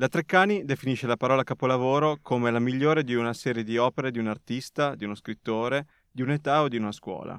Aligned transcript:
La 0.00 0.08
Treccani 0.08 0.64
definisce 0.64 1.06
la 1.06 1.18
parola 1.18 1.44
capolavoro 1.44 2.20
come 2.22 2.50
la 2.50 2.58
migliore 2.58 3.04
di 3.04 3.14
una 3.14 3.34
serie 3.34 3.62
di 3.62 3.76
opere 3.76 4.10
di 4.10 4.18
un 4.18 4.28
artista, 4.28 4.94
di 4.94 5.04
uno 5.04 5.14
scrittore, 5.14 5.86
di 6.10 6.22
un'età 6.22 6.62
o 6.62 6.68
di 6.68 6.78
una 6.78 6.90
scuola. 6.90 7.38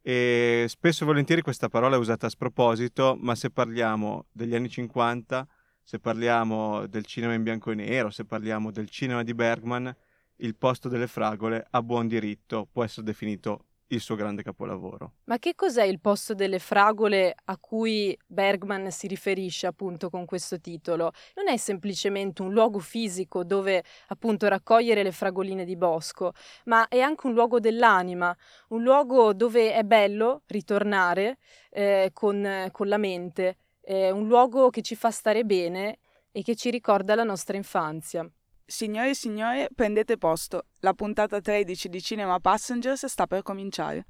E 0.00 0.66
spesso 0.68 1.02
e 1.02 1.06
volentieri 1.08 1.42
questa 1.42 1.68
parola 1.68 1.96
è 1.96 1.98
usata 1.98 2.26
a 2.26 2.30
sproposito, 2.30 3.16
ma 3.18 3.34
se 3.34 3.50
parliamo 3.50 4.26
degli 4.30 4.54
anni 4.54 4.68
50, 4.68 5.44
se 5.82 5.98
parliamo 5.98 6.86
del 6.86 7.04
cinema 7.04 7.34
in 7.34 7.42
bianco 7.42 7.72
e 7.72 7.74
nero, 7.74 8.10
se 8.10 8.24
parliamo 8.24 8.70
del 8.70 8.88
cinema 8.88 9.24
di 9.24 9.34
Bergman, 9.34 9.92
il 10.36 10.54
posto 10.54 10.88
delle 10.88 11.08
fragole 11.08 11.66
a 11.68 11.82
buon 11.82 12.06
diritto 12.06 12.68
può 12.70 12.84
essere 12.84 13.06
definito 13.06 13.64
il 13.88 14.00
suo 14.00 14.14
grande 14.16 14.42
capolavoro. 14.42 15.12
Ma 15.24 15.38
che 15.38 15.54
cos'è 15.54 15.84
il 15.84 16.00
posto 16.00 16.34
delle 16.34 16.58
fragole 16.58 17.34
a 17.44 17.56
cui 17.58 18.16
Bergman 18.26 18.90
si 18.90 19.06
riferisce 19.06 19.66
appunto 19.66 20.10
con 20.10 20.24
questo 20.24 20.60
titolo? 20.60 21.12
Non 21.36 21.48
è 21.48 21.56
semplicemente 21.56 22.42
un 22.42 22.52
luogo 22.52 22.78
fisico 22.78 23.44
dove 23.44 23.82
appunto 24.08 24.48
raccogliere 24.48 25.02
le 25.02 25.12
fragoline 25.12 25.64
di 25.64 25.76
bosco, 25.76 26.32
ma 26.64 26.88
è 26.88 27.00
anche 27.00 27.26
un 27.26 27.32
luogo 27.32 27.60
dell'anima, 27.60 28.36
un 28.68 28.82
luogo 28.82 29.32
dove 29.32 29.72
è 29.72 29.82
bello 29.84 30.42
ritornare 30.46 31.38
eh, 31.70 32.10
con, 32.12 32.68
con, 32.72 32.88
la 32.88 32.98
mente, 32.98 33.56
è 33.80 34.10
un 34.10 34.26
luogo 34.26 34.70
che 34.70 34.82
ci 34.82 34.94
fa 34.96 35.10
stare 35.10 35.44
bene 35.44 35.98
e 36.30 36.42
che 36.42 36.54
ci 36.56 36.70
ricorda 36.70 37.14
la 37.14 37.24
nostra 37.24 37.56
infanzia. 37.56 38.28
Signore 38.70 39.08
e 39.08 39.14
signori, 39.14 39.66
prendete 39.74 40.18
posto. 40.18 40.66
La 40.80 40.92
puntata 40.92 41.40
13 41.40 41.88
di 41.88 42.02
Cinema 42.02 42.38
Passengers 42.38 43.06
sta 43.06 43.26
per 43.26 43.40
cominciare. 43.40 44.04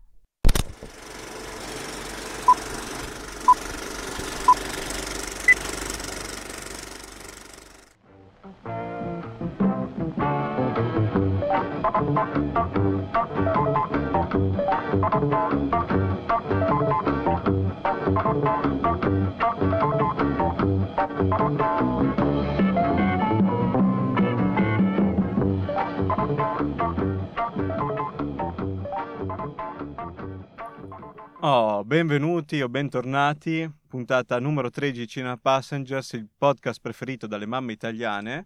Oh, 31.51 31.83
benvenuti 31.83 32.61
o 32.61 32.69
bentornati, 32.69 33.67
puntata 33.87 34.39
numero 34.39 34.69
13 34.69 35.01
di 35.01 35.09
Cinema 35.09 35.39
Passengers, 35.39 36.13
il 36.13 36.29
podcast 36.37 36.79
preferito 36.79 37.27
dalle 37.27 37.47
mamme 37.47 37.73
italiane. 37.73 38.45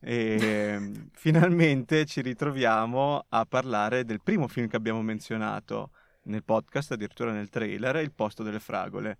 E 0.00 0.90
finalmente 1.14 2.04
ci 2.04 2.20
ritroviamo 2.20 3.26
a 3.28 3.46
parlare 3.46 4.04
del 4.04 4.20
primo 4.20 4.48
film 4.48 4.66
che 4.66 4.74
abbiamo 4.74 5.02
menzionato 5.02 5.92
nel 6.24 6.42
podcast, 6.42 6.90
addirittura 6.90 7.30
nel 7.30 7.48
trailer, 7.48 7.94
Il 8.02 8.10
posto 8.10 8.42
delle 8.42 8.58
fragole. 8.58 9.18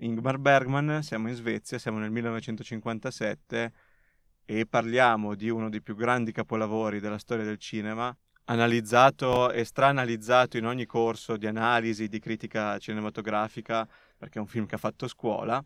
Ingmar 0.00 0.38
Bergman, 0.38 1.04
siamo 1.04 1.28
in 1.28 1.36
Svezia, 1.36 1.78
siamo 1.78 1.98
nel 2.00 2.10
1957 2.10 3.72
e 4.44 4.66
parliamo 4.66 5.36
di 5.36 5.50
uno 5.50 5.68
dei 5.68 5.82
più 5.82 5.94
grandi 5.94 6.32
capolavori 6.32 6.98
della 6.98 7.18
storia 7.18 7.44
del 7.44 7.58
cinema, 7.58 8.12
analizzato 8.50 9.52
e 9.52 9.64
stranalizzato 9.64 10.56
in 10.56 10.66
ogni 10.66 10.84
corso 10.84 11.36
di 11.36 11.46
analisi, 11.46 12.08
di 12.08 12.18
critica 12.18 12.78
cinematografica, 12.78 13.86
perché 14.18 14.38
è 14.38 14.40
un 14.40 14.48
film 14.48 14.66
che 14.66 14.74
ha 14.74 14.78
fatto 14.78 15.06
scuola. 15.06 15.62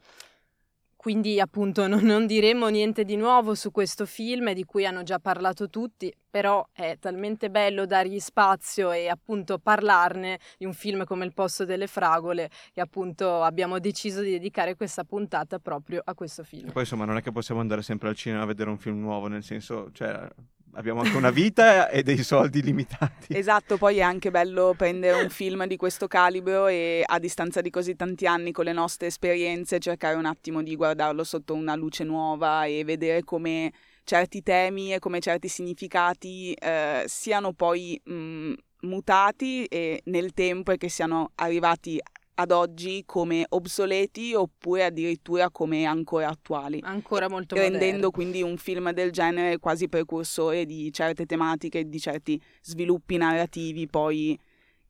Quindi 0.94 1.38
appunto 1.38 1.86
non, 1.86 2.02
non, 2.02 2.26
diremo 2.26 2.68
niente 2.68 3.04
di 3.04 3.16
nuovo 3.16 3.54
su 3.54 3.70
questo 3.70 4.06
film 4.06 4.52
di 4.52 4.64
cui 4.64 4.86
hanno 4.86 5.02
già 5.02 5.18
parlato 5.18 5.68
tutti, 5.68 6.10
però 6.30 6.66
è 6.72 6.96
talmente 6.98 7.50
bello 7.50 7.84
dargli 7.84 8.18
spazio 8.18 8.90
e 8.90 9.08
appunto 9.08 9.58
parlarne 9.58 10.38
di 10.56 10.64
un 10.64 10.72
film 10.72 11.04
come 11.04 11.26
Il 11.26 11.34
posto 11.34 11.66
delle 11.66 11.88
fragole 11.88 12.48
che 12.72 12.80
appunto 12.80 13.42
abbiamo 13.42 13.78
deciso 13.80 14.22
di 14.22 14.30
dedicare 14.30 14.76
questa 14.76 15.04
puntata 15.04 15.58
proprio 15.58 16.00
a 16.02 16.14
questo 16.14 16.42
film. 16.42 16.68
E 16.68 16.72
poi 16.72 16.82
insomma 16.82 17.04
non 17.04 17.18
è 17.18 17.22
che 17.22 17.32
possiamo 17.32 17.60
andare 17.60 17.82
sempre 17.82 18.08
al 18.08 18.16
cinema 18.16 18.42
a 18.42 18.46
vedere 18.46 18.70
un 18.70 18.78
film 18.78 19.00
nuovo, 19.00 19.26
nel 19.26 19.42
senso, 19.42 19.90
cioè 19.92 20.26
abbiamo 20.74 21.00
anche 21.00 21.16
una 21.16 21.30
vita 21.30 21.88
e 21.88 22.02
dei 22.02 22.22
soldi 22.22 22.62
limitati. 22.62 23.36
Esatto, 23.36 23.76
poi 23.76 23.98
è 23.98 24.02
anche 24.02 24.30
bello 24.30 24.74
prendere 24.76 25.22
un 25.22 25.28
film 25.30 25.66
di 25.66 25.76
questo 25.76 26.06
calibro 26.06 26.66
e 26.66 27.02
a 27.04 27.18
distanza 27.18 27.60
di 27.60 27.70
così 27.70 27.96
tanti 27.96 28.26
anni 28.26 28.52
con 28.52 28.64
le 28.64 28.72
nostre 28.72 29.08
esperienze 29.08 29.78
cercare 29.78 30.16
un 30.16 30.26
attimo 30.26 30.62
di 30.62 30.76
guardarlo 30.76 31.24
sotto 31.24 31.54
una 31.54 31.74
luce 31.74 32.04
nuova 32.04 32.64
e 32.64 32.84
vedere 32.84 33.24
come 33.24 33.72
certi 34.04 34.42
temi 34.42 34.92
e 34.92 34.98
come 34.98 35.20
certi 35.20 35.48
significati 35.48 36.52
eh, 36.52 37.04
siano 37.06 37.52
poi 37.52 38.00
mh, 38.04 38.52
mutati 38.82 39.66
nel 40.04 40.32
tempo 40.34 40.72
e 40.72 40.76
che 40.76 40.90
siano 40.90 41.30
arrivati 41.36 42.00
ad 42.34 42.50
oggi 42.50 43.02
come 43.06 43.44
obsoleti 43.48 44.34
oppure 44.34 44.84
addirittura 44.84 45.50
come 45.50 45.84
ancora 45.84 46.28
attuali. 46.28 46.80
Ancora 46.82 47.28
molto 47.28 47.54
Rendendo 47.54 47.84
moderno. 47.84 48.10
quindi 48.10 48.42
un 48.42 48.56
film 48.56 48.90
del 48.92 49.12
genere 49.12 49.58
quasi 49.58 49.88
precursore 49.88 50.66
di 50.66 50.92
certe 50.92 51.26
tematiche, 51.26 51.88
di 51.88 52.00
certi 52.00 52.40
sviluppi 52.60 53.16
narrativi 53.16 53.86
poi 53.86 54.38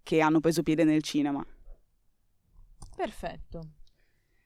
che 0.02 0.20
hanno 0.20 0.40
preso 0.40 0.62
piede 0.62 0.84
nel 0.84 1.02
cinema. 1.02 1.44
Perfetto. 2.96 3.68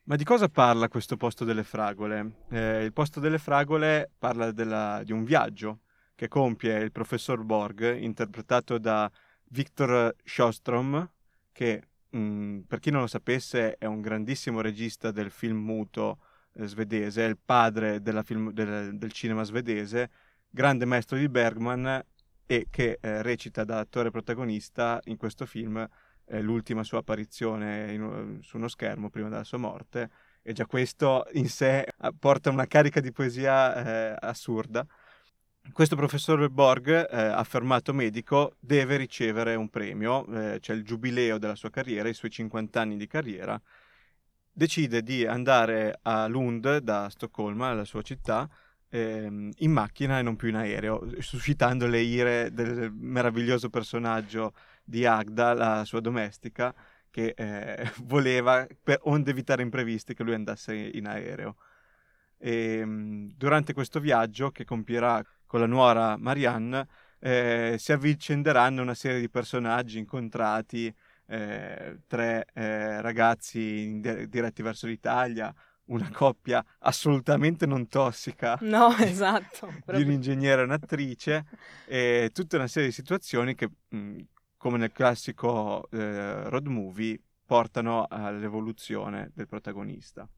Ma 0.04 0.16
di 0.16 0.24
cosa 0.24 0.48
parla 0.48 0.88
questo 0.88 1.16
posto 1.16 1.44
delle 1.44 1.64
fragole? 1.64 2.44
Eh, 2.50 2.82
il 2.82 2.92
posto 2.94 3.20
delle 3.20 3.38
fragole 3.38 4.10
parla 4.18 4.52
della, 4.52 5.02
di 5.04 5.12
un 5.12 5.22
viaggio 5.22 5.80
che 6.14 6.28
compie 6.28 6.78
il 6.78 6.90
professor 6.90 7.44
Borg, 7.44 7.96
interpretato 8.00 8.78
da 8.78 9.10
Viktor 9.50 10.16
Sjostrom, 10.24 11.08
che 11.52 11.82
mh, 12.10 12.60
per 12.66 12.78
chi 12.78 12.90
non 12.90 13.02
lo 13.02 13.06
sapesse, 13.06 13.76
è 13.76 13.86
un 13.86 14.00
grandissimo 14.00 14.60
regista 14.60 15.10
del 15.10 15.30
film 15.30 15.58
muto 15.58 16.18
eh, 16.54 16.66
svedese, 16.66 17.24
è 17.24 17.28
il 17.28 17.38
padre 17.42 18.00
film, 18.24 18.52
del, 18.52 18.96
del, 18.96 19.12
cinema 19.12 19.42
svedese, 19.44 20.10
grande 20.48 20.84
maestro 20.84 21.16
di 21.16 21.28
Bergman 21.28 22.02
e 22.46 22.66
che 22.70 22.98
eh, 23.00 23.22
recita 23.22 23.64
da 23.64 23.78
attore 23.80 24.10
protagonista 24.10 25.00
in 25.04 25.16
questo 25.16 25.46
film 25.46 25.86
eh, 26.26 26.40
l'ultima 26.42 26.82
sua 26.82 26.98
apparizione 26.98 27.92
in, 27.92 28.38
su 28.42 28.56
uno 28.56 28.68
schermo 28.68 29.10
prima 29.10 29.28
della 29.28 29.44
sua 29.44 29.58
morte. 29.58 30.10
E 30.42 30.52
già 30.52 30.66
questo 30.66 31.26
in 31.32 31.48
sé 31.48 31.80
eh, 31.80 32.12
porta 32.18 32.50
una 32.50 32.66
carica 32.66 33.00
di 33.00 33.12
poesia 33.12 34.12
eh, 34.12 34.16
assurda 34.20 34.86
questo 35.72 35.96
professor 35.96 36.48
Borg, 36.48 36.88
eh, 36.88 37.16
affermato 37.16 37.92
medico, 37.92 38.54
deve 38.58 38.96
ricevere 38.96 39.54
un 39.54 39.68
premio, 39.68 40.26
eh, 40.26 40.58
c'è 40.60 40.72
il 40.72 40.84
giubileo 40.84 41.38
della 41.38 41.54
sua 41.54 41.70
carriera, 41.70 42.08
i 42.08 42.14
suoi 42.14 42.30
50 42.30 42.80
anni 42.80 42.96
di 42.96 43.06
carriera, 43.06 43.60
decide 44.52 45.02
di 45.02 45.24
andare 45.26 45.98
a 46.02 46.26
Lund 46.26 46.78
da 46.78 47.08
Stoccolma, 47.08 47.72
la 47.74 47.84
sua 47.84 48.02
città, 48.02 48.48
ehm, 48.88 49.50
in 49.58 49.72
macchina 49.72 50.18
e 50.18 50.22
non 50.22 50.36
più 50.36 50.48
in 50.48 50.56
aereo, 50.56 51.20
suscitando 51.20 51.86
le 51.86 52.00
ire 52.00 52.52
del 52.52 52.90
meraviglioso 52.92 53.68
personaggio 53.70 54.54
di 54.82 55.04
Agda, 55.06 55.54
la 55.54 55.84
sua 55.84 56.00
domestica, 56.00 56.74
che 57.10 57.34
eh, 57.36 57.90
voleva, 58.04 58.66
per, 58.82 59.00
onde 59.02 59.30
evitare 59.30 59.62
imprevisti, 59.62 60.14
che 60.14 60.22
lui 60.22 60.34
andasse 60.34 60.74
in 60.74 61.06
aereo. 61.06 61.56
E, 62.38 62.78
ehm, 62.78 63.32
durante 63.36 63.72
questo 63.72 64.00
viaggio 64.00 64.50
che 64.50 64.64
compierà 64.64 65.24
con 65.48 65.60
la 65.60 65.66
nuora 65.66 66.16
Marianne, 66.18 66.86
eh, 67.18 67.76
si 67.78 67.90
avvicenderanno 67.90 68.82
una 68.82 68.94
serie 68.94 69.18
di 69.18 69.30
personaggi 69.30 69.98
incontrati, 69.98 70.94
eh, 71.26 72.00
tre 72.06 72.46
eh, 72.52 73.00
ragazzi 73.00 73.98
di- 73.98 74.28
diretti 74.28 74.62
verso 74.62 74.86
l'Italia, 74.86 75.52
una 75.86 76.10
coppia 76.12 76.62
assolutamente 76.80 77.66
non 77.66 77.88
tossica. 77.88 78.58
No, 78.62 78.94
esatto. 79.00 79.72
di 79.86 80.02
un 80.02 80.10
ingegnere 80.12 80.60
e 80.60 80.64
un'attrice, 80.64 81.46
e 81.88 82.30
tutta 82.32 82.56
una 82.56 82.68
serie 82.68 82.88
di 82.88 82.94
situazioni 82.94 83.54
che, 83.54 83.70
mh, 83.88 84.18
come 84.58 84.76
nel 84.76 84.92
classico 84.92 85.88
eh, 85.90 86.48
road 86.50 86.66
movie, 86.66 87.18
portano 87.46 88.06
all'evoluzione 88.06 89.30
del 89.34 89.48
protagonista. 89.48 90.28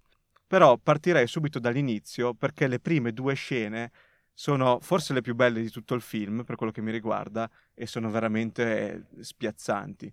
Però 0.46 0.76
partirei 0.78 1.26
subito 1.26 1.58
dall'inizio 1.58 2.34
perché 2.34 2.68
le 2.68 2.78
prime 2.78 3.12
due 3.12 3.34
scene 3.34 3.90
sono 4.32 4.78
forse 4.80 5.12
le 5.12 5.20
più 5.20 5.34
belle 5.34 5.60
di 5.60 5.70
tutto 5.70 5.94
il 5.94 6.00
film 6.00 6.44
per 6.44 6.56
quello 6.56 6.72
che 6.72 6.80
mi 6.80 6.90
riguarda 6.90 7.50
e 7.74 7.86
sono 7.86 8.10
veramente 8.10 9.06
spiazzanti. 9.20 10.12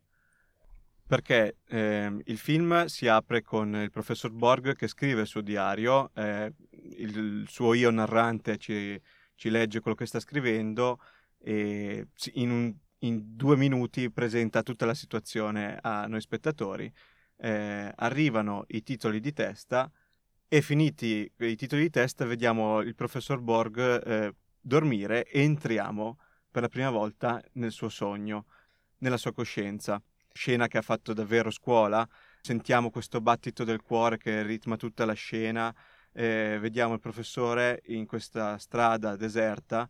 Perché 1.07 1.59
eh, 1.67 2.13
il 2.25 2.37
film 2.37 2.85
si 2.85 3.07
apre 3.07 3.41
con 3.41 3.73
il 3.75 3.91
professor 3.91 4.29
Borg 4.29 4.75
che 4.75 4.89
scrive 4.89 5.21
il 5.21 5.27
suo 5.27 5.39
diario, 5.39 6.11
eh, 6.13 6.53
il 6.97 7.45
suo 7.47 7.73
io 7.73 7.89
narrante 7.91 8.57
ci, 8.57 8.99
ci, 9.35 9.49
legge 9.49 9.79
quello 9.79 9.95
che 9.95 10.05
sta 10.05 10.19
scrivendo 10.19 10.99
e 11.37 12.07
in, 12.33 12.51
un, 12.51 12.75
in, 12.99 13.21
due 13.37 13.55
minuti 13.55 14.11
presenta 14.11 14.63
tutta 14.63 14.85
la 14.85 14.93
situazione 14.93 15.79
a 15.81 16.07
noi 16.07 16.19
spettatori. 16.19 16.91
Eh, 17.37 17.91
arrivano 17.95 18.65
i 18.67 18.83
titoli 18.83 19.21
di 19.21 19.31
testa 19.31 19.89
E 20.49 20.61
finiti 20.61 21.29
i 21.39 21.55
titoli 21.57 21.81
di 21.81 21.89
testa, 21.89 22.23
vediamo 22.23 22.79
il 22.79 22.95
professor 22.95 23.41
Borg 23.41 23.77
eh, 23.79 24.33
dormire 24.61 25.25
e 25.25 25.41
entriamo 25.41 26.17
per 26.49 26.61
la 26.61 26.69
prima 26.69 26.89
volta 26.89 27.44
nel 27.55 27.73
suo 27.73 27.89
sogno, 27.89 28.45
nella 28.99 29.17
sua 29.17 29.33
coscienza. 29.33 30.01
Scena 30.31 30.67
che 30.67 30.77
ha 30.77 30.81
fatto 30.81 31.11
davvero 31.11 31.51
scuola, 31.51 32.07
sentiamo 32.39 32.91
questo 32.91 33.19
battito 33.19 33.65
del 33.65 33.81
cuore 33.81 34.15
che 34.15 34.41
ritma 34.44 34.77
tutta 34.77 35.03
la 35.03 35.11
scena, 35.11 35.75
eh, 36.13 36.57
vediamo 36.61 36.93
il 36.93 37.01
professore 37.01 37.81
in 37.88 38.05
questa 38.05 38.57
strada 38.57 39.17
deserta, 39.17 39.89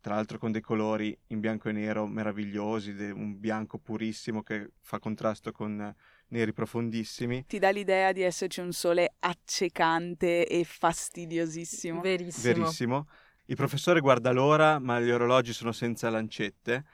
tra 0.00 0.14
l'altro 0.14 0.38
con 0.38 0.50
dei 0.50 0.62
colori 0.62 1.14
in 1.26 1.40
bianco 1.40 1.68
e 1.68 1.72
nero 1.72 2.06
meravigliosi, 2.06 2.92
un 2.92 3.38
bianco 3.38 3.76
purissimo 3.76 4.42
che 4.42 4.70
fa 4.80 4.98
contrasto 4.98 5.52
con 5.52 5.94
neri 6.30 6.52
profondissimi. 6.52 7.44
Ti 7.46 7.58
dà 7.58 7.70
l'idea 7.70 8.12
di 8.12 8.22
esserci 8.22 8.60
un 8.60 8.72
sole 8.72 9.14
accecante 9.18 10.46
e 10.46 10.64
fastidiosissimo. 10.64 12.00
Verissimo. 12.00 12.54
Verissimo. 12.54 13.08
Il 13.46 13.56
professore 13.56 14.00
guarda 14.00 14.30
l'ora, 14.32 14.78
ma 14.78 15.00
gli 15.00 15.10
orologi 15.10 15.52
sono 15.52 15.72
senza 15.72 16.08
lancette. 16.08 16.84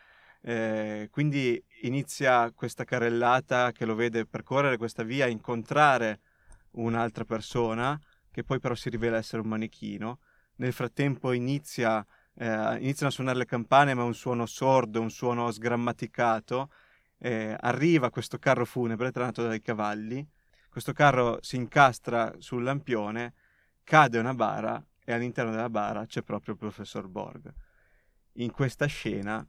Eh, 0.41 1.09
quindi 1.11 1.63
inizia 1.83 2.51
questa 2.53 2.85
carrellata 2.85 3.73
che 3.73 3.85
lo 3.85 3.95
vede 3.95 4.27
percorrere 4.27 4.77
questa 4.77 5.03
via, 5.03 5.27
incontrare 5.27 6.21
un'altra 6.73 7.25
persona, 7.25 7.99
che 8.31 8.43
poi 8.45 8.59
però 8.59 8.75
si 8.75 8.89
rivela 8.89 9.19
essere 9.19 9.43
un 9.43 9.49
manichino. 9.49 10.21
Nel 10.57 10.73
frattempo 10.73 11.33
inizia, 11.33 12.05
eh, 12.35 12.77
iniziano 12.79 13.09
a 13.09 13.11
suonare 13.11 13.39
le 13.39 13.45
campane, 13.45 13.93
ma 13.93 14.03
è 14.03 14.07
un 14.07 14.15
suono 14.15 14.47
sordo, 14.47 15.01
un 15.01 15.11
suono 15.11 15.51
sgrammaticato 15.51 16.71
eh, 17.19 17.57
arriva 17.59 18.11
questo 18.11 18.39
carro 18.39 18.65
funebre 18.65 19.11
tratto 19.11 19.47
dai 19.47 19.61
cavalli, 19.61 20.27
questo 20.69 20.93
carro 20.93 21.39
si 21.41 21.57
incastra 21.57 22.35
sul 22.39 22.63
lampione, 22.63 23.35
cade 23.83 24.19
una 24.19 24.35
bara 24.35 24.85
e 25.05 25.13
all'interno 25.13 25.51
della 25.51 25.71
bara 25.71 26.05
c'è 26.07 26.23
proprio 26.23 26.55
il 26.55 26.61
professor 26.61 27.09
Borg. 27.09 27.53
In 28.35 28.51
questa 28.51 28.87
scena 28.87 29.47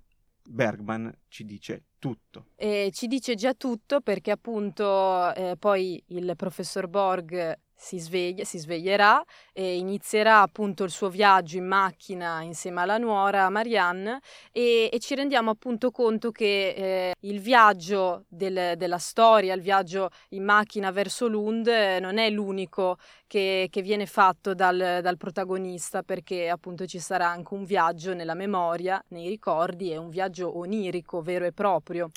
Bergman 0.48 1.14
ci 1.28 1.44
dice 1.44 1.88
tutto. 2.00 2.52
E 2.56 2.90
ci 2.94 3.08
dice 3.08 3.36
già 3.36 3.54
tutto 3.54 4.02
perché 4.02 4.32
appunto 4.32 5.34
eh, 5.34 5.56
poi 5.60 6.02
il 6.08 6.34
professor 6.38 6.88
Borg 6.88 7.60
si 7.78 8.00
sveglia, 8.00 8.44
si 8.44 8.58
sveglierà 8.58 9.24
e 9.54 9.78
inizierà 9.78 10.42
appunto 10.42 10.84
il 10.84 10.90
suo 10.90 11.10
viaggio 11.10 11.58
in 11.58 11.66
macchina 11.66 12.42
insieme 12.42 12.82
alla 12.82 12.98
nuora 12.98 13.50
Marianne 13.50 14.20
e, 14.52 14.90
e 14.92 15.00
ci 15.00 15.14
rendiamo 15.14 15.52
appunto 15.52 15.92
conto 15.92 16.32
che 16.32 16.70
eh, 16.70 17.16
il 17.22 17.40
viaggio 17.40 18.26
del, 18.28 18.74
della 18.76 18.98
storia, 18.98 19.54
il 19.54 19.62
viaggio 19.62 20.10
in 20.30 20.44
macchina 20.44 20.92
verso 20.92 21.28
Lund 21.28 21.68
eh, 21.68 22.00
non 22.00 22.18
è 22.18 22.30
l'unico 22.32 22.98
che, 23.28 23.68
che 23.70 23.82
viene 23.82 24.08
fatto 24.08 24.56
dal, 24.56 25.00
dal, 25.02 25.18
protagonista 25.18 26.02
perché 26.02 26.50
appunto 26.50 26.86
ci 26.88 27.00
sarà 27.00 27.28
anche 27.28 27.54
un 27.54 27.64
viaggio 27.64 28.14
nella 28.14 28.34
memoria, 28.34 29.04
nei 29.10 29.28
ricordi 29.28 29.92
e 29.92 29.98
un 29.98 30.10
viaggio 30.10 30.58
onirico 30.58 31.22
vero 31.22 31.46
e 31.46 31.52
proprio. 31.52 32.10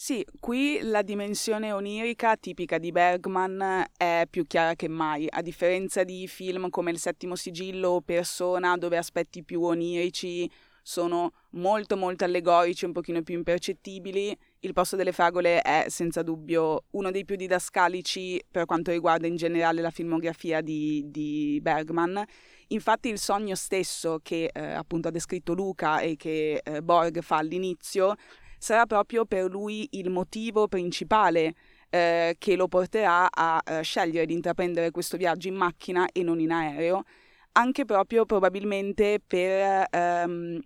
Sì, 0.00 0.24
qui 0.38 0.78
la 0.82 1.02
dimensione 1.02 1.72
onirica 1.72 2.36
tipica 2.36 2.78
di 2.78 2.92
Bergman 2.92 3.84
è 3.96 4.28
più 4.30 4.46
chiara 4.46 4.76
che 4.76 4.86
mai, 4.86 5.26
a 5.28 5.42
differenza 5.42 6.04
di 6.04 6.28
film 6.28 6.70
come 6.70 6.92
Il 6.92 7.00
settimo 7.00 7.34
sigillo 7.34 7.88
o 7.88 8.00
Persona, 8.00 8.76
dove 8.76 8.96
aspetti 8.96 9.42
più 9.42 9.60
onirici 9.60 10.48
sono 10.82 11.32
molto 11.50 11.96
molto 11.96 12.22
allegorici, 12.22 12.84
un 12.84 12.92
pochino 12.92 13.22
più 13.22 13.34
impercettibili. 13.34 14.38
Il 14.60 14.72
posto 14.72 14.94
delle 14.94 15.10
fragole 15.10 15.62
è 15.62 15.86
senza 15.88 16.22
dubbio 16.22 16.84
uno 16.92 17.10
dei 17.10 17.24
più 17.24 17.34
didascalici 17.34 18.40
per 18.48 18.66
quanto 18.66 18.92
riguarda 18.92 19.26
in 19.26 19.34
generale 19.34 19.80
la 19.80 19.90
filmografia 19.90 20.60
di, 20.60 21.06
di 21.08 21.58
Bergman. 21.60 22.24
Infatti 22.68 23.08
il 23.08 23.18
sogno 23.18 23.56
stesso 23.56 24.20
che 24.22 24.48
eh, 24.52 24.60
appunto 24.62 25.08
ha 25.08 25.10
descritto 25.10 25.54
Luca 25.54 25.98
e 25.98 26.14
che 26.14 26.60
eh, 26.62 26.82
Borg 26.82 27.20
fa 27.20 27.38
all'inizio 27.38 28.14
sarà 28.58 28.86
proprio 28.86 29.24
per 29.24 29.50
lui 29.50 29.86
il 29.92 30.10
motivo 30.10 30.68
principale 30.68 31.54
eh, 31.90 32.36
che 32.38 32.56
lo 32.56 32.68
porterà 32.68 33.28
a 33.30 33.60
eh, 33.64 33.82
scegliere 33.82 34.26
di 34.26 34.34
intraprendere 34.34 34.90
questo 34.90 35.16
viaggio 35.16 35.48
in 35.48 35.54
macchina 35.54 36.08
e 36.12 36.22
non 36.22 36.40
in 36.40 36.50
aereo, 36.50 37.04
anche 37.52 37.84
proprio 37.84 38.26
probabilmente 38.26 39.20
per 39.26 39.86
ehm, 39.90 40.60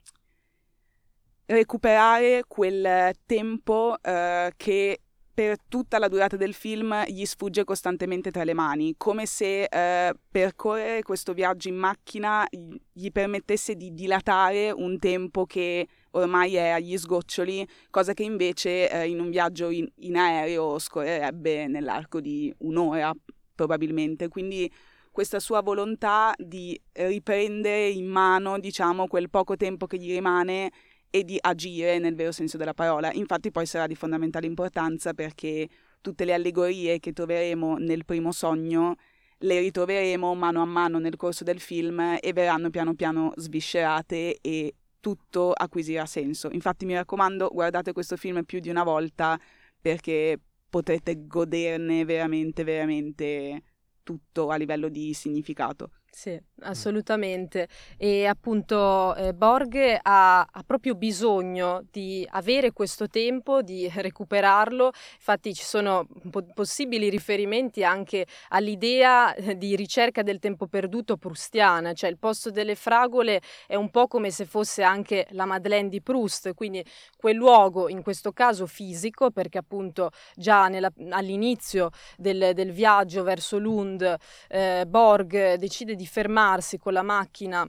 recuperare 1.47 2.45
quel 2.49 3.13
tempo 3.27 3.97
eh, 4.01 4.53
che 4.57 5.02
per 5.35 5.57
tutta 5.69 5.99
la 5.99 6.09
durata 6.09 6.37
del 6.37 6.53
film 6.53 7.05
gli 7.07 7.25
sfugge 7.25 7.65
costantemente 7.65 8.31
tra 8.31 8.45
le 8.45 8.55
mani, 8.55 8.95
come 8.97 9.25
se 9.27 9.65
eh, 9.65 10.15
percorrere 10.31 11.03
questo 11.03 11.33
viaggio 11.33 11.69
in 11.69 11.77
macchina 11.77 12.47
gli 12.51 13.11
permettesse 13.11 13.75
di 13.75 13.95
dilatare 13.95 14.71
un 14.71 14.99
tempo 14.99 15.47
che 15.47 15.87
ormai 16.11 16.57
è 16.57 16.69
agli 16.69 16.97
sgoccioli, 16.99 17.67
cosa 17.91 18.13
che 18.13 18.25
invece 18.25 18.91
eh, 18.91 19.09
in 19.09 19.21
un 19.21 19.31
viaggio 19.31 19.71
in, 19.71 19.89
in 20.01 20.17
aereo 20.17 20.79
scorrerebbe 20.79 21.67
nell'arco 21.67 22.21
di 22.21 22.53
un'ora 22.59 23.13
probabilmente. 23.55 24.29
Quindi 24.29 24.71
questa 25.11 25.41
sua 25.41 25.61
volontà 25.61 26.33
di 26.37 26.79
riprendere 26.93 27.89
in 27.89 28.07
mano, 28.07 28.59
diciamo, 28.59 29.07
quel 29.07 29.31
poco 29.31 29.57
tempo 29.57 29.87
che 29.87 29.99
gli 29.99 30.13
rimane 30.13 30.71
e 31.15 31.25
di 31.25 31.37
agire 31.39 31.99
nel 31.99 32.15
vero 32.15 32.33
senso 32.33 32.57
della 32.57 32.73
parola. 32.73 33.13
Infatti 33.13 33.51
poi 33.51 33.67
sarà 33.67 33.87
di 33.87 33.95
fondamentale 33.95 34.47
importanza 34.47 35.13
perché 35.13 35.69
tutte 36.01 36.25
le 36.25 36.33
allegorie 36.33 36.99
che 36.99 37.13
troveremo 37.13 37.77
nel 37.77 38.07
primo 38.07 38.33
sogno 38.33 38.97
le 39.43 39.61
ritroveremo 39.61 40.35
mano 40.35 40.63
a 40.63 40.65
mano 40.65 40.99
nel 40.99 41.17
corso 41.17 41.45
del 41.45 41.61
film 41.61 42.17
e 42.21 42.33
verranno 42.33 42.71
piano 42.71 42.95
piano 42.95 43.33
sviscerate 43.37 44.39
e 44.41 44.75
tutto 45.01 45.53
acquisirà 45.53 46.07
senso. 46.07 46.49
Infatti 46.53 46.87
mi 46.87 46.95
raccomando, 46.95 47.51
guardate 47.53 47.93
questo 47.93 48.17
film 48.17 48.45
più 48.45 48.61
di 48.61 48.71
una 48.71 48.85
volta 48.85 49.39
perché 49.81 50.39
potrete 50.71 51.27
goderne 51.27 52.05
veramente, 52.05 52.65
veramente 52.65 53.63
tutto 54.03 54.49
a 54.49 54.57
livello 54.57 54.89
di 54.89 55.13
significato. 55.13 55.91
Sì, 56.11 56.41
assolutamente. 56.63 57.69
E 57.97 58.27
appunto 58.27 59.15
eh, 59.17 59.33
Borg 59.35 59.99
ha, 60.03 60.41
ha, 60.41 60.63
proprio 60.65 60.95
bisogno 60.95 61.85
di 61.91 62.27
avere 62.31 62.73
questo 62.73 63.09
tempo, 63.09 63.63
di 63.63 63.91
recuperarlo. 63.93 64.93
Infatti 65.15 65.55
ci 65.55 65.65
sono 65.65 66.07
po- 66.31 66.45
possibili 66.55 67.09
riferimenti 67.09 67.85
anche 67.85 68.27
all'idea 68.49 69.35
eh, 69.35 69.57
di 69.57 69.77
ricerca 69.77 70.23
del 70.23 70.39
tempo 70.39 70.67
perduto 70.67 71.17
prustiana, 71.17 71.93
cioè 71.93 72.11
il 72.11 72.19
posto 72.19 72.51
delle 72.51 72.75
fragole 72.75 73.41
è 73.67 73.75
un 73.75 73.91
po' 73.91 74.07
come 74.07 74.31
se 74.31 74.45
fosse 74.45 74.83
anche 74.83 75.27
la 75.31 75.45
Madeleine 75.45 75.89
di 75.89 76.01
Proust, 76.01 76.55
quindi 76.55 76.85
quel 77.17 77.37
luogo, 77.37 77.89
in 77.89 78.03
questo 78.03 78.33
caso 78.33 78.67
fisico, 78.67 79.31
perché 79.31 79.59
appunto 79.59 80.11
già 80.35 80.69
nella, 80.69 80.91
all'inizio 81.11 81.91
del, 82.17 82.53
del, 82.55 82.73
viaggio 82.73 83.23
verso 83.23 83.59
Lund 83.59 84.17
eh, 84.49 84.85
Borg 84.87 85.55
decide 85.55 85.95
di 85.95 86.07
fermarsi 86.07 86.51
con 86.79 86.95
la 86.95 87.03
macchina 87.03 87.67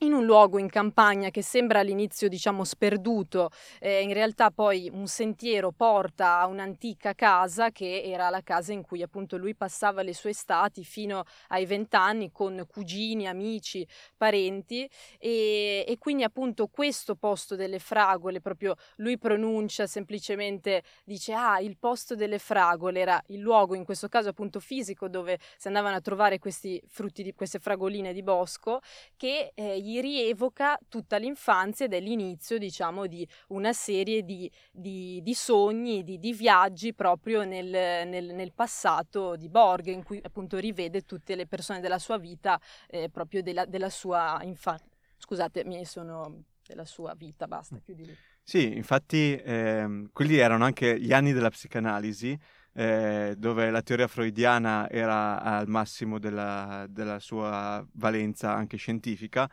in 0.00 0.12
un 0.12 0.24
luogo 0.24 0.58
in 0.58 0.68
campagna 0.68 1.30
che 1.30 1.42
sembra 1.42 1.78
all'inizio 1.78 2.28
diciamo 2.28 2.64
sperduto, 2.64 3.50
eh, 3.78 4.02
in 4.02 4.12
realtà 4.12 4.50
poi 4.50 4.90
un 4.92 5.06
sentiero 5.06 5.70
porta 5.70 6.40
a 6.40 6.46
un'antica 6.46 7.14
casa 7.14 7.70
che 7.70 8.02
era 8.04 8.28
la 8.28 8.42
casa 8.42 8.72
in 8.72 8.82
cui 8.82 9.02
appunto 9.02 9.36
lui 9.36 9.54
passava 9.54 10.02
le 10.02 10.12
sue 10.12 10.30
estati 10.30 10.82
fino 10.82 11.22
ai 11.48 11.64
vent'anni 11.64 12.32
con 12.32 12.64
cugini, 12.68 13.28
amici, 13.28 13.86
parenti. 14.16 14.88
E, 15.18 15.84
e, 15.86 15.96
quindi 15.98 16.24
appunto 16.24 16.66
questo 16.66 17.14
posto 17.14 17.54
delle 17.54 17.78
fragole 17.78 18.40
proprio 18.40 18.74
lui 18.96 19.16
pronuncia 19.16 19.86
semplicemente 19.86 20.82
dice 21.04 21.32
ah 21.32 21.60
il 21.60 21.76
posto 21.78 22.14
delle 22.16 22.38
fragole 22.38 23.00
era 23.00 23.22
il 23.28 23.38
luogo 23.38 23.74
in 23.74 23.84
questo 23.84 24.08
caso 24.08 24.28
appunto 24.30 24.58
fisico 24.60 25.08
dove 25.08 25.38
si 25.56 25.68
andavano 25.68 25.96
a 25.96 26.00
trovare 26.00 26.38
questi 26.38 26.82
frutti 26.88 27.22
di 27.22 27.32
queste 27.32 27.58
fragoline 27.58 28.12
di 28.12 28.22
bosco 28.22 28.80
che 29.16 29.52
eh, 29.54 29.82
gli 29.84 30.00
rievoca 30.00 30.78
tutta 30.88 31.18
l'infanzia 31.18 31.84
ed 31.84 31.92
è 31.92 32.00
l'inizio, 32.00 32.56
diciamo, 32.56 33.06
di 33.06 33.28
una 33.48 33.74
serie 33.74 34.22
di, 34.24 34.50
di, 34.72 35.20
di 35.22 35.34
sogni, 35.34 36.02
di, 36.02 36.18
di, 36.18 36.32
viaggi 36.32 36.94
proprio 36.94 37.44
nel, 37.44 37.68
nel, 38.08 38.32
nel, 38.32 38.52
passato 38.54 39.36
di 39.36 39.50
Borg, 39.50 39.88
in 39.88 40.02
cui 40.02 40.18
appunto 40.22 40.56
rivede 40.58 41.02
tutte 41.02 41.34
le 41.34 41.46
persone 41.46 41.80
della 41.80 41.98
sua 41.98 42.16
vita, 42.16 42.58
eh, 42.88 43.10
proprio 43.10 43.42
della, 43.42 43.66
della 43.66 43.90
sua 43.90 44.40
infanzia. 44.42 44.88
Scusate, 45.18 45.64
mi 45.64 45.84
sono 45.84 46.44
della 46.66 46.86
sua 46.86 47.14
vita, 47.14 47.46
basta, 47.46 47.76
chiudi 47.84 48.06
lì. 48.06 48.16
Sì, 48.42 48.74
infatti 48.76 49.40
ehm, 49.42 50.10
quelli 50.12 50.36
erano 50.36 50.64
anche 50.64 50.98
gli 50.98 51.12
anni 51.12 51.32
della 51.32 51.50
psicanalisi, 51.50 52.38
eh, 52.74 53.34
dove 53.38 53.70
la 53.70 53.82
teoria 53.82 54.06
freudiana 54.06 54.88
era 54.90 55.40
al 55.40 55.68
massimo 55.68 56.18
della, 56.18 56.86
della, 56.88 57.20
sua 57.20 57.86
valenza 57.92 58.52
anche 58.52 58.76
scientifica 58.76 59.48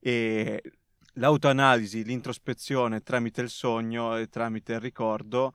e 0.00 0.62
l'autoanalisi, 1.14 2.02
l'introspezione 2.02 3.02
tramite 3.02 3.42
il 3.42 3.50
sogno 3.50 4.16
e 4.16 4.28
tramite 4.28 4.72
il 4.72 4.80
ricordo 4.80 5.52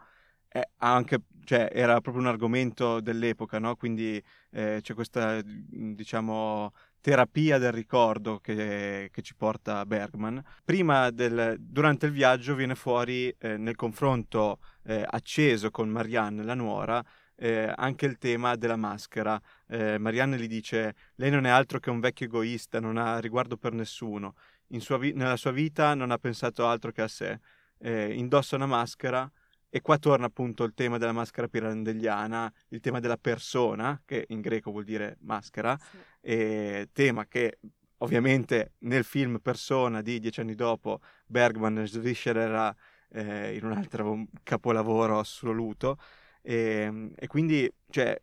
anche, 0.78 1.22
cioè, 1.44 1.70
era 1.72 2.00
proprio 2.02 2.24
un 2.24 2.30
argomento 2.30 3.02
dell'epoca, 3.02 3.60
no? 3.60 3.76
Quindi 3.76 4.22
eh, 4.52 4.80
c'è 4.82 4.94
questa, 4.94 5.42
diciamo, 5.44 6.72
terapia 7.02 7.58
del 7.58 7.72
ricordo 7.72 8.40
che, 8.40 9.10
che, 9.12 9.22
ci 9.22 9.36
porta 9.36 9.86
Bergman. 9.86 10.42
Prima 10.64 11.10
del, 11.12 11.58
durante 11.60 12.06
il 12.06 12.12
viaggio 12.14 12.56
viene 12.56 12.76
fuori 12.76 13.30
eh, 13.38 13.58
nel 13.58 13.76
confronto 13.76 14.60
eh, 14.84 15.06
acceso 15.08 15.72
con 15.72 15.90
Marianne, 15.90 16.44
la 16.44 16.56
nuora, 16.56 17.04
eh, 17.36 17.72
anche 17.76 18.06
il 18.06 18.18
tema 18.18 18.56
della 18.56 18.76
maschera. 18.76 19.40
Eh, 19.68 19.98
Marianne 19.98 20.38
gli 20.38 20.48
dice: 20.48 20.96
Lei 21.16 21.30
non 21.30 21.46
è 21.46 21.50
altro 21.50 21.80
che 21.80 21.90
un 21.90 22.00
vecchio 22.00 22.26
egoista, 22.26 22.80
non 22.80 22.98
ha 22.98 23.20
riguardo 23.20 23.58
per 23.58 23.74
nessuno. 23.74 24.36
Sua 24.78 24.98
vi- 24.98 25.14
nella 25.14 25.38
sua 25.38 25.52
vita 25.52 25.94
non 25.94 26.12
ha 26.12 26.18
pensato 26.18 26.68
altro 26.68 26.92
che 26.92 27.02
a 27.02 27.08
sé. 27.08 27.40
Eh, 27.78 28.14
indossa 28.14 28.56
una 28.56 28.66
maschera. 28.66 29.30
E 29.70 29.82
qua 29.82 29.98
torna 29.98 30.28
appunto 30.28 30.64
il 30.64 30.74
tema 30.74 30.98
della 30.98 31.12
maschera 31.12 31.50
pirandelliana, 31.50 32.52
il 32.70 32.80
tema 32.80 33.02
della 33.02 33.18
persona, 33.18 34.02
che 34.06 34.24
in 34.30 34.40
greco 34.40 34.72
vuol 34.72 34.86
dire 34.86 35.18
maschera, 35.20 35.78
sì. 35.78 35.98
e 36.22 36.90
tema 36.94 37.26
che 37.26 37.58
ovviamente 37.98 38.74
nel 38.80 39.04
film 39.04 39.40
Persona 39.40 40.02
di 40.02 40.20
dieci 40.20 40.40
anni 40.40 40.56
dopo 40.56 41.02
Bergman 41.26 41.86
sviscererà 41.86 42.74
eh, 43.10 43.56
in 43.56 43.66
un 43.66 43.74
altro 43.74 44.26
capolavoro 44.44 45.20
assoluto. 45.20 45.98
E, 46.46 46.56
ehm, 46.56 47.14
e 47.16 47.28
quindi, 47.28 47.72
cioè, 47.90 48.22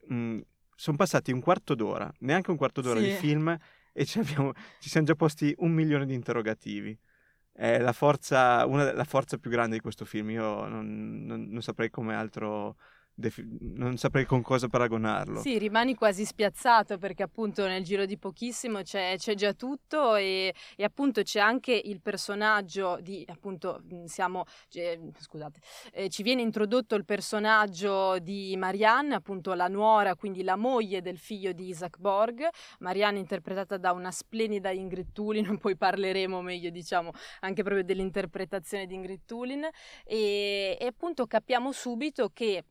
sono 0.74 0.96
passati 0.96 1.32
un 1.32 1.40
quarto 1.40 1.74
d'ora, 1.74 2.12
neanche 2.20 2.50
un 2.50 2.56
quarto 2.56 2.80
d'ora 2.80 3.00
sì. 3.00 3.06
di 3.06 3.12
film, 3.12 3.56
e 3.92 4.04
ci, 4.04 4.18
abbiamo, 4.18 4.52
ci 4.78 4.88
siamo 4.88 5.06
già 5.06 5.14
posti 5.14 5.54
un 5.58 5.72
milione 5.72 6.06
di 6.06 6.14
interrogativi 6.14 6.98
è 7.52 7.78
la 7.78 7.92
forza, 7.92 8.64
una, 8.66 8.92
la 8.92 9.04
forza 9.04 9.36
più 9.36 9.50
grande 9.50 9.76
di 9.76 9.82
questo 9.82 10.04
film. 10.04 10.30
Io 10.30 10.66
non, 10.66 11.24
non, 11.24 11.46
non 11.48 11.62
saprei 11.62 11.90
come 11.90 12.14
altro 12.14 12.76
non 13.74 13.96
saprei 13.96 14.24
con 14.24 14.42
cosa 14.42 14.68
paragonarlo. 14.68 15.40
Sì, 15.40 15.58
rimani 15.58 15.94
quasi 15.94 16.24
spiazzato 16.24 16.98
perché 16.98 17.22
appunto 17.22 17.66
nel 17.66 17.82
giro 17.84 18.06
di 18.06 18.18
pochissimo 18.18 18.82
c'è, 18.82 19.14
c'è 19.16 19.34
già 19.34 19.52
tutto 19.52 20.14
e, 20.16 20.54
e, 20.76 20.84
appunto 20.84 21.22
c'è 21.22 21.40
anche 21.40 21.72
il 21.72 22.00
personaggio 22.00 22.98
di, 23.00 23.24
appunto, 23.28 23.82
siamo, 24.06 24.44
eh, 24.72 25.00
scusate, 25.18 25.60
eh, 25.92 26.08
ci 26.08 26.22
viene 26.22 26.42
introdotto 26.42 26.94
il 26.94 27.04
personaggio 27.04 28.18
di 28.18 28.54
Marianne, 28.56 29.14
appunto 29.14 29.52
la 29.54 29.68
nuora, 29.68 30.14
quindi 30.14 30.42
la 30.42 30.56
moglie 30.56 31.02
del 31.02 31.18
figlio 31.18 31.52
di 31.52 31.68
Isaac 31.68 31.98
Borg, 31.98 32.48
Marianne 32.80 33.18
interpretata 33.18 33.76
da 33.76 33.92
una 33.92 34.10
splendida 34.10 34.70
Ingrid 34.70 35.12
Tulin, 35.12 35.58
poi 35.58 35.76
parleremo 35.76 36.40
meglio 36.40 36.70
diciamo 36.70 37.12
anche 37.40 37.62
proprio 37.62 37.84
dell'interpretazione 37.84 38.86
di 38.86 38.94
Ingrid 38.94 39.20
Tulin 39.24 39.68
e, 40.04 40.76
e 40.78 40.86
appunto 40.86 41.26
capiamo 41.26 41.72
subito 41.72 42.30
che 42.32 42.64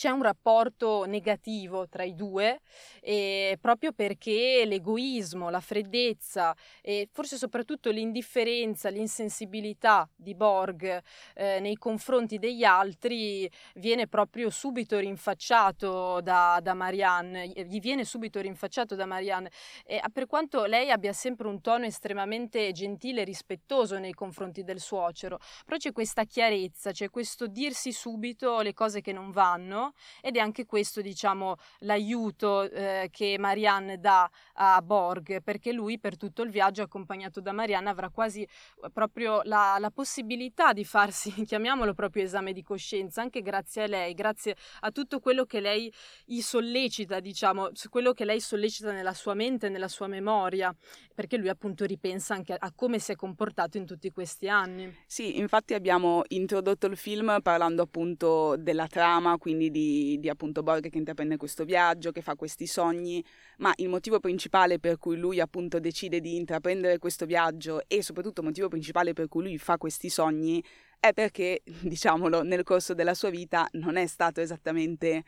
c'è 0.00 0.08
un 0.08 0.22
rapporto 0.22 1.04
negativo 1.04 1.86
tra 1.86 2.04
i 2.04 2.14
due, 2.14 2.62
eh, 3.02 3.58
proprio 3.60 3.92
perché 3.92 4.64
l'egoismo, 4.64 5.50
la 5.50 5.60
freddezza 5.60 6.56
e 6.80 7.06
forse 7.12 7.36
soprattutto 7.36 7.90
l'indifferenza, 7.90 8.88
l'insensibilità 8.88 10.08
di 10.16 10.34
Borg 10.34 11.02
eh, 11.34 11.60
nei 11.60 11.76
confronti 11.76 12.38
degli 12.38 12.64
altri 12.64 13.46
viene 13.74 14.06
proprio 14.06 14.48
subito 14.48 14.96
rinfacciato 14.96 16.22
da, 16.22 16.60
da 16.62 16.72
Marianne, 16.72 17.48
gli 17.48 17.78
viene 17.78 18.06
subito 18.06 18.40
rinfacciato 18.40 18.94
da 18.94 19.04
Marianne. 19.04 19.50
E 19.84 20.00
per 20.10 20.24
quanto 20.24 20.64
lei 20.64 20.90
abbia 20.90 21.12
sempre 21.12 21.46
un 21.46 21.60
tono 21.60 21.84
estremamente 21.84 22.72
gentile 22.72 23.20
e 23.20 23.24
rispettoso 23.24 23.98
nei 23.98 24.14
confronti 24.14 24.64
del 24.64 24.80
suocero, 24.80 25.38
però 25.66 25.76
c'è 25.76 25.92
questa 25.92 26.24
chiarezza, 26.24 26.90
c'è 26.90 27.10
questo 27.10 27.46
dirsi 27.46 27.92
subito 27.92 28.62
le 28.62 28.72
cose 28.72 29.02
che 29.02 29.12
non 29.12 29.30
vanno 29.30 29.88
ed 30.20 30.36
è 30.36 30.40
anche 30.40 30.66
questo, 30.66 31.00
diciamo, 31.00 31.56
l'aiuto 31.80 32.62
eh, 32.62 33.08
che 33.10 33.36
Marianne 33.38 33.98
dà 33.98 34.30
a 34.54 34.80
Borg, 34.82 35.42
perché 35.42 35.72
lui 35.72 35.98
per 35.98 36.16
tutto 36.16 36.42
il 36.42 36.50
viaggio 36.50 36.82
accompagnato 36.82 37.40
da 37.40 37.52
Marianne 37.52 37.90
avrà 37.90 38.10
quasi 38.10 38.42
eh, 38.42 38.90
proprio 38.92 39.40
la, 39.44 39.76
la 39.78 39.90
possibilità 39.90 40.72
di 40.72 40.84
farsi, 40.84 41.30
chiamiamolo 41.44 41.94
proprio 41.94 42.24
esame 42.24 42.52
di 42.52 42.62
coscienza, 42.62 43.22
anche 43.22 43.42
grazie 43.42 43.84
a 43.84 43.86
lei, 43.86 44.14
grazie 44.14 44.56
a 44.80 44.90
tutto 44.90 45.20
quello 45.20 45.44
che 45.44 45.60
lei 45.60 45.92
gli 46.24 46.40
sollecita, 46.40 47.20
diciamo, 47.20 47.70
quello 47.88 48.12
che 48.12 48.24
lei 48.24 48.40
sollecita 48.40 48.92
nella 48.92 49.14
sua 49.14 49.34
mente, 49.34 49.68
nella 49.68 49.88
sua 49.88 50.06
memoria, 50.06 50.74
perché 51.14 51.36
lui 51.36 51.48
appunto 51.48 51.84
ripensa 51.84 52.34
anche 52.34 52.54
a 52.58 52.72
come 52.74 52.98
si 52.98 53.12
è 53.12 53.16
comportato 53.16 53.76
in 53.76 53.86
tutti 53.86 54.10
questi 54.10 54.48
anni. 54.48 54.94
Sì, 55.06 55.38
infatti 55.38 55.74
abbiamo 55.74 56.22
introdotto 56.28 56.86
il 56.86 56.96
film 56.96 57.40
parlando 57.42 57.82
appunto 57.82 58.56
della 58.56 58.86
trama, 58.86 59.36
quindi 59.38 59.70
di, 59.70 59.79
di 60.18 60.28
appunto 60.28 60.62
Borg 60.62 60.88
che 60.88 60.98
intraprende 60.98 61.36
questo 61.36 61.64
viaggio, 61.64 62.10
che 62.10 62.22
fa 62.22 62.34
questi 62.34 62.66
sogni, 62.66 63.24
ma 63.58 63.72
il 63.76 63.88
motivo 63.88 64.20
principale 64.20 64.78
per 64.78 64.98
cui 64.98 65.16
lui 65.16 65.40
appunto 65.40 65.78
decide 65.78 66.20
di 66.20 66.36
intraprendere 66.36 66.98
questo 66.98 67.26
viaggio 67.26 67.82
e 67.86 68.02
soprattutto 68.02 68.40
il 68.40 68.46
motivo 68.48 68.68
principale 68.68 69.12
per 69.12 69.28
cui 69.28 69.42
lui 69.42 69.58
fa 69.58 69.76
questi 69.76 70.08
sogni 70.08 70.62
è 70.98 71.12
perché, 71.12 71.62
diciamolo, 71.82 72.42
nel 72.42 72.62
corso 72.62 72.94
della 72.94 73.14
sua 73.14 73.30
vita 73.30 73.68
non 73.72 73.96
è 73.96 74.06
stato 74.06 74.40
esattamente 74.40 75.24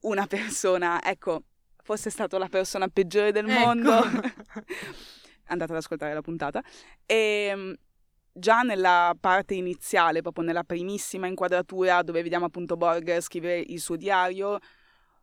una 0.00 0.26
persona, 0.26 1.02
ecco, 1.02 1.42
fosse 1.82 2.10
stato 2.10 2.38
la 2.38 2.48
persona 2.48 2.88
peggiore 2.88 3.32
del 3.32 3.48
ecco. 3.48 3.58
mondo. 3.58 3.92
andate 5.52 5.72
ad 5.72 5.78
ascoltare 5.78 6.14
la 6.14 6.22
puntata. 6.22 6.62
E 7.06 7.48
ehm, 7.50 7.76
già 8.32 8.62
nella 8.62 9.14
parte 9.18 9.54
iniziale, 9.54 10.22
proprio 10.22 10.44
nella 10.44 10.64
primissima 10.64 11.26
inquadratura 11.26 12.02
dove 12.02 12.22
vediamo 12.22 12.46
appunto 12.46 12.76
Borg 12.76 13.20
scrivere 13.20 13.60
il 13.60 13.80
suo 13.80 13.96
diario, 13.96 14.58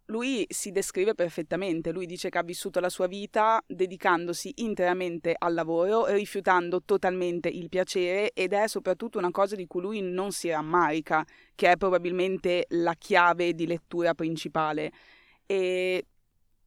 lui 0.09 0.45
si 0.49 0.71
descrive 0.71 1.13
perfettamente, 1.13 1.91
lui 1.91 2.05
dice 2.05 2.29
che 2.29 2.39
ha 2.39 2.43
vissuto 2.43 2.79
la 2.79 2.89
sua 2.89 3.07
vita 3.07 3.61
dedicandosi 3.65 4.51
interamente 4.57 5.35
al 5.37 5.53
lavoro, 5.53 6.07
rifiutando 6.07 6.81
totalmente 6.83 7.47
il 7.47 7.69
piacere 7.69 8.31
ed 8.31 8.53
è 8.53 8.67
soprattutto 8.67 9.19
una 9.19 9.31
cosa 9.31 9.55
di 9.55 9.67
cui 9.67 9.81
lui 9.81 10.01
non 10.01 10.31
si 10.31 10.49
rammarica, 10.49 11.23
che 11.53 11.71
è 11.71 11.77
probabilmente 11.77 12.65
la 12.69 12.95
chiave 12.95 13.53
di 13.53 13.67
lettura 13.67 14.15
principale. 14.15 14.91
E 15.45 16.05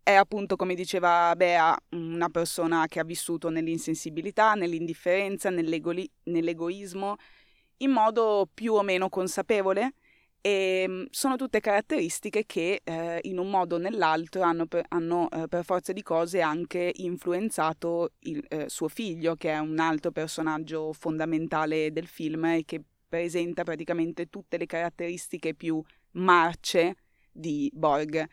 è 0.02 0.12
appunto, 0.14 0.56
come 0.56 0.74
diceva 0.74 1.34
Bea, 1.36 1.76
una 1.90 2.28
persona 2.28 2.86
che 2.88 2.98
ha 2.98 3.04
vissuto 3.04 3.50
nell'insensibilità, 3.50 4.54
nell'indifferenza, 4.54 5.48
nell'ego- 5.48 5.94
nell'egoismo, 6.24 7.16
in 7.78 7.90
modo 7.90 8.48
più 8.52 8.74
o 8.74 8.82
meno 8.82 9.08
consapevole. 9.08 9.94
E 10.40 10.82
ehm, 10.84 11.06
sono 11.10 11.36
tutte 11.36 11.60
caratteristiche 11.60 12.44
che 12.46 12.80
eh, 12.82 13.20
in 13.22 13.38
un 13.38 13.48
modo 13.48 13.76
o 13.76 13.78
nell'altro 13.78 14.42
hanno, 14.42 14.66
per, 14.66 14.84
hanno 14.88 15.30
eh, 15.30 15.46
per, 15.46 15.64
forza 15.64 15.92
di 15.92 16.02
cose 16.02 16.40
anche 16.40 16.90
influenzato 16.96 18.14
il 18.20 18.44
eh, 18.48 18.68
suo 18.68 18.88
figlio, 18.88 19.36
che 19.36 19.50
è 19.52 19.58
un 19.58 19.78
altro 19.78 20.10
personaggio 20.10 20.92
fondamentale 20.92 21.92
del 21.92 22.08
film 22.08 22.44
e 22.46 22.64
che 22.64 22.82
presenta 23.08 23.62
praticamente 23.62 24.28
tutte 24.28 24.56
le 24.56 24.66
caratteristiche 24.66 25.54
più 25.54 25.80
marce 26.12 26.96
di 27.30 27.70
Borg 27.72 28.28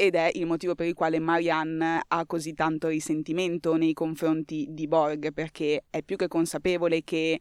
ed 0.00 0.14
è 0.14 0.30
il 0.32 0.46
motivo 0.46 0.74
per 0.74 0.86
il 0.86 0.94
quale 0.94 1.18
Marianne 1.18 2.00
ha 2.08 2.24
così 2.24 2.54
tanto 2.54 2.88
risentimento 2.88 3.76
nei 3.76 3.92
confronti 3.92 4.68
di 4.70 4.88
Borg, 4.88 5.30
perché 5.34 5.84
è 5.90 6.02
più 6.02 6.16
che 6.16 6.26
consapevole 6.26 7.04
che 7.04 7.38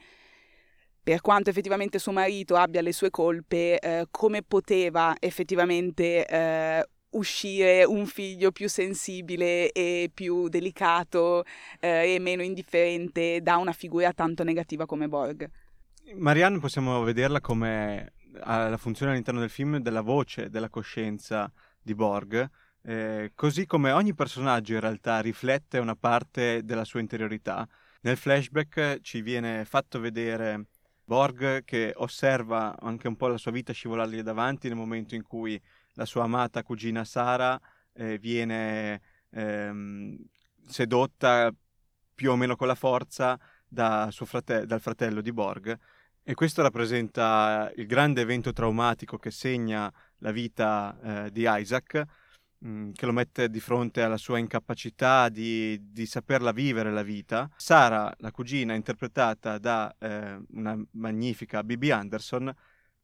per 1.01 1.21
quanto 1.21 1.49
effettivamente 1.49 1.99
suo 1.99 2.11
marito 2.11 2.57
abbia 2.57 2.81
le 2.81 2.91
sue 2.91 3.09
colpe, 3.11 3.79
eh, 3.79 4.07
come 4.11 4.43
poteva 4.43 5.15
effettivamente 5.19 6.25
eh, 6.25 6.85
uscire 7.11 7.85
un 7.85 8.05
figlio 8.05 8.51
più 8.51 8.67
sensibile 8.67 9.71
e 9.71 10.11
più 10.13 10.49
delicato 10.49 11.45
eh, 11.79 12.13
e 12.13 12.19
meno 12.19 12.43
indifferente 12.43 13.39
da 13.41 13.55
una 13.55 13.71
figura 13.71 14.11
tanto 14.11 14.43
negativa 14.43 14.85
come 14.85 15.07
Borg. 15.07 15.49
Marianne 16.15 16.59
possiamo 16.59 17.01
vederla 17.03 17.39
come 17.39 18.11
la 18.31 18.77
funzione 18.77 19.13
all'interno 19.13 19.39
del 19.39 19.49
film 19.49 19.77
della 19.77 20.01
voce, 20.01 20.49
della 20.49 20.69
coscienza 20.69 21.49
di 21.81 21.95
Borg, 21.95 22.49
eh, 22.81 23.31
così 23.35 23.65
come 23.65 23.91
ogni 23.91 24.13
personaggio 24.13 24.73
in 24.73 24.79
realtà 24.79 25.19
riflette 25.19 25.79
una 25.79 25.95
parte 25.95 26.63
della 26.63 26.85
sua 26.85 26.99
interiorità. 26.99 27.67
Nel 28.01 28.17
flashback 28.17 29.01
ci 29.01 29.21
viene 29.21 29.65
fatto 29.65 29.99
vedere 29.99 30.67
Borg 31.03 31.63
che 31.65 31.91
osserva 31.95 32.77
anche 32.79 33.07
un 33.07 33.15
po' 33.15 33.27
la 33.27 33.37
sua 33.37 33.51
vita 33.51 33.73
scivolargli 33.73 34.21
davanti 34.21 34.67
nel 34.67 34.77
momento 34.77 35.15
in 35.15 35.23
cui 35.23 35.59
la 35.93 36.05
sua 36.05 36.23
amata 36.23 36.63
cugina 36.63 37.03
Sara 37.03 37.59
eh, 37.93 38.17
viene 38.19 39.01
ehm, 39.31 40.17
sedotta 40.67 41.53
più 42.15 42.31
o 42.31 42.35
meno 42.35 42.55
con 42.55 42.67
la 42.67 42.75
forza 42.75 43.39
da 43.67 44.09
frate- 44.11 44.65
dal 44.65 44.81
fratello 44.81 45.21
di 45.21 45.31
Borg 45.31 45.77
e 46.23 46.33
questo 46.35 46.61
rappresenta 46.61 47.71
il 47.75 47.87
grande 47.87 48.21
evento 48.21 48.53
traumatico 48.53 49.17
che 49.17 49.31
segna 49.31 49.91
la 50.19 50.31
vita 50.31 51.25
eh, 51.25 51.31
di 51.31 51.45
Isaac, 51.47 52.05
mh, 52.59 52.69
mm, 52.69 52.91
che 52.93 53.05
lo 53.05 53.11
mette 53.11 53.49
di 53.49 53.59
fronte 53.59 54.01
alla 54.01 54.17
sua 54.17 54.37
incapacità 54.37 55.29
di, 55.29 55.91
di, 55.91 56.05
saperla 56.05 56.51
vivere 56.51 56.91
la 56.91 57.03
vita. 57.03 57.49
Sara, 57.57 58.13
la 58.19 58.31
cugina, 58.31 58.73
interpretata 58.73 59.57
da 59.57 59.93
eh, 59.99 60.39
una 60.51 60.81
magnifica 60.91 61.63
Bibi 61.63 61.91
Anderson, 61.91 62.53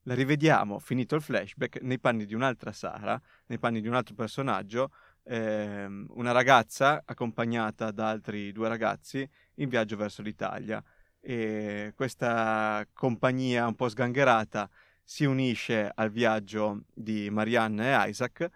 la 0.08 0.14
rivediamo, 0.14 0.80
finito 0.80 1.16
il 1.16 1.22
flashback, 1.22 1.82
nei 1.82 2.00
panni 2.00 2.26
di 2.26 2.36
un'altra 2.36 2.72
Sara, 2.72 3.20
nei 3.48 3.58
panni 3.58 3.82
di 3.82 3.88
un 3.88 3.96
altro 3.96 4.14
personaggio, 4.14 4.92
ehm, 5.24 6.08
una 6.12 6.32
ragazza 6.32 7.02
accompagnata 7.06 7.92
da 7.92 8.10
altri 8.10 8.52
due 8.52 8.68
ragazzi 8.68 9.28
in 9.56 9.70
viaggio 9.70 9.96
verso 9.98 10.22
l'Italia. 10.22 10.84
E 11.20 11.94
questa 11.96 12.86
compagnia 12.94 13.66
un 13.66 13.74
po' 13.74 13.90
sgangherata 13.90 14.70
si 15.08 15.24
unisce 15.24 15.92
al 15.94 16.10
viaggio 16.10 16.82
di 16.94 17.30
Marianne 17.30 17.94
e 17.94 18.10
Isaac 18.10 18.50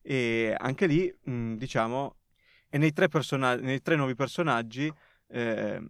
e 0.00 0.54
anche 0.56 0.86
lì, 0.86 1.12
mh, 1.24 1.54
diciamo, 1.56 2.14
e 2.70 2.78
nei 2.78 2.92
tre, 2.92 3.08
person- 3.08 3.58
nei 3.60 3.82
tre 3.82 3.96
nuovi 3.96 4.14
personaggi 4.14 4.90
eh, 5.28 5.82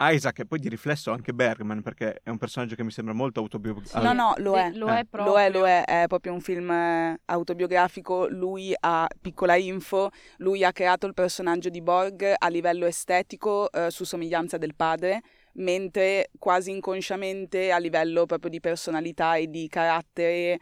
Isaac 0.00 0.38
e 0.40 0.46
poi 0.46 0.58
di 0.60 0.68
riflesso 0.68 1.10
anche 1.12 1.32
Bergman 1.32 1.82
perché 1.82 2.20
è 2.22 2.30
un 2.30 2.38
personaggio 2.38 2.76
che 2.76 2.84
mi 2.84 2.90
sembra 2.92 3.14
molto 3.14 3.40
autobiografico. 3.40 4.00
No, 4.00 4.12
no, 4.12 4.34
lo 4.38 4.56
è. 4.56 4.70
Lo 4.72 4.88
è 4.88 5.00
Eh, 5.00 5.04
proprio. 5.06 5.32
Lo 5.32 5.38
è, 5.40 5.50
lo 5.50 5.66
è, 5.66 5.84
è 5.84 6.06
proprio 6.06 6.32
un 6.32 6.40
film 6.40 6.70
eh, 6.70 7.20
autobiografico. 7.26 8.28
Lui 8.28 8.72
ha, 8.78 9.08
piccola 9.20 9.56
info, 9.56 10.10
lui 10.38 10.62
ha 10.64 10.72
creato 10.72 11.06
il 11.06 11.14
personaggio 11.14 11.68
di 11.68 11.82
Borg 11.82 12.32
a 12.36 12.48
livello 12.48 12.86
estetico 12.86 13.70
eh, 13.72 13.90
su 13.90 14.04
somiglianza 14.04 14.56
del 14.56 14.76
padre, 14.76 15.20
mentre 15.54 16.30
quasi 16.38 16.70
inconsciamente 16.70 17.70
a 17.72 17.78
livello 17.78 18.26
proprio 18.26 18.50
di 18.50 18.60
personalità 18.60 19.36
e 19.36 19.48
di 19.48 19.66
carattere 19.68 20.58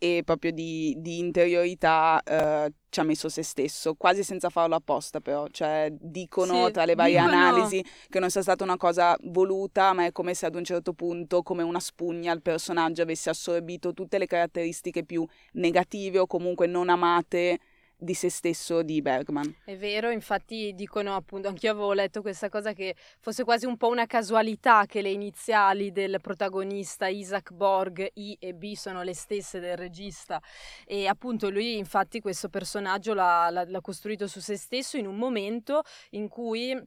e 0.00 0.22
proprio 0.24 0.52
di, 0.52 0.94
di 0.98 1.18
interiorità 1.18 2.22
eh, 2.22 2.72
ci 2.88 3.00
ha 3.00 3.02
messo 3.02 3.28
se 3.28 3.42
stesso, 3.42 3.94
quasi 3.94 4.22
senza 4.22 4.48
farlo 4.48 4.76
apposta 4.76 5.20
però, 5.20 5.46
cioè 5.50 5.88
dicono 5.90 6.66
Sì, 6.66 6.70
tra 6.72 6.84
le 6.84 6.94
varie 6.94 7.18
dicono- 7.18 7.32
analisi 7.36 7.84
che 8.08 8.20
non 8.20 8.30
sia 8.30 8.42
stata 8.42 8.62
una 8.62 8.76
cosa 8.76 9.16
voluta, 9.24 9.92
ma 9.92 10.04
è 10.04 10.12
come 10.12 10.34
se 10.34 10.46
ad 10.46 10.54
un 10.54 10.62
certo 10.62 10.92
punto, 10.92 11.42
come 11.42 11.64
una 11.64 11.80
spugna, 11.80 12.32
il 12.32 12.42
personaggio 12.42 13.02
avesse 13.02 13.30
assorbito 13.30 13.92
tutte 13.92 14.18
le 14.18 14.26
caratteristiche 14.26 15.04
più 15.04 15.26
negative 15.54 16.20
o 16.20 16.26
comunque 16.28 16.68
non 16.68 16.88
amate 16.90 17.58
di 17.98 18.14
se 18.14 18.30
stesso 18.30 18.82
di 18.82 19.02
Bergman. 19.02 19.56
È 19.64 19.76
vero, 19.76 20.10
infatti 20.10 20.72
dicono 20.74 21.16
appunto, 21.16 21.48
anch'io 21.48 21.72
avevo 21.72 21.92
letto 21.92 22.22
questa 22.22 22.48
cosa 22.48 22.72
che 22.72 22.94
fosse 23.20 23.42
quasi 23.42 23.66
un 23.66 23.76
po' 23.76 23.88
una 23.88 24.06
casualità 24.06 24.86
che 24.86 25.02
le 25.02 25.10
iniziali 25.10 25.90
del 25.90 26.18
protagonista 26.20 27.08
Isaac 27.08 27.52
Borg, 27.52 28.08
I 28.14 28.36
e 28.38 28.54
B, 28.54 28.74
sono 28.74 29.02
le 29.02 29.14
stesse 29.14 29.58
del 29.58 29.76
regista 29.76 30.40
e 30.86 31.08
appunto 31.08 31.50
lui 31.50 31.76
infatti 31.76 32.20
questo 32.20 32.48
personaggio 32.48 33.14
l'ha, 33.14 33.50
l'ha- 33.50 33.64
l'ha 33.68 33.80
costruito 33.80 34.28
su 34.28 34.40
se 34.40 34.56
stesso 34.56 34.96
in 34.96 35.06
un 35.06 35.16
momento 35.16 35.82
in 36.10 36.28
cui 36.28 36.80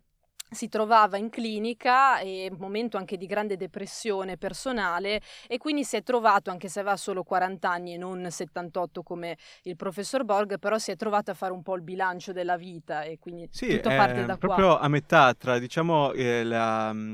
si 0.54 0.68
trovava 0.68 1.18
in 1.18 1.30
clinica 1.30 2.20
e 2.20 2.50
un 2.52 2.58
momento 2.60 2.98
anche 2.98 3.16
di 3.16 3.26
grande 3.26 3.56
depressione 3.56 4.38
personale 4.38 5.22
e 5.48 5.58
quindi 5.58 5.86
si 5.86 5.96
è 5.96 6.04
trovato, 6.04 6.50
anche 6.52 6.68
se 6.68 6.82
aveva 6.82 6.98
solo 6.98 7.24
40 7.24 7.70
anni 7.72 7.94
e 7.94 7.98
non 7.98 8.30
78 8.30 9.02
come 9.02 9.38
il 9.64 9.78
professor 9.78 10.26
Borg, 10.26 10.60
però 10.60 10.78
si 10.78 10.92
è 10.92 10.98
trovato 10.98 11.32
a 11.32 11.36
fare 11.36 11.54
un 11.54 11.62
po' 11.64 11.76
il 11.76 11.84
bilancio 11.84 12.34
della 12.34 12.58
vita 12.58 13.04
e 13.04 13.18
quindi 13.18 13.50
Sì, 13.50 13.68
tutto 13.70 13.92
parte 13.94 14.26
da 14.26 14.38
proprio 14.38 14.78
qua. 14.78 14.78
a 14.78 14.88
metà 14.88 15.34
tra, 15.34 15.58
diciamo, 15.60 16.12
eh, 16.14 16.44
la, 16.44 16.92
mm, 16.94 17.14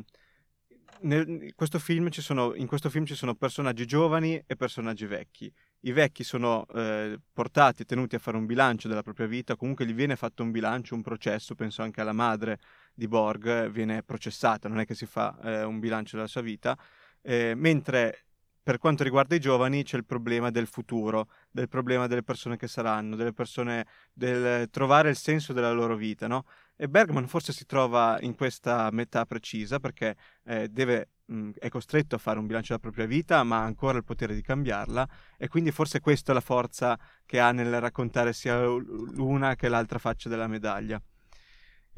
nel- 1.01 1.53
questo 1.55 1.79
film 1.79 2.09
ci 2.09 2.21
sono, 2.21 2.55
in 2.55 2.67
questo 2.67 2.89
film 2.89 3.05
ci 3.05 3.15
sono 3.15 3.35
personaggi 3.35 3.85
giovani 3.85 4.41
e 4.45 4.55
personaggi 4.55 5.05
vecchi. 5.05 5.51
I 5.81 5.91
vecchi 5.91 6.23
sono 6.23 6.65
eh, 6.73 7.19
portati, 7.33 7.85
tenuti 7.85 8.15
a 8.15 8.19
fare 8.19 8.37
un 8.37 8.45
bilancio 8.45 8.87
della 8.87 9.03
propria 9.03 9.27
vita, 9.27 9.55
comunque 9.55 9.85
gli 9.85 9.93
viene 9.93 10.15
fatto 10.15 10.43
un 10.43 10.51
bilancio, 10.51 10.95
un 10.95 11.01
processo, 11.01 11.55
penso 11.55 11.81
anche 11.83 12.01
alla 12.01 12.13
madre 12.13 12.59
di 12.97 13.07
Borg, 13.07 13.45
eh, 13.45 13.69
viene 13.69 14.01
processata, 14.01 14.67
non 14.67 14.79
è 14.79 14.85
che 14.85 14.95
si 14.95 15.05
fa 15.05 15.37
eh, 15.43 15.63
un 15.63 15.79
bilancio 15.79 16.15
della 16.15 16.27
sua 16.27 16.41
vita, 16.41 16.75
eh, 17.21 17.53
mentre 17.55 18.23
per 18.63 18.79
quanto 18.79 19.03
riguarda 19.03 19.35
i 19.35 19.39
giovani 19.39 19.83
c'è 19.83 19.95
il 19.95 20.03
problema 20.03 20.49
del 20.49 20.67
futuro, 20.67 21.29
del 21.51 21.69
problema 21.69 22.07
delle 22.07 22.23
persone 22.23 22.57
che 22.57 22.67
saranno, 22.67 23.15
delle 23.15 23.31
persone, 23.31 23.85
del 24.11 24.67
trovare 24.71 25.09
il 25.09 25.15
senso 25.15 25.53
della 25.53 25.71
loro 25.71 25.95
vita, 25.95 26.27
no? 26.27 26.43
E 26.75 26.89
Bergman 26.89 27.27
forse 27.27 27.53
si 27.53 27.65
trova 27.65 28.17
in 28.21 28.35
questa 28.35 28.89
metà 28.91 29.25
precisa 29.25 29.79
perché 29.79 30.17
eh, 30.43 30.67
deve, 30.67 31.11
mh, 31.25 31.51
è 31.59 31.69
costretto 31.69 32.15
a 32.15 32.17
fare 32.17 32.39
un 32.39 32.45
bilancio 32.47 32.73
della 32.73 32.81
propria 32.81 33.05
vita, 33.05 33.41
ma 33.43 33.59
ha 33.59 33.63
ancora 33.63 33.99
il 33.99 34.03
potere 34.03 34.33
di 34.33 34.41
cambiarla 34.41 35.07
e 35.37 35.47
quindi 35.47 35.71
forse 35.71 36.01
questa 36.01 36.31
è 36.31 36.33
la 36.33 36.41
forza 36.41 36.99
che 37.25 37.39
ha 37.39 37.51
nel 37.51 37.79
raccontare 37.79 38.33
sia 38.33 38.65
l'una 38.65 39.55
che 39.55 39.69
l'altra 39.69 39.99
faccia 39.99 40.27
della 40.29 40.47
medaglia. 40.47 41.01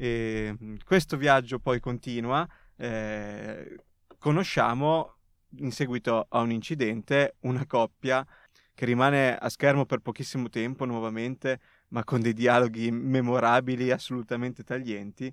E, 0.00 0.56
mh, 0.58 0.76
questo 0.82 1.18
viaggio 1.18 1.58
poi 1.58 1.78
continua, 1.78 2.48
eh, 2.76 3.76
conosciamo 4.18 5.16
in 5.58 5.72
seguito 5.72 6.26
a 6.26 6.40
un 6.40 6.50
incidente 6.52 7.36
una 7.40 7.66
coppia 7.66 8.26
che 8.72 8.86
rimane 8.86 9.36
a 9.36 9.48
schermo 9.50 9.84
per 9.84 9.98
pochissimo 9.98 10.48
tempo 10.48 10.86
nuovamente, 10.86 11.60
ma 11.88 12.02
con 12.02 12.22
dei 12.22 12.32
dialoghi 12.32 12.90
memorabili, 12.90 13.90
assolutamente 13.90 14.62
taglienti. 14.62 15.30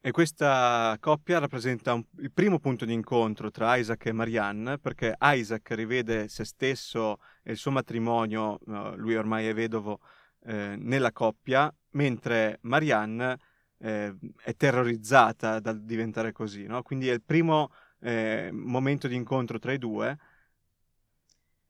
E 0.00 0.10
questa 0.12 0.96
coppia 0.98 1.38
rappresenta 1.38 1.92
un- 1.92 2.04
il 2.20 2.32
primo 2.32 2.58
punto 2.58 2.86
di 2.86 2.94
incontro 2.94 3.50
tra 3.50 3.76
Isaac 3.76 4.06
e 4.06 4.12
Marianne, 4.12 4.78
perché 4.78 5.14
Isaac 5.20 5.72
rivede 5.72 6.28
se 6.28 6.44
stesso 6.44 7.18
e 7.42 7.50
il 7.50 7.58
suo 7.58 7.70
matrimonio, 7.70 8.58
eh, 8.60 8.96
lui 8.96 9.14
ormai 9.14 9.46
è 9.46 9.52
vedovo, 9.52 10.00
eh, 10.46 10.74
nella 10.78 11.12
coppia, 11.12 11.70
mentre 11.90 12.58
Marianne 12.62 13.38
eh, 13.78 14.14
è 14.42 14.54
terrorizzata 14.56 15.60
dal 15.60 15.82
diventare 15.82 16.32
così. 16.32 16.66
no? 16.66 16.82
Quindi 16.82 17.08
è 17.08 17.12
il 17.12 17.22
primo 17.22 17.70
eh, 18.00 18.50
momento 18.52 19.08
di 19.08 19.14
incontro 19.14 19.58
tra 19.58 19.72
i 19.72 19.78
due. 19.78 20.18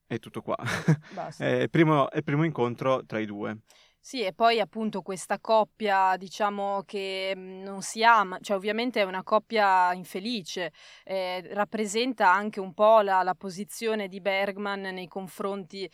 È 0.07 0.19
tutto 0.19 0.41
qua. 0.41 0.57
Basta. 1.11 1.45
è, 1.45 1.63
il 1.63 1.71
primo, 1.71 2.11
è 2.11 2.19
il 2.19 2.25
primo 2.25 2.45
incontro 2.45 3.05
tra 3.05 3.19
i 3.19 3.27
due. 3.27 3.59
Sì, 4.07 4.23
e 4.23 4.33
poi 4.33 4.61
appunto 4.61 5.03
questa 5.03 5.41
coppia, 5.41 6.17
diciamo 6.17 6.85
che 6.87 7.35
mh, 7.35 7.63
non 7.65 7.83
si 7.83 8.05
ama, 8.05 8.39
cioè 8.41 8.57
ovviamente 8.57 9.01
è 9.01 9.03
una 9.05 9.25
coppia 9.25 9.93
infelice, 9.95 10.73
eh, 11.03 11.43
rappresenta 11.53 12.33
anche 12.33 12.61
un 12.61 12.73
po' 12.73 13.01
la, 13.01 13.25
la 13.25 13.35
posizione 13.35 14.07
di 14.07 14.21
Bergman 14.21 14.83
nei 14.83 15.09
confronti, 15.09 15.91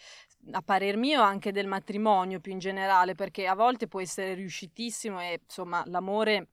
a 0.51 0.63
parer 0.63 0.97
mio, 0.97 1.23
anche 1.23 1.53
del 1.53 1.67
matrimonio 1.67 2.41
più 2.41 2.53
in 2.53 2.59
generale, 2.59 3.15
perché 3.15 3.47
a 3.47 3.55
volte 3.55 3.87
può 3.89 4.01
essere 4.01 4.35
riuscitissimo 4.35 5.21
e 5.21 5.41
insomma 5.45 5.83
l'amore 5.87 6.49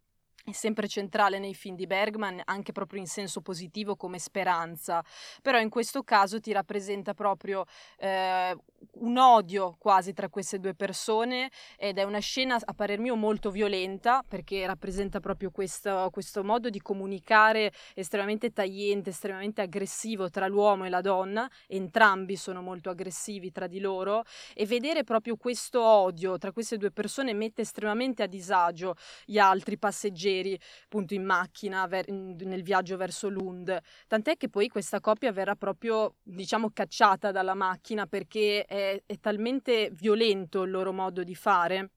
è 0.50 0.54
sempre 0.54 0.88
centrale 0.88 1.40
nei 1.40 1.54
film 1.54 1.76
di 1.76 1.88
Bergman, 1.88 2.42
anche 2.46 2.72
proprio 2.72 3.00
in 3.00 3.08
senso 3.08 3.42
positivo 3.42 3.96
come 3.96 4.20
speranza, 4.20 5.04
però 5.42 5.60
in 5.60 5.70
questo 5.70 6.04
caso 6.04 6.40
ti 6.40 6.52
rappresenta 6.52 7.14
proprio 7.14 7.66
eh, 7.98 8.56
un 8.94 9.18
odio 9.18 9.76
quasi 9.78 10.14
tra 10.14 10.30
queste 10.30 10.60
due 10.60 10.74
persone 10.74 11.52
ed 11.78 11.98
è 11.98 12.04
una 12.04 12.20
scena 12.20 12.58
a 12.64 12.74
parer 12.74 13.00
mio 13.00 13.16
molto 13.16 13.52
violenta 13.52 14.24
perché 14.28 14.66
rappresenta 14.66 15.20
proprio 15.20 15.52
questo, 15.52 16.10
questo 16.12 16.44
modo 16.44 16.70
di 16.70 16.82
comunicare 16.82 17.72
estremamente 17.94 18.52
tagliente, 18.52 19.10
estremamente 19.10 19.62
aggressivo 19.62 20.30
tra 20.30 20.48
l'uomo 20.48 20.86
e 20.86 20.90
la 20.90 21.02
donna, 21.02 21.50
entrambi 21.68 22.36
sono 22.36 22.62
molto 22.62 22.90
aggressivi 22.90 23.52
tra 23.52 23.68
di 23.68 23.80
loro 23.80 24.24
e 24.54 24.66
vedere 24.66 25.04
proprio 25.04 25.36
questo 25.36 25.84
odio 25.84 26.38
tra 26.38 26.52
queste 26.52 26.78
due 26.78 26.92
persone 26.92 27.34
mette 27.34 27.62
estremamente 27.62 28.24
a 28.24 28.28
disagio 28.28 28.96
gli 29.26 29.38
altri 29.38 29.78
passeggeri 29.78 30.39
appunto 30.86 31.14
in 31.14 31.24
macchina 31.24 31.86
ver- 31.88 32.10
nel 32.10 32.64
viaggio 32.64 32.98
verso 32.98 33.30
Lund. 33.30 33.78
Tant'è 34.08 34.38
che 34.38 34.50
poi 34.50 34.68
questa 34.68 35.00
coppia 35.00 35.32
verrà 35.32 35.56
proprio 35.56 36.16
diciamo 36.24 36.72
cacciata 36.72 37.32
dalla 37.32 37.54
macchina 37.54 38.06
perché 38.06 38.66
è, 38.66 39.02
è 39.06 39.20
talmente 39.20 39.90
violento 39.92 40.64
il 40.64 40.72
loro 40.72 40.94
modo 40.94 41.24
di 41.24 41.36
fare 41.36 41.92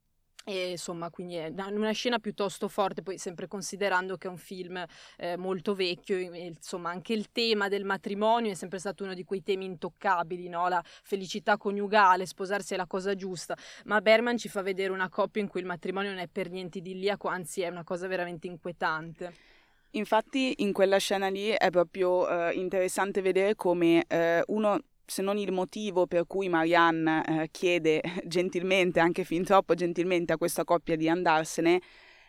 e 0.44 0.70
insomma, 0.70 1.10
quindi 1.10 1.36
è 1.36 1.52
una- 1.56 1.92
scena 1.92 2.18
piuttosto 2.18 2.68
forte, 2.68 3.02
poi 3.02 3.18
sempre 3.18 3.46
considerando 3.46 4.16
che 4.16 4.26
è 4.26 4.30
un 4.30 4.38
film 4.38 4.84
eh, 5.16 5.36
molto 5.36 5.74
vecchio, 5.74 6.18
insomma, 6.18 6.90
anche 6.90 7.12
il 7.12 7.30
tema 7.30 7.68
del 7.68 7.84
matrimonio 7.84 8.50
è 8.50 8.54
sempre 8.54 8.78
stato 8.78 9.04
uno 9.04 9.14
di 9.14 9.24
quei 9.24 9.42
temi 9.42 9.64
intoccabili, 9.66 10.48
no? 10.48 10.68
La 10.68 10.82
felicità 10.84 11.56
coniugale, 11.56 12.26
sposarsi 12.26 12.74
è 12.74 12.76
la 12.76 12.86
cosa 12.86 13.14
giusta, 13.14 13.56
ma 13.84 14.00
Berman 14.00 14.36
ci 14.36 14.48
fa 14.48 14.62
vedere 14.62 14.92
una 14.92 15.08
coppia 15.08 15.42
in 15.42 15.48
cui 15.48 15.60
il 15.60 15.66
matrimonio 15.66 16.10
non 16.10 16.18
è 16.18 16.28
per 16.28 16.50
niente 16.50 16.78
idilliaco, 16.78 17.28
anzi 17.28 17.62
è 17.62 17.68
una 17.68 17.84
cosa 17.84 18.06
veramente 18.06 18.46
inquietante. 18.46 19.50
Infatti 19.94 20.54
in 20.58 20.72
quella 20.72 20.96
scena 20.96 21.28
lì 21.28 21.48
è 21.48 21.70
proprio 21.70 22.26
eh, 22.26 22.54
interessante 22.54 23.20
vedere 23.20 23.54
come 23.54 24.04
eh, 24.08 24.42
uno, 24.46 24.78
se 25.04 25.22
non 25.22 25.38
il 25.38 25.52
motivo 25.52 26.06
per 26.06 26.26
cui 26.26 26.48
Marianne 26.48 27.24
eh, 27.24 27.48
chiede 27.50 28.00
gentilmente, 28.26 29.00
anche 29.00 29.24
fin 29.24 29.44
troppo 29.44 29.74
gentilmente 29.74 30.32
a 30.32 30.36
questa 30.36 30.64
coppia 30.64 30.96
di 30.96 31.08
andarsene, 31.08 31.80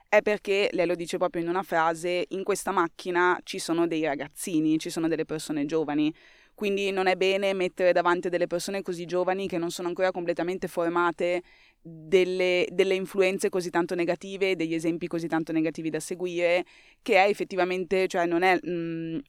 è 0.10 0.22
perché 0.22 0.70
lei 0.74 0.86
lo 0.86 0.96
dice 0.96 1.18
proprio 1.18 1.42
in 1.42 1.50
una 1.50 1.64
frase, 1.64 2.26
in 2.30 2.44
questa 2.44 2.72
macchina 2.72 3.40
ci 3.44 3.58
sono 3.58 3.88
dei 3.88 4.04
ragazzini, 4.04 4.78
ci 4.78 4.92
sono 4.92 5.08
delle 5.08 5.26
persone 5.26 5.66
giovani, 5.66 6.14
quindi 6.54 6.92
non 6.92 7.08
è 7.08 7.16
bene 7.16 7.54
mettere 7.54 7.94
davanti 7.94 8.28
a 8.28 8.30
delle 8.30 8.46
persone 8.46 8.84
così 8.84 9.06
giovani 9.06 9.48
che 9.48 9.58
non 9.58 9.72
sono 9.72 9.88
ancora 9.88 10.12
completamente 10.12 10.68
formate 10.68 11.42
delle, 11.82 12.68
delle 12.72 12.94
influenze 12.94 13.50
così 13.50 13.72
tanto 13.72 13.96
negative, 13.96 14.56
degli 14.56 14.76
esempi 14.76 15.08
così 15.08 15.28
tanto 15.28 15.52
negativi 15.52 15.90
da 15.90 16.00
seguire, 16.00 16.64
che 17.02 17.16
è 17.16 17.28
effettivamente, 17.28 18.08
cioè 18.08 18.26
non 18.26 18.44
è... 18.44 18.60
mh, 18.62 19.20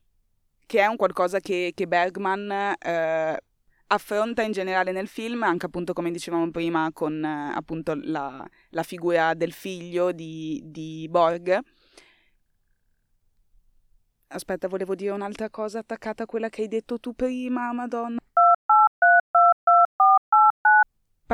che 0.66 0.80
è 0.80 0.86
un 0.86 0.96
qualcosa 0.96 1.40
che, 1.40 1.72
che 1.74 1.86
Bergman 1.86 2.74
eh, 2.78 3.38
affronta 3.86 4.42
in 4.42 4.52
generale 4.52 4.92
nel 4.92 5.08
film, 5.08 5.42
anche 5.42 5.66
appunto 5.66 5.92
come 5.92 6.10
dicevamo 6.10 6.50
prima 6.50 6.90
con 6.92 7.24
eh, 7.24 7.52
appunto 7.54 7.94
la, 7.94 8.44
la, 8.70 8.82
figura 8.82 9.34
del 9.34 9.52
figlio 9.52 10.12
di, 10.12 10.60
di 10.64 11.06
Borg. 11.10 11.58
Aspetta, 14.28 14.66
volevo 14.68 14.94
dire 14.94 15.12
un'altra 15.12 15.48
cosa 15.48 15.78
attaccata 15.78 16.24
a 16.24 16.26
quella 16.26 16.48
che 16.48 16.62
hai 16.62 16.68
detto 16.68 16.98
tu 16.98 17.14
prima, 17.14 17.72
Madonna. 17.72 18.18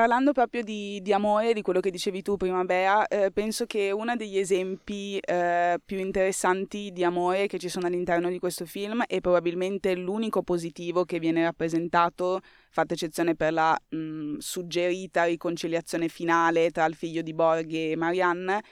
Parlando 0.00 0.32
proprio 0.32 0.62
di, 0.62 1.02
di, 1.02 1.12
amore, 1.12 1.52
di 1.52 1.60
quello 1.60 1.80
che 1.80 1.90
dicevi 1.90 2.22
tu 2.22 2.38
prima, 2.38 2.64
Bea, 2.64 3.06
eh, 3.06 3.30
penso 3.30 3.66
che 3.66 3.90
uno 3.90 4.16
degli 4.16 4.38
esempi 4.38 5.18
eh, 5.18 5.78
più 5.84 5.98
interessanti 5.98 6.90
di 6.90 7.04
amore 7.04 7.46
che 7.46 7.58
ci 7.58 7.68
sono 7.68 7.86
all'interno 7.86 8.30
di 8.30 8.38
questo 8.38 8.64
film 8.64 9.02
e 9.06 9.20
probabilmente 9.20 9.94
l'unico 9.94 10.42
positivo 10.42 11.04
che 11.04 11.18
viene 11.18 11.42
rappresentato, 11.42 12.40
fatta 12.70 12.94
eccezione 12.94 13.34
per 13.34 13.52
la 13.52 13.78
mh, 13.90 14.38
suggerita 14.38 15.24
riconciliazione 15.24 16.08
finale 16.08 16.70
tra 16.70 16.86
il 16.86 16.94
figlio 16.94 17.20
di 17.20 17.34
Borg 17.34 17.70
e 17.70 17.94
Marianne, 17.94 18.62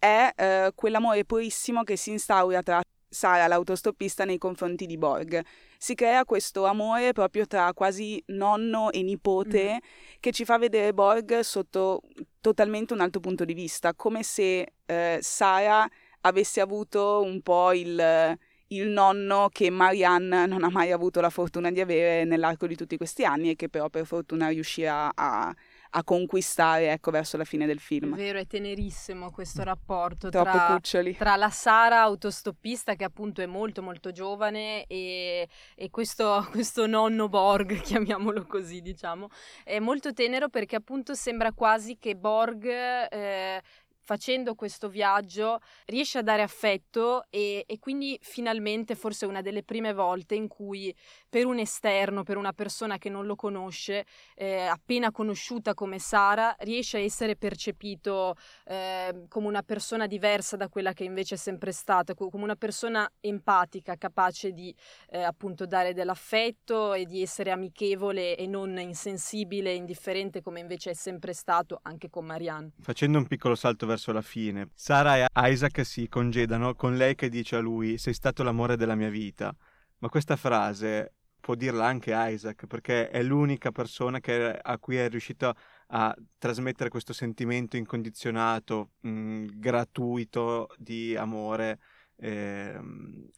è 0.00 0.32
eh, 0.34 0.72
quell'amore 0.74 1.24
purissimo 1.24 1.84
che 1.84 1.94
si 1.94 2.10
instaura 2.10 2.60
tra 2.60 2.82
Sara, 3.08 3.46
l'autostoppista, 3.46 4.24
nei 4.24 4.38
confronti 4.38 4.86
di 4.86 4.98
Borg 4.98 5.44
si 5.82 5.96
crea 5.96 6.24
questo 6.24 6.64
amore 6.66 7.12
proprio 7.12 7.44
tra 7.44 7.72
quasi 7.74 8.22
nonno 8.26 8.92
e 8.92 9.02
nipote 9.02 9.74
mm. 9.74 9.86
che 10.20 10.30
ci 10.30 10.44
fa 10.44 10.56
vedere 10.56 10.94
Borg 10.94 11.40
sotto 11.40 12.02
totalmente 12.40 12.92
un 12.92 13.00
altro 13.00 13.18
punto 13.18 13.44
di 13.44 13.52
vista, 13.52 13.92
come 13.92 14.22
se 14.22 14.74
eh, 14.86 15.18
Sara 15.20 15.84
avesse 16.20 16.60
avuto 16.60 17.20
un 17.22 17.42
po' 17.42 17.72
il, 17.72 18.38
il 18.68 18.86
nonno 18.86 19.48
che 19.50 19.70
Marianne 19.70 20.46
non 20.46 20.62
ha 20.62 20.70
mai 20.70 20.92
avuto 20.92 21.20
la 21.20 21.30
fortuna 21.30 21.72
di 21.72 21.80
avere 21.80 22.22
nell'arco 22.22 22.68
di 22.68 22.76
tutti 22.76 22.96
questi 22.96 23.24
anni 23.24 23.50
e 23.50 23.56
che 23.56 23.68
però 23.68 23.88
per 23.88 24.06
fortuna 24.06 24.50
riuscirà 24.50 25.10
a, 25.12 25.52
a 25.94 26.04
conquistare 26.04 26.90
ecco, 26.90 27.10
verso 27.10 27.36
la 27.36 27.44
fine 27.44 27.66
del 27.66 27.78
film. 27.78 28.14
È 28.14 28.16
vero, 28.16 28.38
è 28.38 28.46
tenerissimo 28.46 29.30
questo 29.30 29.62
rapporto 29.62 30.28
tra, 30.30 30.78
tra, 31.16 31.36
la 31.36 31.50
Sara 31.50 32.00
autostoppista 32.00 32.94
che 32.94 33.04
appunto 33.04 33.42
è 33.42 33.46
molto 33.46 33.82
molto 33.82 34.10
giovane 34.10 34.84
e, 34.86 35.48
e 35.74 35.90
questo, 35.90 36.46
questo, 36.50 36.86
nonno 36.86 37.28
Borg, 37.28 37.80
chiamiamolo 37.82 38.46
così 38.46 38.80
diciamo, 38.80 39.28
è 39.64 39.78
molto 39.80 40.12
tenero 40.12 40.48
perché 40.48 40.76
appunto 40.76 41.14
sembra 41.14 41.52
quasi 41.52 41.98
che 41.98 42.16
Borg 42.16 42.64
eh, 42.64 43.62
facendo 44.04 44.54
questo 44.54 44.88
viaggio 44.88 45.60
riesce 45.86 46.18
a 46.18 46.22
dare 46.22 46.42
affetto 46.42 47.24
e, 47.30 47.64
e, 47.66 47.78
quindi 47.78 48.18
finalmente 48.20 48.94
forse 48.94 49.26
una 49.26 49.40
delle 49.40 49.62
prime 49.62 49.92
volte 49.92 50.34
in 50.34 50.48
cui 50.48 50.94
per 51.28 51.46
un 51.46 51.58
esterno, 51.58 52.22
per 52.22 52.36
una 52.36 52.52
persona 52.52 52.98
che 52.98 53.08
non 53.08 53.26
lo 53.26 53.36
conosce, 53.36 54.04
eh, 54.34 54.62
appena 54.62 55.10
conosciuta 55.10 55.74
come 55.74 55.98
Sara, 55.98 56.54
riesce 56.60 56.98
a 56.98 57.00
essere 57.00 57.36
percepito 57.36 58.34
eh, 58.66 59.26
come 59.28 59.46
una 59.46 59.62
persona 59.62 60.06
diversa 60.06 60.56
da 60.56 60.68
quella 60.68 60.92
che 60.92 61.04
invece 61.04 61.36
è 61.36 61.38
sempre 61.38 61.72
stata, 61.72 62.14
come 62.14 62.42
una 62.42 62.56
persona 62.56 63.10
empatica, 63.20 63.96
capace 63.96 64.52
di 64.52 64.74
eh, 65.10 65.22
appunto 65.22 65.64
dare 65.66 65.94
dell'affetto 65.94 66.92
e 66.92 67.06
di 67.06 67.22
essere 67.22 67.50
amichevole 67.50 68.36
e 68.36 68.46
non 68.46 68.78
insensibile, 68.78 69.72
indifferente 69.72 70.42
come 70.42 70.60
invece 70.60 70.90
è 70.90 70.94
sempre 70.94 71.32
stato 71.32 71.78
anche 71.82 72.10
con 72.10 72.26
Marianne. 72.26 72.72
Facendo 72.80 73.18
un 73.18 73.26
piccolo 73.26 73.54
salto 73.54 73.86
verso 73.86 74.01
la 74.10 74.22
fine, 74.22 74.70
Sara 74.74 75.18
e 75.18 75.26
Isaac 75.52 75.84
si 75.84 76.08
congedano 76.08 76.74
con 76.74 76.96
lei 76.96 77.14
che 77.14 77.28
dice 77.28 77.56
a 77.56 77.60
lui 77.60 77.98
sei 77.98 78.14
stato 78.14 78.42
l'amore 78.42 78.76
della 78.76 78.96
mia 78.96 79.10
vita. 79.10 79.54
Ma 79.98 80.08
questa 80.08 80.34
frase 80.34 81.12
può 81.42 81.54
dirla 81.54 81.86
anche 81.86 82.12
Isaac, 82.14 82.66
perché 82.66 83.10
è 83.10 83.22
l'unica 83.22 83.70
persona 83.72 84.20
che, 84.20 84.58
a 84.60 84.78
cui 84.78 84.96
è 84.96 85.08
riuscito 85.08 85.54
a 85.88 86.16
trasmettere 86.38 86.88
questo 86.88 87.12
sentimento 87.12 87.76
incondizionato, 87.76 88.92
mh, 89.00 89.08
mm, 89.10 89.46
gratuito 89.54 90.68
di 90.76 91.16
amore. 91.16 91.78
Eh, 92.16 92.80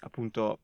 appunto, 0.00 0.60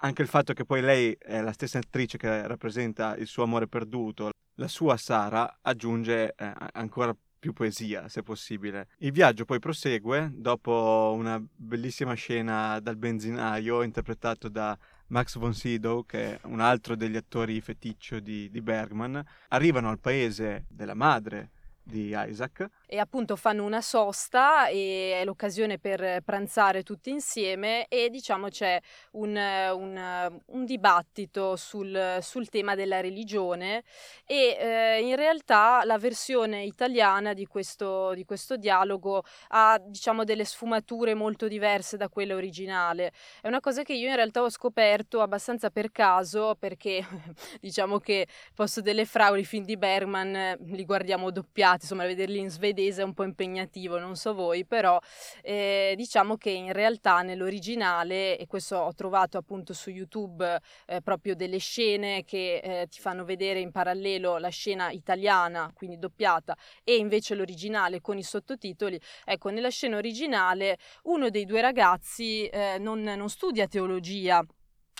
anche 0.00 0.22
il 0.22 0.28
fatto 0.28 0.52
che 0.52 0.64
poi 0.64 0.80
lei 0.80 1.16
è 1.18 1.40
la 1.40 1.52
stessa 1.52 1.78
attrice 1.78 2.18
che 2.18 2.46
rappresenta 2.46 3.16
il 3.16 3.26
suo 3.26 3.44
amore 3.44 3.68
perduto, 3.68 4.30
la 4.56 4.68
sua 4.68 4.96
Sara 4.96 5.58
aggiunge 5.62 6.34
eh, 6.34 6.52
ancora 6.72 7.16
più 7.44 7.52
poesia, 7.52 8.08
se 8.08 8.22
possibile. 8.22 8.88
Il 9.00 9.12
viaggio 9.12 9.44
poi 9.44 9.58
prosegue 9.58 10.30
dopo 10.32 11.12
una 11.14 11.38
bellissima 11.54 12.14
scena 12.14 12.80
dal 12.80 12.96
benzinaio 12.96 13.82
interpretato 13.82 14.48
da 14.48 14.74
Max 15.08 15.36
von 15.36 15.52
Sydow, 15.52 16.06
che 16.06 16.36
è 16.36 16.38
un 16.44 16.60
altro 16.60 16.96
degli 16.96 17.16
attori 17.16 17.60
feticcio 17.60 18.18
di, 18.18 18.48
di 18.48 18.62
Bergman, 18.62 19.22
arrivano 19.48 19.90
al 19.90 20.00
paese 20.00 20.64
della 20.70 20.94
madre 20.94 21.50
di 21.82 22.14
Isaac. 22.16 22.66
E 22.94 23.00
appunto 23.00 23.34
fanno 23.34 23.64
una 23.64 23.80
sosta 23.80 24.68
e 24.68 25.18
è 25.20 25.24
l'occasione 25.24 25.80
per 25.80 26.22
pranzare 26.22 26.84
tutti 26.84 27.10
insieme 27.10 27.88
e 27.88 28.08
diciamo 28.08 28.46
c'è 28.46 28.80
un, 29.14 29.36
un, 29.36 30.40
un 30.46 30.64
dibattito 30.64 31.56
sul, 31.56 32.18
sul, 32.20 32.48
tema 32.48 32.76
della 32.76 33.00
religione 33.00 33.82
e 34.24 34.56
eh, 34.60 35.00
in 35.02 35.16
realtà 35.16 35.82
la 35.84 35.98
versione 35.98 36.62
italiana 36.62 37.32
di 37.32 37.46
questo, 37.46 38.14
di 38.14 38.24
questo 38.24 38.56
dialogo 38.56 39.24
ha 39.48 39.76
diciamo 39.84 40.22
delle 40.22 40.44
sfumature 40.44 41.14
molto 41.14 41.48
diverse 41.48 41.96
da 41.96 42.08
quella 42.08 42.36
originale. 42.36 43.10
È 43.40 43.48
una 43.48 43.58
cosa 43.58 43.82
che 43.82 43.94
io 43.94 44.08
in 44.08 44.14
realtà 44.14 44.40
ho 44.40 44.50
scoperto 44.50 45.20
abbastanza 45.20 45.68
per 45.70 45.90
caso 45.90 46.54
perché 46.56 47.04
diciamo 47.60 47.98
che 47.98 48.26
il 48.28 48.54
posto 48.54 48.80
delle 48.80 49.04
fragole, 49.04 49.40
i 49.40 49.44
film 49.44 49.64
di 49.64 49.76
Bergman 49.76 50.58
li 50.66 50.84
guardiamo 50.84 51.32
doppiati 51.32 51.80
insomma 51.82 52.06
vederli 52.06 52.38
in 52.38 52.50
svedese 52.50 52.82
è 52.92 53.02
un 53.02 53.14
po' 53.14 53.24
impegnativo, 53.24 53.98
non 53.98 54.16
so 54.16 54.34
voi, 54.34 54.64
però 54.64 54.98
eh, 55.42 55.94
diciamo 55.96 56.36
che 56.36 56.50
in 56.50 56.72
realtà 56.72 57.22
nell'originale, 57.22 58.38
e 58.38 58.46
questo 58.46 58.76
ho 58.76 58.94
trovato 58.94 59.38
appunto 59.38 59.72
su 59.72 59.90
YouTube 59.90 60.60
eh, 60.86 61.00
proprio 61.02 61.34
delle 61.34 61.58
scene 61.58 62.24
che 62.24 62.56
eh, 62.58 62.86
ti 62.88 63.00
fanno 63.00 63.24
vedere 63.24 63.60
in 63.60 63.70
parallelo 63.70 64.38
la 64.38 64.48
scena 64.48 64.90
italiana, 64.90 65.70
quindi 65.74 65.98
doppiata, 65.98 66.56
e 66.82 66.96
invece 66.96 67.34
l'originale 67.34 68.00
con 68.00 68.18
i 68.18 68.22
sottotitoli, 68.22 69.00
ecco, 69.24 69.50
nella 69.50 69.70
scena 69.70 69.96
originale 69.96 70.78
uno 71.04 71.30
dei 71.30 71.44
due 71.44 71.60
ragazzi 71.60 72.46
eh, 72.46 72.78
non, 72.78 73.02
non 73.02 73.28
studia 73.28 73.66
teologia, 73.66 74.44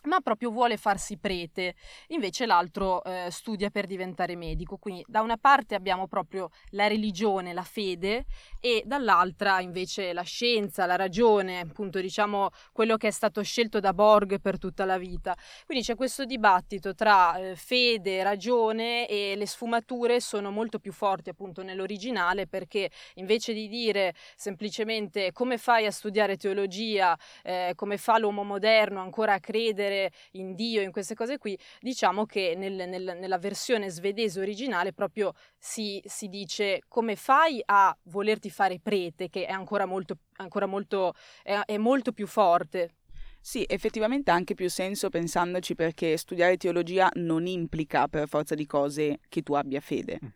ma 0.04 0.20
proprio 0.20 0.50
vuole 0.50 0.76
farsi 0.76 1.16
prete, 1.16 1.74
invece 2.08 2.46
l'altro 2.46 3.02
eh, 3.04 3.28
studia 3.30 3.70
per 3.70 3.86
diventare 3.86 4.36
medico. 4.36 4.76
Quindi 4.76 5.04
da 5.06 5.20
una 5.20 5.36
parte 5.36 5.74
abbiamo 5.74 6.06
proprio 6.06 6.50
la 6.70 6.86
religione, 6.86 7.52
la 7.52 7.62
fede 7.62 8.26
e 8.60 8.82
dall'altra 8.84 9.60
invece 9.60 10.12
la 10.12 10.22
scienza, 10.22 10.86
la 10.86 10.96
ragione, 10.96 11.60
appunto 11.60 12.00
diciamo 12.00 12.50
quello 12.72 12.96
che 12.96 13.08
è 13.08 13.10
stato 13.10 13.42
scelto 13.42 13.80
da 13.80 13.92
Borg 13.92 14.40
per 14.40 14.58
tutta 14.58 14.84
la 14.84 14.98
vita. 14.98 15.36
Quindi 15.64 15.84
c'è 15.84 15.94
questo 15.94 16.24
dibattito 16.24 16.94
tra 16.94 17.36
eh, 17.36 17.56
fede, 17.56 18.22
ragione 18.22 19.06
e 19.08 19.34
le 19.36 19.46
sfumature 19.46 20.20
sono 20.20 20.50
molto 20.50 20.78
più 20.78 20.92
forti 20.92 21.30
appunto 21.30 21.62
nell'originale 21.62 22.46
perché 22.46 22.90
invece 23.14 23.52
di 23.52 23.68
dire 23.68 24.14
semplicemente 24.36 25.32
come 25.32 25.58
fai 25.58 25.86
a 25.86 25.90
studiare 25.90 26.36
teologia, 26.36 27.16
eh, 27.42 27.72
come 27.74 27.96
fa 27.96 28.18
l'uomo 28.18 28.42
moderno 28.42 29.00
ancora 29.00 29.34
a 29.34 29.40
credere 29.40 29.93
credere 29.94 30.12
in 30.32 30.54
Dio, 30.54 30.82
in 30.82 30.90
queste 30.90 31.14
cose 31.14 31.38
qui, 31.38 31.58
diciamo 31.80 32.26
che 32.26 32.54
nel, 32.56 32.88
nel, 32.88 33.16
nella 33.18 33.38
versione 33.38 33.88
svedese 33.88 34.40
originale 34.40 34.92
proprio 34.92 35.32
si, 35.58 36.02
si, 36.04 36.28
dice 36.28 36.82
come 36.88 37.16
fai 37.16 37.62
a 37.64 37.96
volerti 38.04 38.50
fare 38.50 38.80
prete, 38.82 39.28
che 39.28 39.46
è 39.46 39.52
ancora 39.52 39.86
molto, 39.86 40.18
ancora 40.36 40.66
molto, 40.66 41.14
è, 41.42 41.58
è 41.64 41.76
molto 41.76 42.12
più 42.12 42.26
forte. 42.26 42.96
Sì, 43.40 43.64
effettivamente 43.68 44.30
ha 44.30 44.34
anche 44.34 44.54
più 44.54 44.70
senso 44.70 45.10
pensandoci 45.10 45.74
perché 45.74 46.16
studiare 46.16 46.56
teologia 46.56 47.10
non 47.14 47.46
implica 47.46 48.08
per 48.08 48.26
forza 48.26 48.54
di 48.54 48.64
cose 48.64 49.20
che 49.28 49.42
tu 49.42 49.52
abbia 49.52 49.80
fede. 49.80 50.18
Mm. 50.24 50.28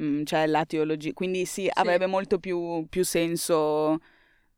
Mm, 0.00 0.22
cioè 0.24 0.46
la 0.46 0.64
teologia, 0.64 1.12
quindi 1.12 1.44
sì, 1.44 1.62
sì. 1.62 1.70
avrebbe 1.72 2.06
molto 2.06 2.38
più, 2.38 2.86
più 2.88 3.04
senso 3.04 3.98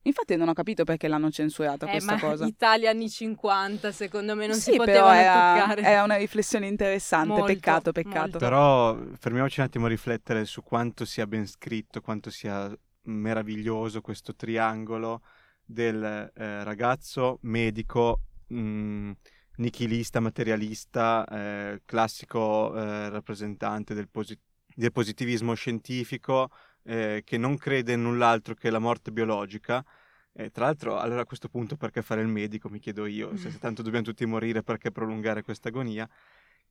Infatti 0.02 0.34
non 0.36 0.48
ho 0.48 0.54
capito 0.54 0.84
perché 0.84 1.08
l'hanno 1.08 1.30
censurata 1.30 1.86
eh, 1.86 1.90
questa 1.90 2.14
ma 2.14 2.20
cosa. 2.20 2.46
Italia 2.46 2.90
anni 2.90 3.10
50, 3.10 3.92
secondo 3.92 4.34
me 4.34 4.46
non 4.46 4.56
sì, 4.56 4.70
si 4.70 4.76
potevano 4.76 5.18
era, 5.18 5.32
toccare. 5.32 5.82
È 5.82 6.02
una 6.02 6.16
riflessione 6.16 6.66
interessante, 6.66 7.28
molto, 7.28 7.44
peccato, 7.44 7.92
peccato. 7.92 8.18
Molto. 8.18 8.38
Però 8.38 8.98
fermiamoci 9.18 9.60
un 9.60 9.66
attimo 9.66 9.86
a 9.86 9.88
riflettere 9.88 10.46
su 10.46 10.62
quanto 10.62 11.04
sia 11.04 11.26
ben 11.26 11.46
scritto, 11.46 12.00
quanto 12.00 12.30
sia 12.30 12.74
meraviglioso 13.02 14.00
questo 14.00 14.34
triangolo 14.34 15.22
del 15.64 16.02
eh, 16.02 16.64
ragazzo 16.64 17.38
medico 17.42 18.22
mh, 18.48 18.58
mm, 18.58 19.10
nichilista, 19.56 20.20
materialista, 20.20 21.26
eh, 21.30 21.82
classico 21.84 22.74
eh, 22.74 23.08
rappresentante 23.10 23.94
del, 23.94 24.08
posit- 24.08 24.40
del 24.74 24.92
positivismo 24.92 25.54
scientifico, 25.54 26.50
eh, 26.84 27.22
che 27.24 27.38
non 27.38 27.56
crede 27.56 27.92
in 27.94 28.02
null'altro 28.02 28.54
che 28.54 28.70
la 28.70 28.78
morte 28.78 29.12
biologica, 29.12 29.84
E 30.32 30.50
tra 30.50 30.66
l'altro, 30.66 30.98
allora 30.98 31.22
a 31.22 31.24
questo 31.26 31.48
punto 31.48 31.76
perché 31.76 32.02
fare 32.02 32.22
il 32.22 32.28
medico, 32.28 32.68
mi 32.70 32.78
chiedo 32.80 33.06
io, 33.06 33.36
se, 33.36 33.50
se 33.50 33.58
tanto 33.58 33.82
dobbiamo 33.82 34.04
tutti 34.06 34.24
morire 34.26 34.62
perché 34.62 34.92
prolungare 34.92 35.42
questa 35.42 35.68
agonia, 35.68 36.08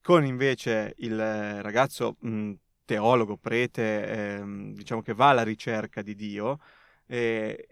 con 0.01 0.25
invece 0.25 0.93
il 0.99 1.61
ragazzo 1.61 2.15
mh, 2.19 2.53
teologo, 2.85 3.37
prete, 3.37 4.37
eh, 4.39 4.71
diciamo 4.73 5.01
che 5.01 5.13
va 5.13 5.29
alla 5.29 5.43
ricerca 5.43 6.01
di 6.01 6.15
Dio, 6.15 6.59
eh, 7.07 7.67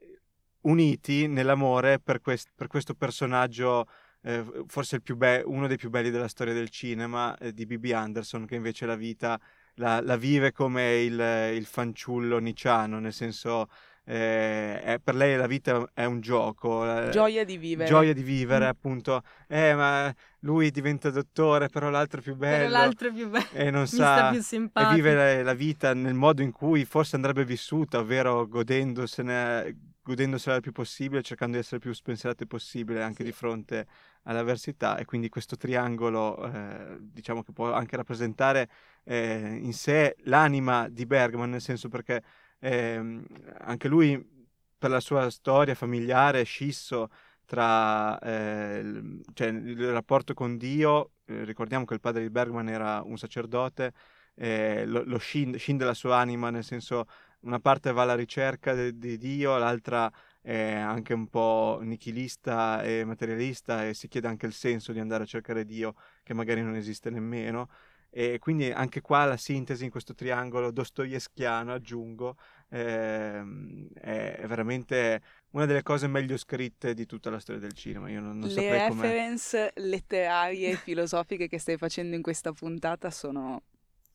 uniti 0.61 1.27
nell'amore 1.27 1.99
per, 1.99 2.21
quest- 2.21 2.51
per 2.55 2.67
questo 2.67 2.93
personaggio 2.93 3.87
eh, 4.21 4.43
forse 4.67 4.99
be- 5.15 5.43
uno 5.45 5.67
dei 5.67 5.77
più 5.77 5.89
belli 5.89 6.09
della 6.09 6.27
storia 6.27 6.53
del 6.53 6.69
cinema, 6.69 7.37
eh, 7.37 7.53
di 7.53 7.65
B.B. 7.65 7.91
Anderson, 7.93 8.45
che 8.45 8.55
invece 8.55 8.85
la 8.85 8.95
vita 8.95 9.39
la, 9.77 10.01
la 10.01 10.17
vive 10.17 10.51
come 10.51 11.01
il, 11.01 11.53
il, 11.53 11.65
fanciullo 11.65 12.37
niciano, 12.39 12.99
nel 12.99 13.13
senso 13.13 13.67
eh, 14.05 14.79
è, 14.81 14.99
per 15.03 15.15
lei 15.15 15.35
la 15.35 15.47
vita 15.47 15.89
è 15.93 16.05
un 16.05 16.21
gioco. 16.21 17.09
Gioia 17.09 17.43
di 17.43 17.57
vivere. 17.57 17.89
Gioia 17.89 18.13
di 18.13 18.23
vivere, 18.23 18.65
mm. 18.65 18.69
appunto. 18.69 19.23
Eh, 19.47 19.75
ma 19.75 20.13
lui 20.39 20.71
diventa 20.71 21.09
dottore, 21.09 21.67
però 21.67 21.89
l'altro 21.89 22.19
è 22.19 22.23
più 22.23 22.35
bello. 22.35 22.67
Però 22.67 22.69
l'altro 22.69 23.07
è 23.09 23.11
più 23.11 23.29
bello. 23.29 23.47
E 23.51 23.69
non 23.69 23.85
sa. 23.87 24.31
e 24.31 24.93
vive 24.93 25.43
la, 25.43 25.53
vita 25.53 25.93
nel 25.93 26.13
modo 26.13 26.41
in 26.41 26.51
cui 26.51 26.85
forse 26.85 27.15
andrebbe 27.15 27.45
vissuta, 27.45 27.99
ovvero 27.99 28.47
godendosene 28.47 29.95
godendosela 30.07 30.55
il 30.55 30.61
più 30.61 30.71
possibile, 30.71 31.21
cercando 31.21 31.57
di 31.57 31.61
essere 31.61 31.79
più 31.79 31.91
spensierate 31.91 32.45
possibile 32.47 33.03
anche 33.03 33.23
sì. 33.23 33.29
di 33.29 33.31
fronte 33.33 33.87
all'avversità 34.27 34.97
e 34.97 35.05
quindi 35.05 35.29
questo 35.29 35.55
triangolo 35.55 36.51
eh, 36.51 36.97
diciamo 36.99 37.43
che 37.43 37.53
può 37.53 37.71
anche 37.71 37.95
rappresentare 37.95 38.69
eh, 39.03 39.57
in 39.61 39.73
sé 39.73 40.15
l'anima 40.23 40.87
di 40.89 41.05
Bergman, 41.05 41.49
nel 41.49 41.61
senso 41.61 41.87
perché 41.89 42.21
eh, 42.59 43.23
anche 43.59 43.87
lui 43.87 44.35
per 44.77 44.89
la 44.89 44.99
sua 44.99 45.29
storia 45.29 45.75
familiare 45.75 46.43
scisso 46.43 47.09
tra 47.45 48.19
eh, 48.19 48.79
il, 48.79 49.23
cioè, 49.33 49.47
il 49.47 49.91
rapporto 49.91 50.33
con 50.33 50.57
Dio, 50.57 51.11
eh, 51.25 51.45
ricordiamo 51.45 51.85
che 51.85 51.93
il 51.93 52.01
padre 52.01 52.21
di 52.21 52.29
Bergman 52.29 52.67
era 52.69 53.01
un 53.03 53.17
sacerdote, 53.17 53.93
lo, 54.39 55.01
lo 55.03 55.17
scinde, 55.17 55.57
scinde 55.57 55.83
la 55.83 55.95
sua 55.95 56.17
anima, 56.17 56.51
nel 56.51 56.63
senso 56.63 57.05
una 57.39 57.59
parte 57.59 57.91
va 57.91 58.03
alla 58.03 58.13
ricerca 58.13 58.75
di 58.91 59.17
Dio, 59.17 59.57
l'altra 59.57 60.11
è 60.47 60.71
anche 60.75 61.13
un 61.13 61.27
po' 61.27 61.79
nichilista 61.81 62.81
e 62.81 63.03
materialista 63.03 63.85
e 63.85 63.93
si 63.93 64.07
chiede 64.07 64.29
anche 64.29 64.45
il 64.45 64.53
senso 64.53 64.93
di 64.93 64.99
andare 65.01 65.23
a 65.23 65.25
cercare 65.25 65.65
Dio 65.65 65.95
che 66.23 66.33
magari 66.33 66.61
non 66.61 66.75
esiste 66.75 67.09
nemmeno. 67.09 67.67
E 68.09 68.39
quindi 68.39 68.71
anche 68.71 69.01
qua 69.01 69.25
la 69.25 69.35
sintesi 69.35 69.83
in 69.83 69.89
questo 69.91 70.13
triangolo 70.13 70.71
dostoevskiano, 70.71 71.73
aggiungo, 71.73 72.37
ehm, 72.69 73.89
è 73.93 74.45
veramente 74.47 75.21
una 75.51 75.65
delle 75.65 75.83
cose 75.83 76.07
meglio 76.07 76.37
scritte 76.37 76.93
di 76.93 77.05
tutta 77.05 77.29
la 77.29 77.39
storia 77.39 77.59
del 77.59 77.73
cinema. 77.73 78.09
Io 78.09 78.21
non, 78.21 78.39
non 78.39 78.47
Le 78.47 78.71
reference 78.71 79.73
com'è. 79.75 79.85
letterarie 79.87 80.69
e 80.71 80.75
filosofiche 80.77 81.49
che 81.49 81.59
stai 81.59 81.75
facendo 81.75 82.15
in 82.15 82.21
questa 82.21 82.53
puntata 82.53 83.11
sono 83.11 83.63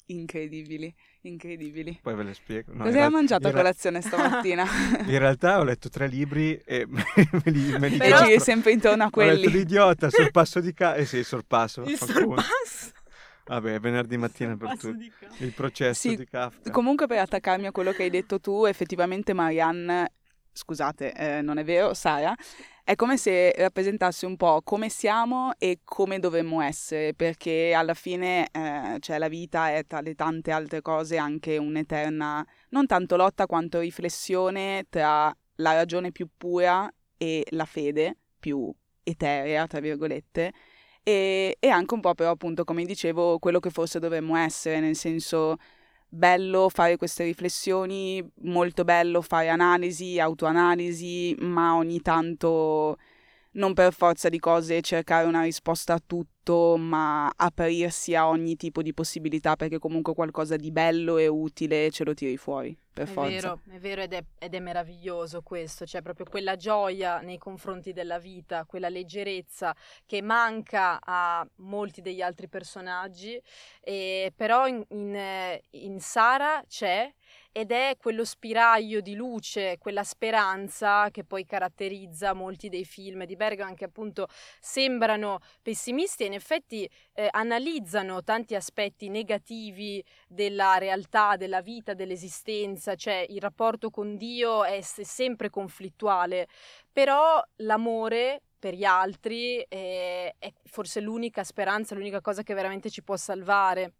incredibili, 0.06 0.94
incredibili. 1.22 1.98
Poi 2.02 2.14
ve 2.14 2.22
le 2.22 2.34
spiego. 2.34 2.72
No, 2.74 2.84
Cosa 2.84 3.04
hai 3.04 3.10
mangiato 3.10 3.48
a 3.48 3.52
colazione 3.52 4.00
stamattina? 4.00 4.64
in 5.06 5.18
realtà 5.18 5.58
ho 5.58 5.64
letto 5.64 5.88
tre 5.88 6.06
libri 6.06 6.60
e 6.64 6.86
me 6.88 7.04
li, 7.44 7.78
me 7.78 7.88
li 7.88 7.96
Però 7.96 8.24
giri 8.24 8.40
sempre 8.40 8.72
intorno 8.72 9.04
a 9.04 9.10
quelli. 9.10 9.30
Ho 9.30 9.34
letto 9.34 9.50
l'idiota, 9.50 10.10
sorpasso 10.10 10.60
di 10.60 10.72
Kafka. 10.72 10.96
Eh 10.96 11.04
sì, 11.06 11.22
sorpasso. 11.22 11.82
Il 11.82 11.96
sorpasso. 11.96 12.92
Vabbè, 13.44 13.80
venerdì 13.80 14.16
mattina 14.16 14.56
per 14.56 14.78
tutti. 14.78 15.10
Il 15.38 15.52
processo 15.52 16.08
sì, 16.08 16.16
di 16.16 16.26
Kafka. 16.26 16.70
Comunque 16.70 17.06
per 17.06 17.18
attaccarmi 17.18 17.66
a 17.66 17.72
quello 17.72 17.92
che 17.92 18.04
hai 18.04 18.10
detto 18.10 18.40
tu, 18.40 18.64
effettivamente 18.64 19.32
Marianne, 19.32 20.12
scusate, 20.52 21.12
eh, 21.12 21.42
non 21.42 21.58
è 21.58 21.64
vero, 21.64 21.94
Sara, 21.94 22.34
è 22.84 22.96
come 22.96 23.16
se 23.16 23.52
rappresentasse 23.56 24.26
un 24.26 24.36
po' 24.36 24.60
come 24.62 24.88
siamo 24.88 25.52
e 25.58 25.80
come 25.84 26.18
dovremmo 26.18 26.60
essere, 26.60 27.14
perché 27.14 27.72
alla 27.74 27.94
fine 27.94 28.48
eh, 28.50 28.96
cioè 29.00 29.18
la 29.18 29.28
vita 29.28 29.70
è 29.70 29.86
tra 29.86 30.00
le 30.00 30.14
tante 30.14 30.50
altre 30.50 30.82
cose 30.82 31.16
anche 31.16 31.58
un'eterna, 31.58 32.44
non 32.70 32.86
tanto 32.86 33.16
lotta 33.16 33.46
quanto 33.46 33.80
riflessione 33.80 34.86
tra 34.88 35.34
la 35.56 35.72
ragione 35.74 36.10
più 36.10 36.28
pura 36.36 36.92
e 37.16 37.46
la 37.50 37.64
fede 37.66 38.16
più 38.38 38.72
eterea, 39.04 39.66
tra 39.68 39.78
virgolette, 39.78 40.52
e, 41.04 41.56
e 41.60 41.68
anche 41.68 41.94
un 41.94 42.00
po' 42.00 42.14
però 42.14 42.30
appunto, 42.30 42.64
come 42.64 42.84
dicevo, 42.84 43.38
quello 43.38 43.60
che 43.60 43.70
forse 43.70 44.00
dovremmo 44.00 44.36
essere, 44.36 44.80
nel 44.80 44.96
senso 44.96 45.56
bello 46.14 46.68
fare 46.68 46.98
queste 46.98 47.24
riflessioni, 47.24 48.22
molto 48.42 48.84
bello 48.84 49.22
fare 49.22 49.48
analisi, 49.48 50.20
autoanalisi, 50.20 51.34
ma 51.40 51.74
ogni 51.74 52.02
tanto 52.02 52.98
non 53.52 53.74
per 53.74 53.92
forza 53.92 54.28
di 54.28 54.38
cose 54.38 54.80
cercare 54.80 55.26
una 55.26 55.42
risposta 55.42 55.94
a 55.94 56.02
tutto, 56.04 56.76
ma 56.76 57.30
aprirsi 57.34 58.14
a 58.14 58.28
ogni 58.28 58.56
tipo 58.56 58.82
di 58.82 58.92
possibilità 58.92 59.56
perché 59.56 59.78
comunque 59.78 60.14
qualcosa 60.14 60.56
di 60.56 60.72
bello 60.72 61.18
e 61.18 61.26
utile 61.26 61.90
ce 61.90 62.04
lo 62.04 62.14
tiri 62.14 62.36
fuori, 62.36 62.76
per 62.92 63.06
è 63.06 63.10
forza. 63.10 63.30
Vero, 63.30 63.60
è 63.70 63.78
vero 63.78 64.02
ed 64.02 64.12
è, 64.12 64.24
ed 64.38 64.54
è 64.54 64.58
meraviglioso 64.58 65.42
questo, 65.42 65.86
cioè 65.86 66.02
proprio 66.02 66.26
quella 66.28 66.56
gioia 66.56 67.20
nei 67.20 67.38
confronti 67.38 67.92
della 67.92 68.18
vita, 68.18 68.64
quella 68.64 68.88
leggerezza 68.88 69.76
che 70.06 70.22
manca 70.22 70.98
a 71.00 71.46
molti 71.56 72.00
degli 72.00 72.22
altri 72.22 72.48
personaggi, 72.48 73.40
e 73.80 74.32
però 74.34 74.66
in, 74.66 74.84
in, 74.88 75.60
in 75.70 76.00
Sara 76.00 76.64
c'è 76.66 77.12
ed 77.52 77.70
è 77.70 77.96
quello 77.98 78.24
spiraglio 78.24 79.00
di 79.00 79.14
luce, 79.14 79.76
quella 79.78 80.04
speranza 80.04 81.10
che 81.10 81.22
poi 81.22 81.44
caratterizza 81.44 82.32
molti 82.32 82.68
dei 82.70 82.84
film 82.84 83.24
di 83.24 83.36
Bergman 83.36 83.74
che 83.74 83.84
appunto 83.84 84.26
sembrano 84.58 85.40
pessimisti 85.60 86.22
e 86.22 86.26
in 86.26 86.32
effetti 86.32 86.88
eh, 87.12 87.28
analizzano 87.30 88.22
tanti 88.24 88.54
aspetti 88.54 89.10
negativi 89.10 90.02
della 90.26 90.78
realtà, 90.78 91.36
della 91.36 91.60
vita, 91.60 91.92
dell'esistenza, 91.92 92.94
cioè 92.94 93.26
il 93.28 93.40
rapporto 93.40 93.90
con 93.90 94.16
Dio 94.16 94.64
è 94.64 94.80
sempre 94.80 95.50
conflittuale, 95.50 96.48
però 96.90 97.42
l'amore 97.56 98.42
per 98.58 98.74
gli 98.74 98.84
altri 98.84 99.64
è, 99.68 100.32
è 100.38 100.52
forse 100.64 101.00
l'unica 101.00 101.44
speranza, 101.44 101.94
l'unica 101.94 102.20
cosa 102.20 102.42
che 102.42 102.54
veramente 102.54 102.90
ci 102.90 103.02
può 103.02 103.16
salvare. 103.16 103.94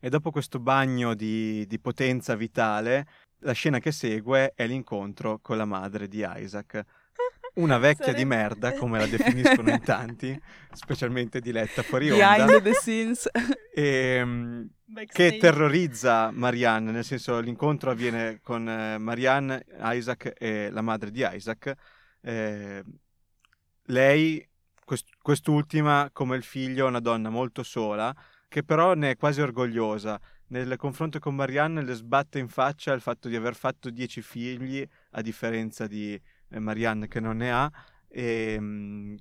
E 0.00 0.08
dopo 0.08 0.30
questo 0.30 0.58
bagno 0.58 1.14
di, 1.14 1.66
di 1.66 1.78
potenza 1.78 2.34
vitale, 2.34 3.06
la 3.40 3.52
scena 3.52 3.78
che 3.78 3.92
segue 3.92 4.52
è 4.54 4.66
l'incontro 4.66 5.38
con 5.40 5.58
la 5.58 5.66
madre 5.66 6.08
di 6.08 6.24
Isaac. 6.26 6.82
Una 7.56 7.76
vecchia 7.76 8.06
Sarebbe... 8.06 8.18
di 8.22 8.24
merda, 8.24 8.72
come 8.78 8.98
la 8.98 9.06
definiscono 9.06 9.70
in 9.70 9.82
tanti, 9.82 10.40
specialmente 10.72 11.40
diletta 11.40 11.82
fuori 11.82 12.10
onda. 12.10 12.44
Behind 12.44 12.62
the 12.62 12.72
scenes. 12.72 13.28
E, 13.74 13.82
ehm, 14.16 14.70
che 15.06 15.36
terrorizza 15.36 16.30
Marianne, 16.30 16.92
nel 16.92 17.04
senso 17.04 17.38
l'incontro 17.40 17.90
avviene 17.90 18.40
con 18.40 18.68
eh, 18.68 18.96
Marianne, 18.96 19.66
Isaac 19.82 20.32
e 20.38 20.70
la 20.70 20.82
madre 20.82 21.10
di 21.10 21.26
Isaac. 21.30 21.74
Eh, 22.22 22.82
lei, 23.84 24.48
quest- 24.84 25.12
quest'ultima, 25.20 26.08
come 26.12 26.36
il 26.36 26.42
figlio, 26.42 26.86
è 26.86 26.88
una 26.88 27.00
donna 27.00 27.28
molto 27.28 27.62
sola, 27.62 28.14
che 28.50 28.64
però 28.64 28.94
ne 28.94 29.12
è 29.12 29.16
quasi 29.16 29.40
orgogliosa. 29.40 30.20
Nel 30.48 30.76
confronto 30.76 31.20
con 31.20 31.36
Marianne 31.36 31.84
le 31.84 31.94
sbatte 31.94 32.40
in 32.40 32.48
faccia 32.48 32.92
il 32.92 33.00
fatto 33.00 33.28
di 33.28 33.36
aver 33.36 33.54
fatto 33.54 33.90
dieci 33.90 34.22
figli, 34.22 34.84
a 35.12 35.22
differenza 35.22 35.86
di 35.86 36.20
eh, 36.48 36.58
Marianne 36.58 37.06
che 37.06 37.20
non 37.20 37.36
ne 37.36 37.52
ha, 37.52 37.70
e, 38.08 38.58
mh, 38.58 39.16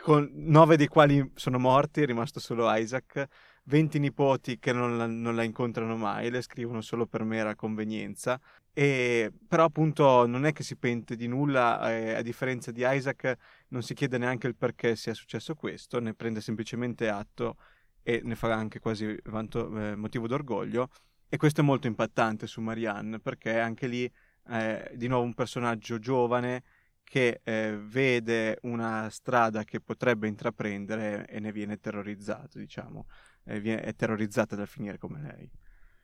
con 0.00 0.30
nove 0.32 0.76
dei 0.76 0.86
quali 0.86 1.32
sono 1.34 1.58
morti, 1.58 2.02
è 2.02 2.06
rimasto 2.06 2.38
solo 2.38 2.72
Isaac, 2.72 3.26
venti 3.64 3.98
nipoti 3.98 4.60
che 4.60 4.72
non 4.72 4.96
la, 4.96 5.06
non 5.06 5.34
la, 5.34 5.42
incontrano 5.42 5.96
mai, 5.96 6.30
le 6.30 6.40
scrivono 6.40 6.82
solo 6.82 7.06
per 7.06 7.24
mera 7.24 7.56
convenienza, 7.56 8.40
e, 8.72 9.32
però 9.48 9.64
appunto 9.64 10.24
non 10.26 10.46
è 10.46 10.52
che 10.52 10.62
si 10.62 10.76
pente 10.76 11.16
di 11.16 11.26
nulla, 11.26 11.92
eh, 11.92 12.14
a 12.14 12.22
differenza 12.22 12.70
di 12.70 12.82
Isaac 12.84 13.36
non 13.70 13.82
si 13.82 13.94
chiede 13.94 14.18
neanche 14.18 14.46
il 14.46 14.54
perché 14.54 14.94
sia 14.94 15.14
successo 15.14 15.56
questo, 15.56 15.98
ne 15.98 16.14
prende 16.14 16.40
semplicemente 16.40 17.08
atto 17.08 17.56
e 18.02 18.20
ne 18.24 18.34
farà 18.34 18.56
anche 18.56 18.78
quasi 18.78 19.16
vanto, 19.24 19.76
eh, 19.78 19.96
motivo 19.96 20.26
d'orgoglio. 20.26 20.90
E 21.28 21.36
questo 21.36 21.62
è 21.62 21.64
molto 21.64 21.86
impattante 21.86 22.46
su 22.46 22.60
Marianne 22.60 23.18
perché 23.18 23.58
anche 23.58 23.86
lì 23.86 24.10
è 24.44 24.90
di 24.94 25.06
nuovo 25.06 25.24
un 25.24 25.34
personaggio 25.34 25.98
giovane 25.98 26.62
che 27.04 27.40
eh, 27.42 27.76
vede 27.78 28.58
una 28.62 29.08
strada 29.10 29.64
che 29.64 29.80
potrebbe 29.80 30.28
intraprendere 30.28 31.26
e 31.26 31.40
ne 31.40 31.52
viene 31.52 31.78
terrorizzato, 31.78 32.58
diciamo, 32.58 33.06
eh, 33.44 33.80
è 33.80 33.94
terrorizzata 33.94 34.56
dal 34.56 34.66
finire 34.66 34.98
come 34.98 35.20
lei. 35.20 35.50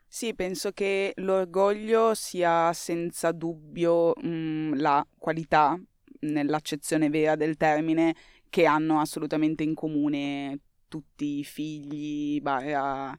Sì, 0.07 0.35
penso 0.35 0.73
che 0.73 1.13
l'orgoglio 1.17 2.15
sia 2.15 2.73
senza 2.73 3.33
dubbio 3.33 4.15
mh, 4.17 4.29
mm, 4.29 4.73
la 4.75 5.07
qualità, 5.19 5.79
nell'accezione 6.21 7.11
vera 7.11 7.37
del 7.37 7.57
termine, 7.57 8.15
che 8.49 8.65
hanno 8.65 9.01
assolutamente 9.01 9.63
in 9.63 9.75
comune 9.75 10.61
tutti 10.89 11.39
i 11.39 11.45
figli, 11.45 12.41
barra, 12.41 13.17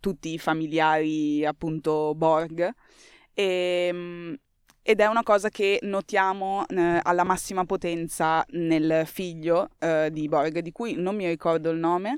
tutti 0.00 0.32
i 0.32 0.38
familiari 0.38 1.44
appunto 1.44 2.14
Borg. 2.14 2.70
E, 3.32 3.86
ehm, 3.88 4.36
ed 4.82 5.00
è 5.00 5.06
una 5.06 5.22
cosa 5.22 5.50
che 5.50 5.78
notiamo 5.82 6.66
eh, 6.66 7.00
alla 7.02 7.22
massima 7.22 7.66
potenza 7.66 8.42
nel 8.52 9.02
figlio 9.04 9.68
eh, 9.78 10.08
di 10.10 10.28
Borg, 10.28 10.60
di 10.60 10.72
cui 10.72 10.94
non 10.94 11.14
mi 11.14 11.26
ricordo 11.26 11.68
il 11.68 11.78
nome, 11.78 12.16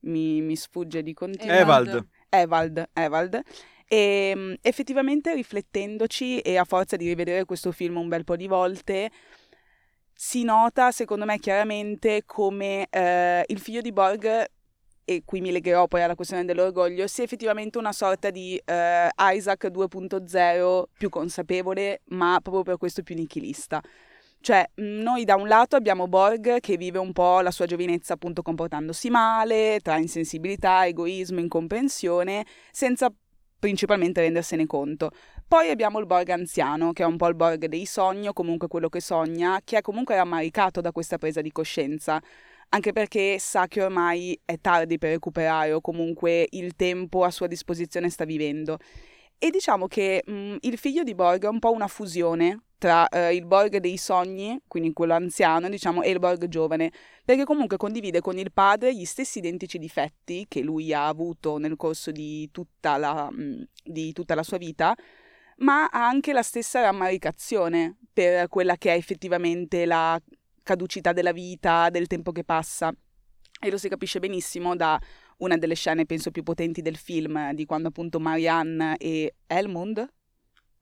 mi, 0.00 0.40
mi 0.40 0.54
sfugge 0.54 1.02
di 1.02 1.12
continuo. 1.12 1.56
Evald. 1.56 2.06
Evald, 2.28 2.88
Evald. 2.92 3.42
E 3.88 4.32
mm, 4.36 4.52
effettivamente 4.62 5.34
riflettendoci 5.34 6.38
e 6.40 6.56
a 6.56 6.64
forza 6.64 6.96
di 6.96 7.06
rivedere 7.06 7.44
questo 7.44 7.72
film 7.72 7.96
un 7.96 8.08
bel 8.08 8.22
po' 8.24 8.36
di 8.36 8.46
volte, 8.46 9.10
si 10.18 10.44
nota 10.44 10.90
secondo 10.92 11.26
me 11.26 11.38
chiaramente 11.38 12.22
come 12.24 12.86
eh, 12.88 13.44
il 13.46 13.60
figlio 13.60 13.82
di 13.82 13.92
Borg 13.92 14.46
e 15.08 15.22
qui 15.24 15.40
mi 15.40 15.52
legherò 15.52 15.86
poi 15.86 16.02
alla 16.02 16.16
questione 16.16 16.44
dell'orgoglio, 16.44 17.06
sia 17.06 17.22
effettivamente 17.22 17.78
una 17.78 17.92
sorta 17.92 18.30
di 18.30 18.60
eh, 18.64 19.08
Isaac 19.14 19.66
2.0 19.66 20.82
più 20.98 21.08
consapevole, 21.10 22.00
ma 22.06 22.40
proprio 22.42 22.64
per 22.64 22.76
questo 22.76 23.04
più 23.04 23.14
nichilista. 23.14 23.80
Cioè, 24.40 24.68
noi 24.76 25.24
da 25.24 25.36
un 25.36 25.46
lato 25.46 25.76
abbiamo 25.76 26.08
Borg 26.08 26.58
che 26.58 26.76
vive 26.76 26.98
un 26.98 27.12
po' 27.12 27.40
la 27.40 27.52
sua 27.52 27.66
giovinezza 27.66 28.14
appunto 28.14 28.42
comportandosi 28.42 29.08
male, 29.08 29.78
tra 29.80 29.96
insensibilità, 29.96 30.84
egoismo, 30.86 31.38
incomprensione, 31.38 32.44
senza 32.72 33.08
principalmente 33.58 34.22
rendersene 34.22 34.66
conto. 34.66 35.10
Poi 35.48 35.70
abbiamo 35.70 35.98
il 36.00 36.06
Borg 36.06 36.28
anziano, 36.30 36.92
che 36.92 37.02
è 37.02 37.06
un 37.06 37.16
po' 37.16 37.28
il 37.28 37.34
Borg 37.34 37.66
dei 37.66 37.86
sogni, 37.86 38.28
o 38.28 38.32
comunque 38.32 38.68
quello 38.68 38.88
che 38.88 39.00
sogna, 39.00 39.60
che 39.64 39.78
è 39.78 39.80
comunque 39.80 40.16
rammaricato 40.16 40.80
da 40.80 40.92
questa 40.92 41.18
presa 41.18 41.40
di 41.40 41.52
coscienza 41.52 42.20
anche 42.70 42.92
perché 42.92 43.38
sa 43.38 43.66
che 43.68 43.82
ormai 43.82 44.38
è 44.44 44.58
tardi 44.60 44.98
per 44.98 45.10
recuperare 45.10 45.72
o 45.72 45.80
comunque 45.80 46.46
il 46.50 46.74
tempo 46.74 47.24
a 47.24 47.30
sua 47.30 47.46
disposizione 47.46 48.10
sta 48.10 48.24
vivendo. 48.24 48.78
E 49.38 49.50
diciamo 49.50 49.86
che 49.86 50.22
mh, 50.26 50.32
mm, 50.32 50.56
il 50.60 50.78
figlio 50.78 51.02
di 51.02 51.14
Borg 51.14 51.44
è 51.44 51.48
un 51.48 51.58
po' 51.58 51.70
una 51.70 51.88
fusione 51.88 52.62
tra 52.78 53.08
eh, 53.08 53.34
il 53.34 53.46
Borg 53.46 53.78
dei 53.78 53.96
sogni, 53.96 54.58
quindi 54.66 54.92
quello 54.92 55.14
anziano, 55.14 55.68
diciamo, 55.68 56.02
e 56.02 56.10
il 56.10 56.18
Borg 56.18 56.46
giovane, 56.48 56.90
perché 57.24 57.44
comunque 57.44 57.76
condivide 57.76 58.20
con 58.20 58.38
il 58.38 58.52
padre 58.52 58.94
gli 58.94 59.04
stessi 59.04 59.38
identici 59.38 59.78
difetti 59.78 60.46
che 60.48 60.60
lui 60.62 60.92
ha 60.92 61.06
avuto 61.06 61.58
nel 61.58 61.76
corso 61.76 62.10
di 62.10 62.48
tutta 62.50 62.96
la, 62.96 63.28
mh, 63.30 63.42
mm, 63.42 63.62
di 63.84 64.12
tutta 64.12 64.34
la 64.34 64.42
sua 64.42 64.58
vita, 64.58 64.94
ma 65.56 65.86
ha 65.86 66.06
anche 66.06 66.32
la 66.32 66.42
stessa 66.42 66.80
rammaricazione 66.80 67.96
per 68.12 68.48
quella 68.48 68.76
che 68.76 68.92
è 68.92 68.96
effettivamente 68.96 69.86
la 69.86 70.20
caducità 70.62 71.12
della 71.12 71.32
vita, 71.32 71.90
del 71.90 72.06
tempo 72.06 72.32
che 72.32 72.44
passa. 72.44 72.92
E 73.58 73.70
lo 73.70 73.78
si 73.78 73.88
capisce 73.88 74.18
benissimo 74.18 74.76
da 74.76 75.00
una 75.38 75.56
delle 75.56 75.74
scene, 75.74 76.06
penso, 76.06 76.30
più 76.30 76.42
potenti 76.42 76.82
del 76.82 76.96
film, 76.96 77.52
di 77.52 77.64
quando 77.64 77.88
appunto 77.88 78.20
Marianne 78.20 78.96
e 78.96 79.34
Elmund, 79.46 80.06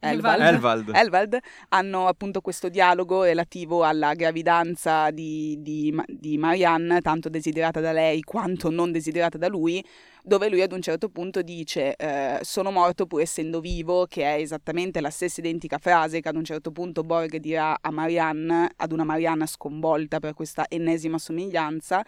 Elvald. 0.05 0.43
Elvald. 0.43 0.91
Elvald. 0.95 1.39
hanno 1.71 2.07
appunto 2.07 2.41
questo 2.41 2.69
dialogo 2.69 3.23
relativo 3.23 3.85
alla 3.85 4.15
gravidanza 4.15 5.11
di, 5.11 5.57
di, 5.61 5.95
di, 6.07 6.37
Marianne, 6.37 7.01
tanto 7.01 7.29
desiderata 7.29 7.81
da 7.81 7.93
lei 7.93 8.23
quanto 8.23 8.71
non 8.71 8.93
desiderata 8.93 9.39
da 9.39 9.49
lui, 9.49 9.85
dove 10.27 10.49
lui 10.49 10.63
ad 10.63 10.73
un 10.73 10.81
certo 10.81 11.11
punto 11.11 11.43
dice 11.43 11.95
eh, 11.97 12.39
sono 12.41 12.71
morto 12.71 13.07
pur 13.07 13.21
essendo 13.21 13.61
vivo, 13.61 14.07
che 14.07 14.23
è 14.23 14.41
esattamente 14.41 15.03
la 15.03 15.11
stessa 15.11 15.41
identica 15.41 15.77
frase 15.77 16.21
che 16.23 16.31
ad 16.31 16.37
un 16.37 16.45
certo 16.45 16.71
punto 16.71 17.03
Borg 17.03 17.37
dirà 17.37 17.77
a 17.79 17.91
Marianne, 17.91 18.71
ad 18.75 18.93
una 18.93 19.05
Marianne 19.05 19.47
sconvolta 19.47 20.21
per 20.21 20.33
questa 20.33 20.65
ennesima 20.71 21.19
somiglianza, 21.19 22.03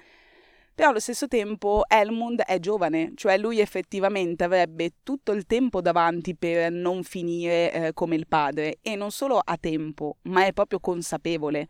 però 0.75 0.89
allo 0.89 0.99
stesso 0.99 1.29
tempo 1.29 1.85
Elmund 1.87 2.41
è 2.41 2.59
giovane, 2.59 3.13
cioè 3.17 3.37
lui 3.37 3.61
effettivamente 3.61 4.45
avrebbe 4.45 4.95
tutto 5.03 5.33
il 5.33 5.45
tempo 5.45 5.83
davanti 5.83 6.35
per 6.35 6.73
non 6.73 7.03
finire 7.03 7.73
eh, 7.73 7.93
come 7.93 8.17
il 8.17 8.27
padre 8.27 8.79
e 8.81 8.97
non 8.97 9.11
solo 9.11 9.39
ha 9.45 9.59
tempo, 9.59 10.17
ma 10.23 10.47
è 10.47 10.55
proprio 10.55 10.81
consapevole. 10.81 11.67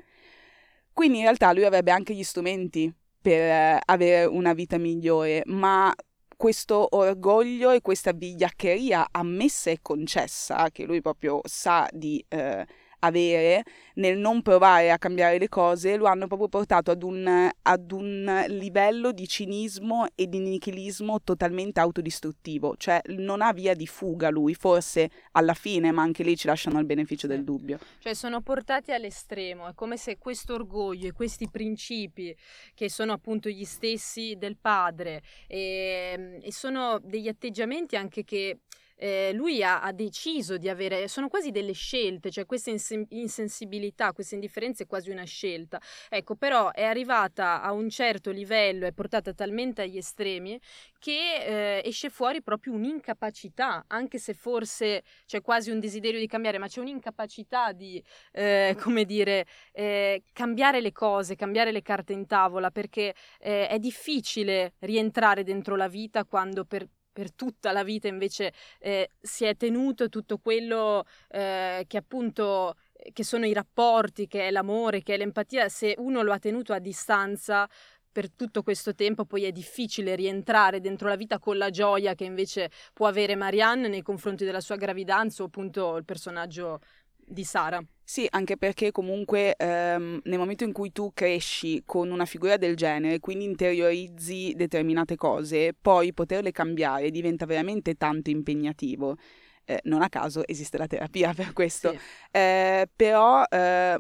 Quindi 0.93 1.19
in 1.19 1.25
realtà 1.25 1.53
lui 1.53 1.65
avrebbe 1.65 1.91
anche 1.91 2.15
gli 2.15 2.23
strumenti 2.23 2.93
per 3.21 3.41
eh, 3.41 3.81
avere 3.85 4.27
una 4.27 4.55
vita 4.55 4.79
migliore, 4.79 5.43
ma 5.47 5.93
questo 6.37 6.95
orgoglio 6.97 7.71
e 7.71 7.81
questa 7.81 8.13
vigliaccheria 8.13 9.09
ammessa 9.11 9.71
e 9.71 9.79
concessa, 9.81 10.71
che 10.71 10.85
lui 10.85 11.01
proprio 11.01 11.41
sa 11.45 11.89
di 11.91 12.25
eh, 12.29 12.67
avere 13.01 13.65
nel 13.95 14.19
non 14.19 14.43
provare 14.43 14.91
a 14.91 14.99
cambiare 14.99 15.39
le 15.39 15.49
cose, 15.49 15.97
lo 15.97 16.07
hanno 16.07 16.27
proprio 16.27 16.49
portato 16.49 16.91
ad 16.91 17.03
un, 17.03 17.51
ad 17.63 17.93
un 17.93 18.45
livello 18.49 19.13
di 19.13 19.27
cinismo 19.27 20.07
e 20.15 20.27
di 20.29 20.39
nichilismo 20.39 21.23
totalmente 21.23 21.81
autodistruttivo, 21.81 22.75
cioè 22.77 23.01
non 23.07 23.43
ha 23.43 23.53
via 23.53 23.75
di 23.75 23.87
fuga 23.87 24.31
lui, 24.31 24.55
forse 24.55 25.11
alla 25.33 25.55
fine, 25.55 25.93
ma 25.93 26.03
anche 26.03 26.23
lì 26.23 26.37
ci 26.37 26.47
lasciano 26.47 26.79
il 26.79 26.87
beneficio 26.87 27.27
del 27.27 27.45
dubbio. 27.45 27.79
Cioè 27.99 28.15
sono 28.15 28.41
portati 28.41 28.93
all'estremo, 28.93 29.69
è 29.69 29.75
come 29.75 29.97
se 29.97 30.19
questo 30.19 30.55
orgoglio 30.55 31.09
e 31.09 31.13
questi 31.13 31.49
principi 31.49 32.37
che 32.75 32.91
sono 32.91 33.13
appunto 33.13 33.49
gli 33.49 33.65
stessi 33.65 34.37
del 34.37 34.57
padre 34.57 35.23
e, 35.47 36.13
ehm, 36.15 36.39
e 36.43 36.53
sono 36.53 36.99
degli 37.03 37.29
atteggiamenti 37.29 37.97
anche 37.97 38.25
che 38.25 38.61
eh, 38.97 39.33
lui 39.33 39.63
ha, 39.63 39.83
ha, 39.83 39.93
deciso 39.93 40.57
di 40.57 40.69
avere, 40.69 41.09
sono 41.09 41.29
quasi 41.29 41.51
delle 41.51 41.73
scelte, 41.73 42.31
cioè 42.31 42.47
questa 42.47 42.71
insen- 42.71 43.07
insensibilità, 43.11 44.13
questa 44.13 44.35
indifferenza 44.35 44.83
è 44.83 44.87
quasi 44.87 45.11
una 45.11 45.25
scelta. 45.25 45.81
Ecco, 46.09 46.37
però 46.37 46.73
è 46.73 46.83
arrivata 46.83 47.63
a 47.63 47.73
un 47.73 47.89
certo 47.91 48.31
livello, 48.31 48.87
è 48.87 48.93
portata 48.93 49.33
talmente 49.33 49.83
agli 49.83 49.99
estremi 49.99 50.59
che 50.99 51.79
eh, 51.79 51.83
esce 51.85 52.11
fuori 52.11 52.43
proprio 52.43 52.73
un'incapacità, 52.73 53.85
anche 53.89 54.19
se 54.19 54.35
forse 54.35 55.03
c'è 55.27 55.41
quasi 55.41 55.71
un 55.71 55.79
desiderio 55.79 56.19
di 56.19 56.27
cambiare, 56.27 56.59
ma 56.59 56.67
c'è 56.67 56.81
un'incapacità 56.81 57.73
di, 57.73 58.03
eh, 58.33 58.77
come 58.81 59.05
dire, 59.05 59.47
eh, 59.73 60.25
cambiare 60.33 60.81
le 60.81 60.93
cose, 60.93 61.37
cambiare 61.37 61.71
le 61.71 61.83
carte 61.83 62.13
in 62.13 62.27
tavola, 62.27 62.71
perché 62.71 63.15
eh, 63.41 63.69
è 63.69 63.79
difficile 63.79 64.75
rientrare 64.81 65.45
dentro 65.45 65.77
la 65.77 65.89
vita 65.89 66.25
quando 66.25 66.65
per 66.65 66.89
per 67.17 67.33
tutta 67.33 67.73
la 67.73 67.83
vita 67.83 68.09
invece 68.09 68.53
eh, 68.79 69.09
si 69.19 69.47
è 69.47 69.57
tenuto 69.57 70.11
tutto 70.11 70.37
quello 70.37 71.07
eh, 71.31 71.87
che 71.87 71.97
appunto 71.97 72.75
che 73.15 73.25
sono 73.25 73.47
i 73.47 73.55
rapporti, 73.55 74.27
che 74.27 74.49
è 74.49 74.51
l'amore, 74.51 75.03
che 75.03 75.15
è 75.15 75.17
l'empatia, 75.17 75.71
se 75.71 75.95
uno 75.97 76.21
lo 76.21 76.33
ha 76.33 76.39
tenuto 76.39 76.75
a 76.75 76.79
distanza 76.79 77.67
per 78.13 78.31
tutto 78.31 78.63
questo 78.63 78.95
tempo, 78.95 79.25
poi 79.25 79.45
è 79.45 79.53
difficile 79.53 80.15
rientrare 80.15 80.81
dentro 80.81 81.09
la 81.09 81.17
vita 81.17 81.39
con 81.39 81.57
la 81.57 81.71
gioia 81.71 82.15
che 82.15 82.25
invece 82.25 82.71
può 82.93 83.07
avere 83.07 83.35
Marianne 83.35 83.89
nei 83.89 84.03
confronti 84.03 84.45
della 84.45 84.61
sua 84.61 84.77
gravidanza 84.77 85.43
o 85.43 85.47
appunto 85.47 85.97
il 85.97 86.05
personaggio 86.05 86.81
di 87.17 87.45
Sara. 87.45 87.83
Sì, 88.09 88.25
anche 88.31 88.57
perché 88.57 88.93
comunque 88.93 89.57
ehm, 89.57 90.21
nel 90.23 90.39
momento 90.39 90.63
in 90.63 90.71
cui 90.71 90.93
tu 90.93 91.11
cresci 91.13 91.83
con 91.85 92.13
una 92.13 92.25
figura 92.25 92.57
del 92.57 92.77
genere, 92.77 93.19
quindi 93.19 93.47
interiorizzi 93.47 94.53
determinate 94.55 95.17
cose, 95.17 95.75
poi 95.75 96.13
poterle 96.13 96.53
cambiare 96.53 97.11
diventa 97.11 97.47
veramente 97.47 97.97
tanto 97.97 98.31
impegnativo. 98.31 99.17
Eh, 99.65 99.81
non 99.87 100.03
a 100.03 100.09
caso 100.09 100.47
esiste 100.47 100.79
la 100.79 100.87
terapia 100.87 101.35
per 101.35 101.53
questo. 101.53 101.91
Sì. 101.91 101.99
Eh, 102.31 102.89
però 102.95 103.43
eh, 103.43 103.99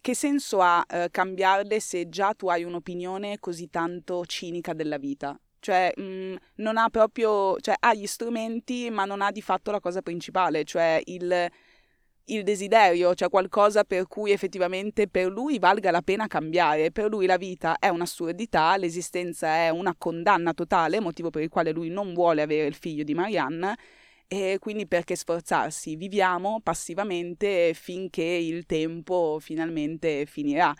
che 0.00 0.14
senso 0.14 0.60
ha 0.60 0.84
eh, 0.88 1.08
cambiarle 1.10 1.80
se 1.80 2.08
già 2.08 2.34
tu 2.34 2.46
hai 2.48 2.62
un'opinione 2.62 3.40
così 3.40 3.68
tanto 3.70 4.24
cinica 4.24 4.72
della 4.72 4.98
vita? 4.98 5.36
Cioè, 5.58 5.92
mh, 5.96 6.02
mm, 6.02 6.34
non 6.58 6.76
ha 6.76 6.88
proprio, 6.90 7.58
cioè, 7.58 7.74
ha 7.76 7.92
gli 7.92 8.06
strumenti, 8.06 8.88
ma 8.88 9.04
non 9.04 9.20
ha 9.20 9.32
di 9.32 9.42
fatto 9.42 9.72
la 9.72 9.80
cosa 9.80 10.00
principale, 10.00 10.62
cioè 10.62 11.02
il 11.06 11.50
il 12.28 12.42
desiderio, 12.42 13.14
cioè 13.14 13.28
qualcosa 13.28 13.84
per 13.84 14.06
cui 14.06 14.32
effettivamente 14.32 15.08
per 15.08 15.26
lui 15.26 15.58
valga 15.58 15.90
la 15.90 16.02
pena 16.02 16.26
cambiare. 16.26 16.90
Per 16.90 17.08
lui 17.08 17.26
la 17.26 17.36
vita 17.36 17.78
è 17.78 17.88
un'assurdità, 17.88 18.76
l'esistenza 18.76 19.48
è 19.48 19.68
una 19.68 19.94
condanna 19.96 20.52
totale, 20.54 21.00
motivo 21.00 21.30
per 21.30 21.42
il 21.42 21.48
quale 21.48 21.70
lui 21.72 21.88
non 21.88 22.14
vuole 22.14 22.42
avere 22.42 22.66
il 22.66 22.74
figlio 22.74 23.04
di 23.04 23.14
Marianne. 23.14 23.76
E 24.26 24.58
quindi 24.60 24.86
perché 24.86 25.16
sforzarsi? 25.16 25.96
Viviamo 25.96 26.60
passivamente 26.62 27.72
finché 27.74 28.22
il 28.22 28.66
tempo 28.66 29.38
finalmente 29.40 30.26
finirà 30.26 30.74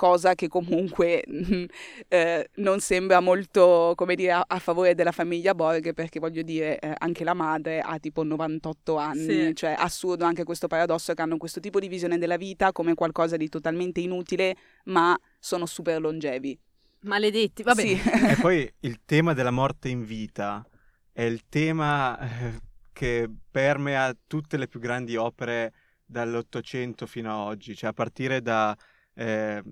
cosa 0.00 0.34
che 0.34 0.48
comunque 0.48 1.22
eh, 2.08 2.48
non 2.54 2.80
sembra 2.80 3.20
molto, 3.20 3.92
come 3.96 4.14
dire, 4.14 4.32
a, 4.32 4.44
a, 4.48 4.58
favore 4.58 4.94
della 4.94 5.12
famiglia 5.12 5.54
Borg, 5.54 5.92
perché 5.92 6.18
voglio 6.18 6.40
dire, 6.40 6.78
eh, 6.78 6.94
anche 6.96 7.22
la 7.22 7.34
madre 7.34 7.80
ha 7.80 7.98
tipo 7.98 8.24
98 8.24 8.96
anni, 8.96 9.48
sì. 9.48 9.54
cioè 9.54 9.74
assurdo 9.76 10.24
anche 10.24 10.44
questo 10.44 10.68
paradosso 10.68 11.12
che 11.12 11.20
hanno 11.20 11.36
questo 11.36 11.60
tipo 11.60 11.78
di 11.78 11.88
visione 11.88 12.16
della 12.16 12.38
vita 12.38 12.72
come 12.72 12.94
qualcosa 12.94 13.36
di 13.36 13.50
totalmente 13.50 14.00
inutile, 14.00 14.56
ma 14.84 15.14
sono 15.38 15.66
super 15.66 16.00
longevi. 16.00 16.58
Maledetti, 17.00 17.62
vabbè. 17.62 17.82
Sì. 17.82 18.00
e 18.30 18.36
poi 18.40 18.72
il 18.80 19.00
tema 19.04 19.34
della 19.34 19.50
morte 19.50 19.90
in 19.90 20.02
vita 20.02 20.66
è 21.12 21.24
il 21.24 21.42
tema 21.50 22.18
eh, 22.18 22.58
che 22.90 23.28
permea 23.50 24.16
tutte 24.26 24.56
le 24.56 24.66
più 24.66 24.80
grandi 24.80 25.16
opere 25.16 25.74
dall'Ottocento 26.06 27.04
fino 27.04 27.30
ad 27.30 27.48
oggi, 27.48 27.76
cioè 27.76 27.90
a 27.90 27.92
partire 27.92 28.40
da 28.40 28.74
eh, 29.14 29.62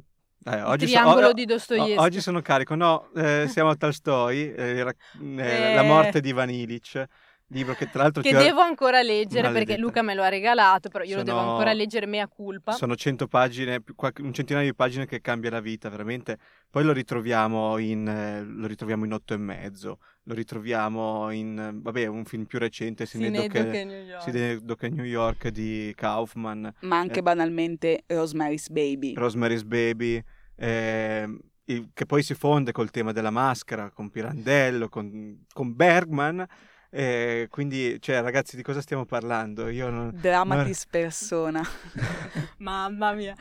eh, 0.44 0.62
oggi 0.62 0.86
triangolo 0.86 1.20
so, 1.22 1.28
o, 1.28 1.32
di 1.32 1.44
Dostoevsky. 1.44 1.96
Oggi 1.96 2.20
sono 2.20 2.40
carico, 2.40 2.74
no, 2.74 3.10
eh, 3.14 3.46
siamo 3.48 3.70
a 3.70 3.76
Tolstoi, 3.76 4.54
eh, 4.54 4.94
eh, 5.36 5.74
la 5.74 5.82
morte 5.82 6.20
di 6.20 6.28
Ivan 6.30 6.50
Illich. 6.50 7.06
libro 7.50 7.72
che 7.74 7.88
tra 7.88 8.02
l'altro 8.02 8.20
che 8.20 8.28
ti- 8.30 8.36
devo 8.36 8.60
ancora 8.60 9.00
leggere 9.00 9.44
perché 9.50 9.58
Maledetta. 9.76 9.80
Luca 9.80 10.02
me 10.02 10.14
lo 10.14 10.22
ha 10.22 10.28
regalato, 10.28 10.90
però 10.90 11.02
io 11.02 11.16
lo 11.16 11.22
devo 11.22 11.38
Sono- 11.38 11.50
ancora 11.52 11.72
leggere 11.72 12.04
mea 12.04 12.28
culpa. 12.28 12.72
Sono 12.72 12.94
100 12.94 13.26
pagine, 13.26 13.82
un 14.20 14.32
centinaio 14.34 14.66
di 14.66 14.74
pagine 14.74 15.06
che 15.06 15.22
cambia 15.22 15.48
la 15.50 15.60
vita, 15.60 15.88
veramente. 15.88 16.36
Poi 16.70 16.84
lo 16.84 16.92
ritroviamo 16.92 17.78
in, 17.78 18.06
eh, 18.06 18.42
lo 18.44 18.66
ritroviamo 18.66 19.06
in 19.06 19.14
otto 19.14 19.32
e 19.32 19.38
mezzo, 19.38 19.98
lo 20.28 20.34
ritroviamo 20.34 21.30
in, 21.30 21.58
eh, 21.58 21.70
vabbè, 21.82 22.04
un 22.06 22.26
film 22.26 22.44
più 22.44 22.58
recente, 22.58 23.06
Sinedoche 23.06 23.48
Sinedoche 23.48 23.84
New 23.84 24.04
York. 24.04 24.22
Sinedoche 24.22 24.88
New 24.90 25.04
York 25.06 25.48
di 25.48 25.92
Kaufman, 25.96 26.70
Ma 26.80 26.98
anche 26.98 27.20
Eh. 27.20 27.22
banalmente 27.22 28.04
Rosemary's 28.06 28.68
Baby. 28.68 29.14
Rosemary's 29.14 29.62
Baby, 29.64 30.22
ehm, 30.56 31.38
il- 31.64 31.88
che 31.94 32.04
poi 32.04 32.22
si 32.22 32.34
fonde 32.34 32.72
col 32.72 32.90
tema 32.90 33.12
della 33.12 33.30
maschera, 33.30 33.90
con 33.90 34.10
Pirandello, 34.10 34.88
con, 34.90 35.44
con 35.52 35.74
Bergman. 35.74 36.46
eh, 36.90 37.48
quindi, 37.50 37.96
cioè, 38.00 38.20
ragazzi, 38.22 38.56
di 38.56 38.62
cosa 38.62 38.80
stiamo 38.80 39.04
parlando? 39.04 39.68
Io 39.68 39.90
non... 39.90 40.10
Dramatis 40.14 40.86
persona. 40.86 41.62
Mamma 42.58 43.12
mia. 43.12 43.34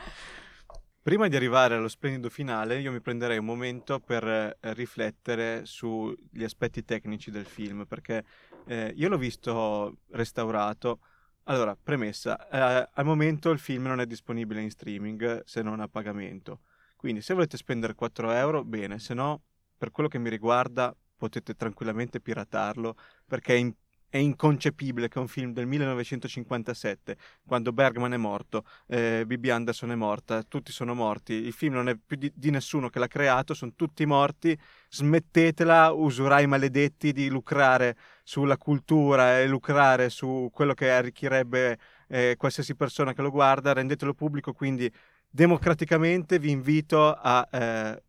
Prima 1.08 1.26
di 1.26 1.36
arrivare 1.36 1.74
allo 1.74 1.88
splendido 1.88 2.28
finale, 2.28 2.80
io 2.80 2.92
mi 2.92 3.00
prenderei 3.00 3.38
un 3.38 3.46
momento 3.46 3.98
per 3.98 4.22
eh, 4.28 4.58
riflettere 4.74 5.64
sugli 5.64 6.44
aspetti 6.44 6.84
tecnici 6.84 7.30
del 7.30 7.46
film, 7.46 7.86
perché 7.86 8.22
eh, 8.66 8.92
io 8.94 9.08
l'ho 9.08 9.16
visto 9.16 10.00
restaurato. 10.10 10.98
Allora, 11.44 11.74
premessa, 11.82 12.46
eh, 12.50 12.90
al 12.92 13.04
momento 13.06 13.48
il 13.48 13.58
film 13.58 13.84
non 13.84 14.02
è 14.02 14.06
disponibile 14.06 14.60
in 14.60 14.70
streaming 14.70 15.44
se 15.46 15.62
non 15.62 15.80
a 15.80 15.88
pagamento. 15.88 16.60
Quindi 16.94 17.22
se 17.22 17.32
volete 17.32 17.56
spendere 17.56 17.94
4 17.94 18.30
euro, 18.32 18.62
bene, 18.62 18.98
se 18.98 19.14
no, 19.14 19.44
per 19.78 19.90
quello 19.90 20.10
che 20.10 20.18
mi 20.18 20.28
riguarda, 20.28 20.94
potete 21.16 21.54
tranquillamente 21.54 22.20
piratarlo, 22.20 22.96
perché 23.24 23.54
è, 23.54 23.56
in- 23.56 23.74
è 24.10 24.16
inconcepibile 24.16 25.08
che 25.08 25.18
un 25.18 25.28
film 25.28 25.52
del 25.52 25.66
1957, 25.66 27.16
quando 27.46 27.72
Bergman 27.72 28.14
è 28.14 28.16
morto, 28.16 28.64
eh, 28.86 29.24
Bibi 29.26 29.50
Anderson 29.50 29.90
è 29.90 29.94
morta, 29.94 30.42
tutti 30.42 30.72
sono 30.72 30.94
morti, 30.94 31.34
il 31.34 31.52
film 31.52 31.74
non 31.74 31.88
è 31.88 31.96
più 31.96 32.16
di, 32.16 32.32
di 32.34 32.50
nessuno 32.50 32.88
che 32.88 32.98
l'ha 32.98 33.06
creato, 33.06 33.52
sono 33.52 33.72
tutti 33.76 34.06
morti, 34.06 34.58
smettetela, 34.88 35.92
usurai 35.92 36.46
maledetti 36.46 37.12
di 37.12 37.28
lucrare 37.28 37.96
sulla 38.22 38.56
cultura 38.56 39.40
e 39.40 39.46
lucrare 39.46 40.08
su 40.08 40.48
quello 40.52 40.72
che 40.72 40.90
arricchirebbe 40.90 41.78
eh, 42.08 42.34
qualsiasi 42.38 42.74
persona 42.74 43.12
che 43.12 43.22
lo 43.22 43.30
guarda, 43.30 43.74
rendetelo 43.74 44.14
pubblico, 44.14 44.52
quindi 44.52 44.90
democraticamente 45.28 46.38
vi 46.38 46.50
invito 46.50 47.12
a 47.12 47.46
eh, 47.50 48.02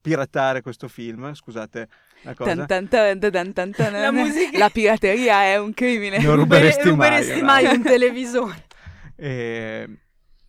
piratare 0.00 0.60
questo 0.60 0.86
film, 0.86 1.32
scusate. 1.32 1.88
Tan 2.34 2.66
tan 3.52 3.72
tan. 3.72 3.92
La 3.92 4.10
musica- 4.12 4.58
La 4.58 4.70
pirateria 4.70 5.42
è 5.44 5.58
un 5.58 5.72
crimine. 5.74 6.18
Non 6.18 6.36
ruberesti 6.36 6.82
mai, 6.82 6.90
ruberesti 6.90 7.38
no? 7.40 7.46
mai 7.46 7.64
un 7.66 7.82
televisore. 7.82 8.64
Eh, 9.18 9.88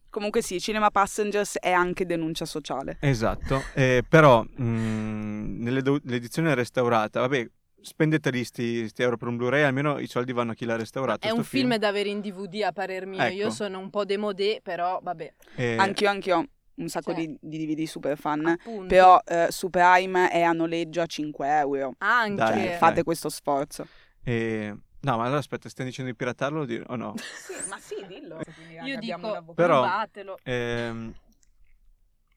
Comunque 0.10 0.42
sì, 0.42 0.60
Cinema 0.60 0.90
Passengers 0.90 1.58
è 1.60 1.72
anche 1.72 2.06
denuncia 2.06 2.44
sociale. 2.46 2.98
Esatto, 3.00 3.64
eh, 3.74 4.04
però 4.08 4.44
mh, 4.44 4.64
nelle 5.64 5.82
do- 5.82 6.00
l'edizione 6.04 6.54
restaurata, 6.56 7.20
vabbè, 7.22 7.48
spendete 7.82 8.44
sti, 8.44 8.88
sti 8.90 9.02
euro 9.04 9.16
per 9.18 9.28
un 9.28 9.38
Blu-ray, 9.38 9.62
almeno 9.64 10.00
i 10.00 10.08
soldi 10.08 10.34
vanno 10.34 10.52
a 10.52 10.54
chi 10.56 10.66
l'ha 10.66 10.76
restaurato. 10.76 11.26
È 11.28 11.30
un 11.30 11.44
film 11.44 11.76
da 11.78 11.88
avere 11.90 12.10
in 12.10 12.20
DVD 12.22 12.64
a 12.64 12.72
parer 12.72 13.06
mio. 13.06 13.22
Io 13.28 13.44
Ecco. 13.46 13.52
sono 13.52 13.80
un 13.80 13.90
po' 13.90 14.06
demodé, 14.06 14.60
però 14.64 15.00
vabbè. 15.04 15.34
Eh, 15.56 15.76
Anch'io, 15.78 16.10
anch'io 16.10 16.38
ho 16.38 16.46
un 16.78 16.90
sacco 16.90 17.14
Cioè. 17.14 17.26
di, 17.26 17.38
di 17.42 17.66
DVD 17.66 17.86
super 17.86 18.18
fan. 18.18 18.46
Appunto. 18.46 18.88
Però 18.88 19.20
eh, 19.26 19.48
su 19.50 19.70
Prime 19.70 20.30
è 20.30 20.42
a 20.42 20.52
noleggio 20.52 21.02
a 21.02 21.06
5 21.06 21.48
euro. 21.60 21.94
anche 22.00 22.36
Dai, 22.36 22.78
Fate 22.78 22.94
dai. 22.96 23.04
questo 23.04 23.30
sforzo. 23.30 23.88
eh, 24.24 24.76
no, 25.00 25.18
ma 25.18 25.24
allora 25.24 25.40
aspetta, 25.40 25.70
stiamo 25.70 25.90
dicendo 25.90 26.12
di 26.12 26.18
piratarlo 26.18 26.62
o 26.62 26.66
di- 26.66 26.82
o 26.86 26.96
no? 26.96 27.14
Sì, 27.38 27.70
ma 27.70 27.78
sì, 27.80 27.96
dillo. 28.08 28.40
io 28.86 28.98
dico 29.00 29.54
Però- 29.54 29.82
provatelo. 29.82 30.38
Ehm, 30.44 31.14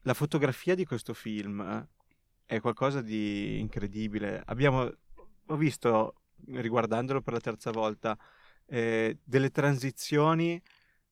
la 0.03 0.13
fotografia 0.13 0.73
di 0.75 0.85
questo 0.85 1.13
film 1.13 1.59
eh, 1.61 1.87
è 2.55 2.59
qualcosa 2.59 3.01
di 3.01 3.59
incredibile. 3.59 4.41
Abbiamo, 4.47 4.91
ho 5.45 5.55
visto, 5.55 6.15
riguardandolo 6.47 7.21
per 7.21 7.33
la 7.33 7.39
terza 7.39 7.69
volta, 7.71 8.17
eh, 8.65 9.19
delle 9.23 9.51
transizioni, 9.51 10.59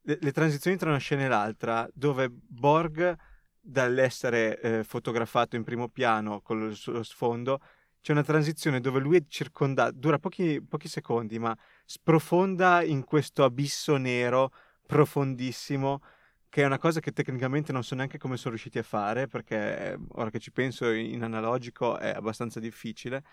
le, 0.02 0.18
le 0.20 0.32
transizioni 0.32 0.78
tra 0.78 0.90
una 0.90 1.00
scena 1.00 1.26
e 1.26 1.28
l'altra, 1.28 1.88
dove 1.94 2.30
Borg, 2.30 3.16
dall'essere 3.60 4.60
eh, 4.60 4.84
fotografato 4.84 5.56
in 5.56 5.64
primo 5.64 5.90
piano 5.90 6.42
con 6.42 6.70
il 6.70 6.76
suo 6.76 7.04
sfondo, 7.04 7.60
c'è 8.02 8.14
una 8.14 8.24
transizione 8.24 8.80
dove 8.80 9.00
lui 9.00 9.18
è 9.18 9.24
circondato, 9.28 9.92
dura 9.98 10.20
pochi, 10.20 10.62
pochi 10.62 10.88
secondi, 10.88 11.38
ma 11.38 11.56
sprofonda 11.86 12.82
in 12.82 13.04
questo 13.04 13.44
abisso 13.44 13.98
nero 13.98 14.52
profondissimo 14.86 16.02
che 16.50 16.64
è 16.64 16.66
una 16.66 16.80
cosa 16.80 17.00
che 17.00 17.12
tecnicamente 17.12 17.72
non 17.72 17.84
so 17.84 17.94
neanche 17.94 18.18
come 18.18 18.36
sono 18.36 18.52
riusciti 18.52 18.80
a 18.80 18.84
fare, 18.84 19.28
perché 19.28 19.92
eh, 19.92 19.98
ora 20.14 20.32
che 20.32 20.40
ci 20.40 20.52
penso 20.52 20.90
in 20.90 21.22
analogico 21.22 21.98
è 22.00 22.10
abbastanza 22.10 22.60
difficile, 22.60 23.24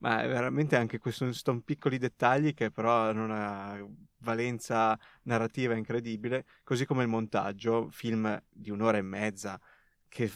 ma 0.00 0.22
è 0.22 0.28
veramente 0.28 0.76
anche 0.76 0.98
questo, 0.98 1.32
sono 1.32 1.60
piccoli 1.60 1.98
dettagli 1.98 2.54
che 2.54 2.70
però 2.70 3.08
hanno 3.08 3.24
una 3.24 3.86
valenza 4.18 4.98
narrativa 5.22 5.74
incredibile, 5.74 6.44
così 6.62 6.84
come 6.86 7.02
il 7.02 7.08
montaggio, 7.08 7.88
film 7.90 8.42
di 8.48 8.70
un'ora 8.70 8.98
e 8.98 9.02
mezza, 9.02 9.60
che 10.08 10.30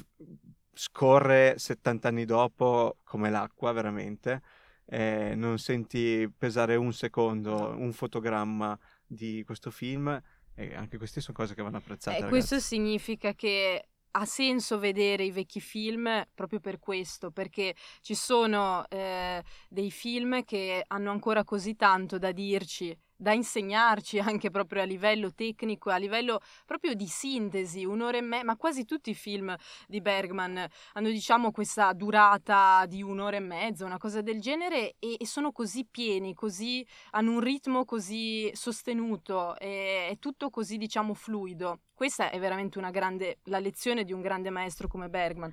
scorre 0.73 1.55
70 1.59 2.09
anni 2.09 2.25
dopo 2.25 2.99
come 3.05 3.31
l'acqua 3.31 3.73
veramente, 3.73 4.43
eh, 4.87 5.35
non 5.35 5.59
senti 5.59 6.31
pesare 6.37 6.77
un 6.77 6.93
secondo 6.93 7.75
un 7.77 7.93
fotogramma 7.93 8.79
di 9.07 9.43
questo 9.45 9.71
film 9.71 10.21
e 10.55 10.75
anche 10.75 10.99
queste 10.99 11.21
sono 11.21 11.37
cose 11.37 11.55
che 11.55 11.63
vanno 11.63 11.79
apprezzate. 11.79 12.27
Eh, 12.27 12.29
questo 12.29 12.61
significa 12.61 13.33
che 13.35 13.89
ha 14.17 14.25
senso 14.25 14.79
vedere 14.79 15.25
i 15.25 15.31
vecchi 15.33 15.61
film 15.61 16.25
proprio 16.35 16.61
per 16.61 16.79
questo, 16.79 17.31
perché 17.31 17.75
ci 18.01 18.15
sono 18.15 18.85
eh, 18.89 19.43
dei 19.69 19.91
film 19.91 20.45
che 20.45 20.85
hanno 20.87 21.11
ancora 21.11 21.43
così 21.45 21.75
tanto 21.75 22.19
da 22.19 22.31
dirci, 22.31 22.97
da 23.25 23.33
insegnarci 23.33 24.19
anche 24.19 24.51
proprio 24.51 24.83
a 24.83 24.85
livello 24.85 25.33
tecnico, 25.33 25.89
a 25.89 25.97
livello 25.97 26.41
proprio 26.67 26.93
di 26.93 27.07
sintesi, 27.07 27.87
un'ora 27.87 28.19
e 28.19 28.21
mezza, 28.21 28.45
ma 28.45 28.57
quasi 28.57 28.85
tutti 28.85 29.09
i 29.09 29.15
film 29.15 29.57
di 29.89 30.03
Bergman 30.03 30.63
hanno 30.93 31.09
diciamo 31.09 31.51
questa 31.51 31.91
durata 31.95 32.85
di 32.87 33.03
un'ora 33.03 33.37
e 33.37 33.41
mezza, 33.41 33.87
una 33.87 33.97
cosa 33.97 34.21
del 34.21 34.43
genere, 34.43 34.97
e, 34.99 35.17
e 35.19 35.27
sono 35.27 35.53
così 35.53 35.87
pieni, 35.91 36.35
così 36.35 36.87
hanno 37.13 37.33
un 37.33 37.41
ritmo 37.41 37.87
così 37.87 38.51
sostenuto, 38.53 39.57
e, 39.59 40.09
è 40.11 40.19
tutto 40.19 40.51
così 40.51 40.77
diciamo 40.77 41.15
fluido. 41.15 41.81
Questa 41.95 42.29
è 42.29 42.39
veramente 42.39 42.77
una 42.77 42.91
grande, 42.91 43.39
la 43.45 43.59
lezione 43.59 44.05
di 44.05 44.13
un 44.13 44.21
grande 44.21 44.51
maestro 44.51 44.87
come 44.87 45.09
Bergman. 45.09 45.51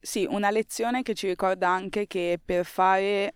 Sì, 0.00 0.26
una 0.28 0.50
lezione 0.50 1.02
che 1.02 1.14
ci 1.14 1.28
ricorda 1.28 1.68
anche 1.68 2.08
che 2.08 2.40
per 2.44 2.64
fare 2.64 3.34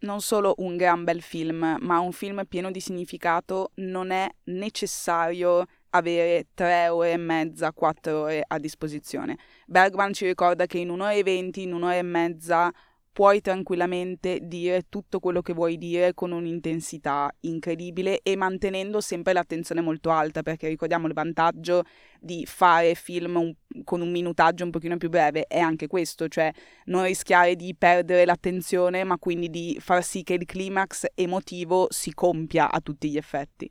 non 0.00 0.20
solo 0.20 0.54
un 0.58 0.76
gran 0.76 1.04
bel 1.04 1.22
film, 1.22 1.76
ma 1.80 1.98
un 2.00 2.12
film 2.12 2.44
pieno 2.46 2.70
di 2.70 2.80
significato, 2.80 3.70
non 3.76 4.10
è 4.10 4.28
necessario 4.44 5.64
avere 5.90 6.48
tre 6.54 6.88
ore 6.88 7.12
e 7.12 7.16
mezza, 7.16 7.72
quattro 7.72 8.22
ore 8.22 8.44
a 8.46 8.58
disposizione. 8.58 9.38
Bergman 9.66 10.12
ci 10.12 10.26
ricorda 10.26 10.66
che 10.66 10.78
in 10.78 10.90
un'ora 10.90 11.12
e 11.12 11.22
venti, 11.22 11.62
in 11.62 11.72
un'ora 11.72 11.96
e 11.96 12.02
mezza 12.02 12.70
puoi 13.16 13.40
tranquillamente 13.40 14.40
dire 14.42 14.90
tutto 14.90 15.20
quello 15.20 15.40
che 15.40 15.54
vuoi 15.54 15.78
dire 15.78 16.12
con 16.12 16.32
un'intensità 16.32 17.34
incredibile 17.40 18.20
e 18.22 18.36
mantenendo 18.36 19.00
sempre 19.00 19.32
l'attenzione 19.32 19.80
molto 19.80 20.10
alta, 20.10 20.42
perché 20.42 20.68
ricordiamo 20.68 21.06
il 21.06 21.14
vantaggio 21.14 21.84
di 22.20 22.44
fare 22.44 22.94
film 22.94 23.36
un- 23.36 23.54
con 23.84 24.02
un 24.02 24.10
minutaggio 24.10 24.64
un 24.64 24.70
pochino 24.70 24.98
più 24.98 25.08
breve 25.08 25.46
è 25.46 25.58
anche 25.58 25.86
questo, 25.86 26.28
cioè 26.28 26.52
non 26.84 27.04
rischiare 27.04 27.56
di 27.56 27.74
perdere 27.74 28.26
l'attenzione, 28.26 29.02
ma 29.02 29.16
quindi 29.16 29.48
di 29.48 29.78
far 29.80 30.04
sì 30.04 30.22
che 30.22 30.34
il 30.34 30.44
climax 30.44 31.06
emotivo 31.14 31.86
si 31.88 32.12
compia 32.12 32.70
a 32.70 32.82
tutti 32.82 33.08
gli 33.08 33.16
effetti. 33.16 33.70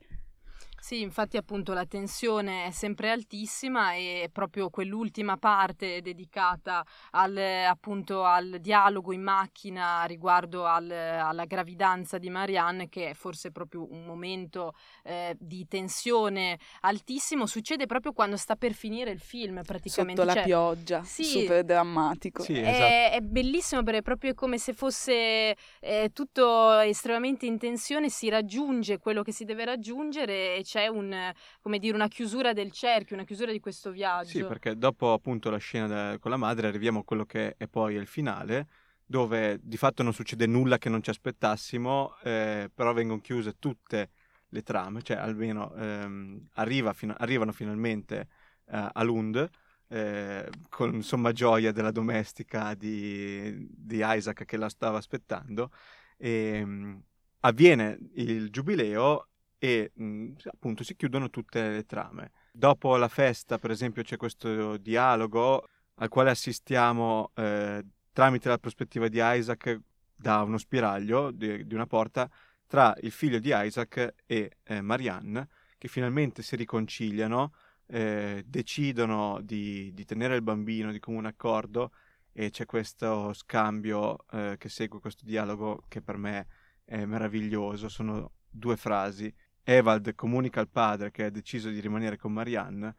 Sì, 0.86 1.00
infatti 1.00 1.36
appunto 1.36 1.72
la 1.72 1.84
tensione 1.84 2.66
è 2.66 2.70
sempre 2.70 3.10
altissima 3.10 3.94
e 3.94 4.30
proprio 4.32 4.70
quell'ultima 4.70 5.36
parte 5.36 6.00
dedicata 6.00 6.86
al, 7.10 7.36
appunto 7.36 8.22
al 8.22 8.58
dialogo 8.60 9.12
in 9.12 9.20
macchina 9.20 10.04
riguardo 10.04 10.64
al- 10.64 10.88
alla 10.88 11.44
gravidanza 11.44 12.18
di 12.18 12.30
Marianne, 12.30 12.88
che 12.88 13.10
è 13.10 13.14
forse 13.14 13.50
proprio 13.50 13.84
un 13.90 14.04
momento 14.04 14.74
eh, 15.02 15.36
di 15.40 15.66
tensione 15.66 16.56
altissimo, 16.82 17.46
succede 17.46 17.86
proprio 17.86 18.12
quando 18.12 18.36
sta 18.36 18.54
per 18.54 18.72
finire 18.72 19.10
il 19.10 19.18
film 19.18 19.62
praticamente. 19.64 20.20
Sotto 20.20 20.32
la 20.32 20.34
Cioè, 20.34 20.44
pioggia, 20.44 21.02
sì. 21.02 21.24
super 21.24 21.64
drammatico. 21.64 22.44
Sì, 22.44 22.60
è, 22.60 22.68
esatto. 22.68 23.16
è 23.16 23.20
bellissimo 23.22 23.82
perché 23.82 23.98
è 23.98 24.02
proprio 24.02 24.34
come 24.34 24.56
se 24.56 24.72
fosse 24.72 25.56
eh, 25.80 26.10
tutto 26.12 26.78
estremamente 26.78 27.44
in 27.44 27.58
tensione, 27.58 28.08
si 28.08 28.28
raggiunge 28.28 29.00
quello 29.00 29.24
che 29.24 29.32
si 29.32 29.44
deve 29.44 29.64
raggiungere 29.64 30.54
e 30.54 30.62
c'è 30.62 30.75
un, 30.88 31.32
come 31.60 31.78
dire, 31.78 31.94
una 31.94 32.08
chiusura 32.08 32.52
del 32.52 32.70
cerchio, 32.70 33.16
una 33.16 33.24
chiusura 33.24 33.52
di 33.52 33.60
questo 33.60 33.90
viaggio. 33.90 34.30
Sì, 34.30 34.44
perché 34.44 34.76
dopo 34.76 35.12
appunto 35.12 35.50
la 35.50 35.58
scena 35.58 35.86
da- 35.86 36.18
con 36.18 36.30
la 36.30 36.36
madre 36.36 36.68
arriviamo 36.68 37.00
a 37.00 37.04
quello 37.04 37.24
che 37.24 37.54
è 37.56 37.66
poi 37.66 37.94
il 37.94 38.06
finale, 38.06 38.66
dove 39.04 39.58
di 39.62 39.76
fatto 39.76 40.02
non 40.02 40.12
succede 40.12 40.46
nulla 40.46 40.78
che 40.78 40.88
non 40.88 41.02
ci 41.02 41.10
aspettassimo, 41.10 42.16
eh, 42.22 42.70
però 42.74 42.92
vengono 42.92 43.20
chiuse 43.20 43.58
tutte 43.58 44.10
le 44.48 44.62
trame, 44.62 45.02
cioè 45.02 45.16
almeno 45.16 45.74
ehm, 45.74 46.48
arriva 46.54 46.92
fino, 46.92 47.14
arrivano 47.16 47.52
finalmente 47.52 48.28
eh, 48.66 48.88
a 48.92 49.02
Lund 49.02 49.48
eh, 49.88 50.50
con 50.68 51.02
somma 51.02 51.32
gioia 51.32 51.72
della 51.72 51.90
domestica 51.90 52.74
di, 52.74 53.68
di, 53.70 54.00
Isaac 54.02 54.44
che 54.44 54.56
la 54.56 54.68
stava 54.68 54.98
aspettando. 54.98 55.70
E, 56.16 56.30
ehm, 56.30 57.02
avviene 57.40 57.98
il 58.14 58.50
giubileo 58.50 59.28
e 59.58 59.92
mh, 59.94 60.04
mm, 60.04 60.32
appunto 60.52 60.84
si 60.84 60.96
chiudono 60.96 61.30
tutte 61.30 61.68
le 61.68 61.84
trame. 61.84 62.32
Dopo 62.52 62.96
la 62.96 63.08
festa, 63.08 63.58
per 63.58 63.70
esempio, 63.70 64.02
c'è 64.02 64.16
questo 64.16 64.76
dialogo 64.76 65.68
al 65.94 66.08
quale 66.08 66.30
assistiamo 66.30 67.30
eh, 67.34 67.84
tramite 68.12 68.48
la 68.48 68.58
prospettiva 68.58 69.08
di 69.08 69.18
Isaac 69.20 69.80
da 70.14 70.42
uno 70.42 70.58
spiraglio 70.58 71.30
di, 71.30 71.66
di 71.66 71.74
una 71.74 71.86
porta 71.86 72.28
tra 72.66 72.94
il 73.02 73.10
figlio 73.10 73.38
di 73.38 73.50
Isaac 73.52 74.14
e 74.26 74.56
eh, 74.64 74.80
Marianne, 74.80 75.48
che 75.78 75.88
finalmente 75.88 76.42
si 76.42 76.56
riconciliano, 76.56 77.52
eh, 77.86 78.42
decidono 78.46 79.40
di, 79.42 79.92
di, 79.94 80.04
tenere 80.04 80.34
il 80.34 80.42
bambino 80.42 80.90
di 80.90 80.98
comune 80.98 81.28
accordo 81.28 81.92
e 82.32 82.50
c'è 82.50 82.66
questo 82.66 83.32
scambio 83.32 84.24
eh, 84.32 84.56
che 84.58 84.68
segue 84.68 84.98
questo 84.98 85.24
dialogo 85.24 85.84
che 85.86 86.02
per 86.02 86.16
me 86.16 86.46
è 86.84 87.04
meraviglioso. 87.04 87.88
Sono 87.88 88.32
due 88.50 88.76
frasi. 88.76 89.32
Evald 89.68 90.14
comunica 90.14 90.60
al 90.60 90.68
padre 90.68 91.10
che 91.10 91.24
ha 91.24 91.30
deciso 91.30 91.70
di 91.70 91.80
rimanere 91.80 92.16
con 92.16 92.32
Marianne. 92.32 92.94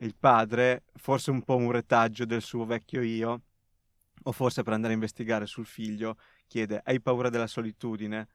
Il 0.00 0.16
padre, 0.16 0.82
forse 0.96 1.30
un 1.30 1.44
po' 1.44 1.54
un 1.54 1.70
retaggio 1.70 2.24
del 2.24 2.42
suo 2.42 2.64
vecchio 2.64 3.02
io, 3.02 3.42
o 4.24 4.32
forse 4.32 4.64
per 4.64 4.72
andare 4.72 4.94
a 4.94 4.96
investigare 4.96 5.46
sul 5.46 5.64
figlio, 5.64 6.16
chiede: 6.48 6.80
Hai 6.84 7.00
paura 7.00 7.28
della 7.30 7.46
solitudine? 7.46 8.28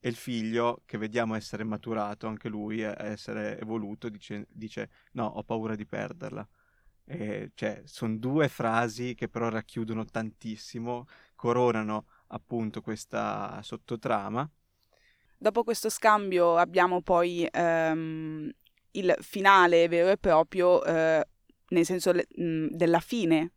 E 0.00 0.08
il 0.08 0.14
figlio, 0.14 0.80
che 0.86 0.96
vediamo 0.96 1.34
essere 1.34 1.62
maturato 1.62 2.26
anche 2.26 2.48
lui, 2.48 2.80
essere 2.80 3.60
evoluto, 3.60 4.08
dice, 4.08 4.46
dice 4.50 4.88
no, 5.12 5.26
ho 5.26 5.42
paura 5.42 5.74
di 5.74 5.84
perderla. 5.84 6.48
E, 7.04 7.50
cioè, 7.54 7.82
sono 7.84 8.16
due 8.16 8.48
frasi 8.48 9.14
che 9.14 9.28
però 9.28 9.50
racchiudono 9.50 10.06
tantissimo, 10.06 11.06
coronano 11.34 12.06
appunto 12.28 12.80
questa 12.80 13.60
sottotrama. 13.62 14.50
Dopo 15.38 15.64
questo 15.64 15.88
scambio 15.90 16.56
abbiamo 16.56 17.02
poi 17.02 17.46
ehm, 17.50 18.50
il 18.92 19.14
finale 19.20 19.88
vero 19.88 20.08
e 20.10 20.16
proprio, 20.16 20.82
eh, 20.84 21.26
nel 21.68 21.84
senso 21.84 22.12
le, 22.12 22.26
mh, 22.34 22.68
della 22.70 23.00
fine 23.00 23.52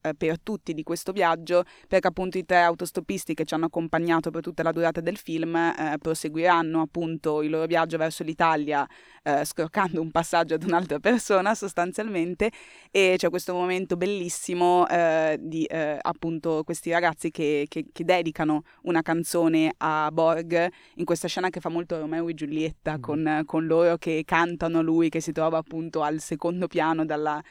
eh, 0.00 0.14
per 0.14 0.40
tutti 0.40 0.74
di 0.74 0.82
questo 0.82 1.12
viaggio, 1.12 1.64
perché 1.88 2.08
appunto 2.08 2.38
i 2.38 2.44
tre 2.44 2.62
autostoppisti 2.62 3.34
che 3.34 3.44
ci 3.44 3.54
hanno 3.54 3.66
accompagnato 3.66 4.30
per 4.30 4.42
tutta 4.42 4.62
la 4.62 4.72
durata 4.72 5.00
del 5.00 5.16
film 5.16 5.54
eh, 5.56 5.96
proseguiranno 6.00 6.80
appunto 6.80 7.42
il 7.42 7.50
loro 7.50 7.66
viaggio 7.66 7.96
verso 7.96 8.22
l'Italia 8.22 8.86
eh, 9.22 9.44
scroccando 9.44 10.00
un 10.00 10.10
passaggio 10.10 10.54
ad 10.54 10.62
un'altra 10.62 10.98
persona 10.98 11.54
sostanzialmente 11.54 12.50
e 12.90 13.14
c'è 13.16 13.28
questo 13.28 13.52
momento 13.52 13.96
bellissimo 13.96 14.88
eh, 14.88 15.36
di 15.40 15.64
eh, 15.64 15.98
appunto 16.00 16.62
questi 16.64 16.90
ragazzi 16.90 17.30
che, 17.30 17.66
che, 17.68 17.86
che, 17.92 18.04
dedicano 18.04 18.62
una 18.82 19.02
canzone 19.02 19.72
a 19.78 20.10
Borg 20.12 20.68
in 20.94 21.04
questa 21.04 21.28
scena 21.28 21.50
che 21.50 21.60
fa 21.60 21.68
molto 21.68 21.98
Romeo 21.98 22.28
e 22.28 22.34
Giulietta 22.34 22.98
mm. 22.98 23.00
con, 23.00 23.42
con 23.44 23.66
loro 23.66 23.96
che 23.96 24.22
cantano 24.24 24.80
lui 24.82 25.08
che 25.08 25.20
si 25.20 25.32
trova 25.32 25.58
appunto 25.58 26.02
al 26.02 26.20
secondo 26.20 26.66
piano 26.66 27.04
dalla 27.04 27.42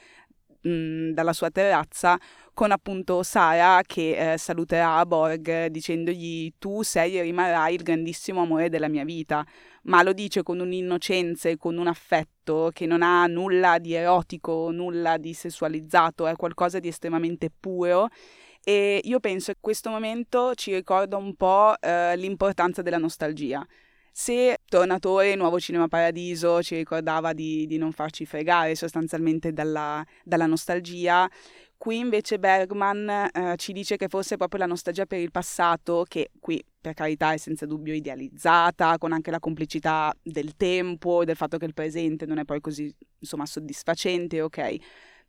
dalla 0.61 1.33
sua 1.33 1.49
terrazza 1.49 2.19
con 2.53 2.71
appunto 2.71 3.23
Sara 3.23 3.81
che 3.85 4.33
eh, 4.33 4.37
saluterà 4.37 5.05
Borg 5.05 5.67
dicendogli 5.67 6.51
tu 6.59 6.83
sei 6.83 7.17
e 7.17 7.21
rimarrai 7.21 7.75
il 7.75 7.83
grandissimo 7.83 8.41
amore 8.41 8.67
della 8.67 8.89
mia 8.89 9.05
vita, 9.05 9.45
ma 9.83 10.03
lo 10.03 10.11
dice 10.11 10.43
con 10.43 10.59
un'innocenza 10.59 11.47
e 11.47 11.55
con 11.55 11.77
un 11.77 11.87
affetto 11.87 12.69
che 12.73 12.85
non 12.85 13.01
ha 13.01 13.25
nulla 13.27 13.79
di 13.79 13.93
erotico, 13.93 14.71
nulla 14.71 15.15
di 15.15 15.33
sessualizzato, 15.33 16.27
è 16.27 16.35
qualcosa 16.35 16.79
di 16.79 16.89
estremamente 16.89 17.49
puro. 17.57 18.09
E 18.61 18.99
io 19.01 19.21
penso 19.21 19.53
che 19.53 19.59
questo 19.61 19.89
momento 19.89 20.53
ci 20.53 20.73
ricorda 20.73 21.15
un 21.15 21.33
po' 21.35 21.79
eh, 21.79 22.17
l'importanza 22.17 22.81
della 22.81 22.97
nostalgia 22.97 23.65
se 24.11 24.57
Tornatore, 24.65 25.35
Nuovo 25.35 25.59
Cinema 25.59 25.87
Paradiso, 25.87 26.61
ci 26.61 26.75
ricordava 26.75 27.33
di, 27.33 27.65
di 27.67 27.77
non 27.77 27.91
farci 27.91 28.25
fregare 28.25 28.75
sostanzialmente 28.75 29.53
dalla, 29.53 30.05
dalla 30.23 30.45
nostalgia, 30.45 31.29
qui 31.79 31.97
invece 31.97 32.39
Bergman 32.39 33.09
eh, 33.09 33.53
ci 33.55 33.71
dice 33.71 33.95
che 33.95 34.09
forse 34.09 34.33
è 34.33 34.37
proprio 34.37 34.59
la 34.59 34.65
nostalgia 34.65 35.05
per 35.05 35.19
il 35.19 35.31
passato, 35.31 36.05
che 36.07 36.29
qui 36.39 36.61
per 36.79 36.93
carità 36.93 37.31
è 37.31 37.37
senza 37.37 37.65
dubbio 37.65 37.93
idealizzata, 37.93 38.97
con 38.97 39.13
anche 39.13 39.31
la 39.31 39.39
complicità 39.39 40.13
del 40.21 40.55
tempo 40.57 41.21
e 41.21 41.25
del 41.25 41.37
fatto 41.37 41.57
che 41.57 41.65
il 41.65 41.73
presente 41.73 42.25
non 42.25 42.37
è 42.37 42.43
poi 42.43 42.59
così 42.59 42.93
insomma 43.19 43.45
soddisfacente, 43.45 44.41
ok? 44.41 44.75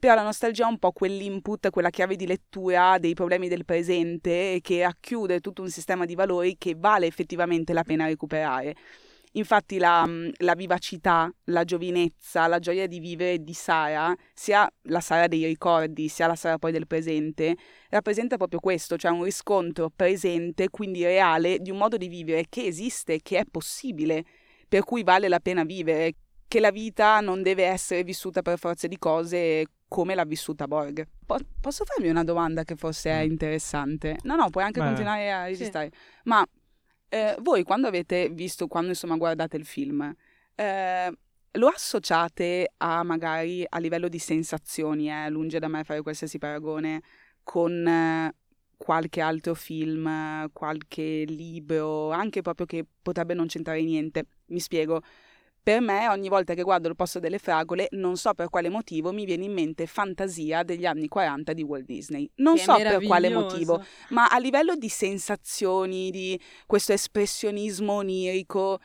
Però 0.01 0.15
la 0.15 0.23
nostalgia 0.23 0.65
è 0.65 0.69
un 0.69 0.79
po' 0.79 0.93
quell'input, 0.93 1.69
quella 1.69 1.91
chiave 1.91 2.17
di 2.17 2.27
lettura 2.27 2.97
dei 2.99 3.13
problemi 3.13 3.49
del 3.49 3.67
presente 3.67 4.59
che 4.63 4.81
racchiude 4.81 5.41
tutto 5.41 5.61
un 5.61 5.69
sistema 5.69 6.07
di 6.07 6.15
valori 6.15 6.57
che 6.57 6.75
vale 6.75 7.07
effettivamente 7.07 7.75
la 7.75 7.83
pena 7.83 8.07
recuperare. 8.07 8.75
Infatti 9.33 9.77
la, 9.77 10.09
la, 10.39 10.55
vivacità, 10.55 11.31
la 11.45 11.65
giovinezza, 11.65 12.47
la 12.47 12.59
gioia 12.59 12.87
di 12.87 12.99
vivere 12.99 13.45
di 13.45 13.53
Sara, 13.53 14.17
sia 14.33 14.69
la 14.85 15.01
Sara 15.01 15.29
dei 15.29 15.45
ricordi, 15.45 16.09
sia 16.09 16.27
la 16.27 16.35
Sara 16.35 16.57
poi 16.57 16.73
del 16.73 16.87
presente, 16.87 17.55
rappresenta 17.91 18.39
proprio 18.39 18.59
questo, 18.59 18.97
cioè 18.97 19.13
un 19.13 19.23
riscontro 19.23 19.91
presente, 19.95 20.71
quindi 20.71 21.05
reale, 21.05 21.59
di 21.59 21.71
un 21.71 21.77
modo 21.77 21.99
di 21.99 22.09
vivere 22.09 22.47
che 22.49 22.65
esiste, 22.65 23.21
che 23.21 23.39
è 23.39 23.45
possibile, 23.49 24.25
per 24.67 24.83
cui 24.83 25.05
vale 25.05 25.29
la 25.29 25.41
pena 25.41 25.63
vivere, 25.63 26.15
che 26.49 26.59
la 26.59 26.71
vita 26.71 27.21
non 27.21 27.43
deve 27.43 27.67
essere 27.67 28.03
vissuta 28.03 28.41
per 28.41 28.59
forza 28.59 28.89
di 28.89 28.99
cose 28.99 29.67
come 29.91 30.15
l'ha 30.15 30.25
vissuta 30.25 30.69
Borg. 30.69 31.05
Po- 31.27 31.41
posso 31.61 31.85
farmi 31.85 32.09
una 32.09 32.23
domanda 32.23 32.63
che 32.63 32.77
forse 32.77 33.11
è 33.11 33.27
mm. 33.27 33.31
interessante? 33.31 34.19
No, 34.23 34.37
no, 34.37 34.49
puoi 34.49 34.63
anche 34.63 34.79
Beh, 34.79 34.87
continuare 34.87 35.33
a 35.33 35.45
registrare. 35.47 35.91
Sì. 35.93 35.99
Ma 36.27 36.47
eh, 37.09 37.35
voi 37.41 37.65
quando 37.65 37.89
avete 37.89 38.29
visto, 38.29 38.69
quando 38.69 38.91
insomma 38.91 39.17
guardate 39.17 39.57
il 39.57 39.65
film, 39.65 40.15
eh, 40.55 41.13
lo 41.55 41.67
associate 41.67 42.71
a 42.77 43.03
magari 43.03 43.67
a 43.69 43.81
livello 43.81 44.07
di 44.07 44.21
sensazioni, 44.21 45.11
eh, 45.11 45.29
lunge 45.29 45.59
da 45.59 45.67
me 45.67 45.83
fare 45.83 46.03
qualsiasi 46.03 46.39
paragone, 46.39 47.03
con 47.43 47.85
eh, 47.85 48.33
qualche 48.77 49.21
altro 49.21 49.55
film, 49.55 50.49
qualche 50.53 51.25
libro, 51.27 52.13
anche 52.13 52.43
proprio 52.43 52.65
che 52.65 52.87
potrebbe 53.03 53.35
non 53.35 53.49
c'entrare 53.49 53.83
niente. 53.83 54.27
Mi 54.47 54.61
spiego. 54.61 55.03
Per 55.63 55.81
me, 55.81 56.09
ogni 56.09 56.29
volta 56.29 56.55
che 56.55 56.63
guardo 56.63 56.89
il 56.89 56.97
posto 56.97 57.19
delle 57.19 57.39
fragole, 57.39 57.89
non 57.91 58.17
so 58.17 58.33
per 58.33 58.49
quale 58.49 58.71
motivo 58.71 59.13
mi 59.13 59.27
viene 59.27 59.45
in 59.45 59.53
mente 59.53 59.87
fantasia 59.87 60.63
degli 60.63 60.87
anni 60.87 61.07
40 61.07 61.53
di 61.53 61.63
Walt 61.63 61.85
Disney. 61.85 62.31
Non 62.37 62.57
che 62.57 62.63
so 62.63 62.77
per 62.77 63.05
quale 63.05 63.29
motivo, 63.29 63.85
ma 64.09 64.27
a 64.29 64.39
livello 64.39 64.75
di 64.75 64.89
sensazioni, 64.89 66.11
di 66.11 66.41
questo 66.67 66.93
espressionismo 66.93 67.93
onirico, 67.93 68.79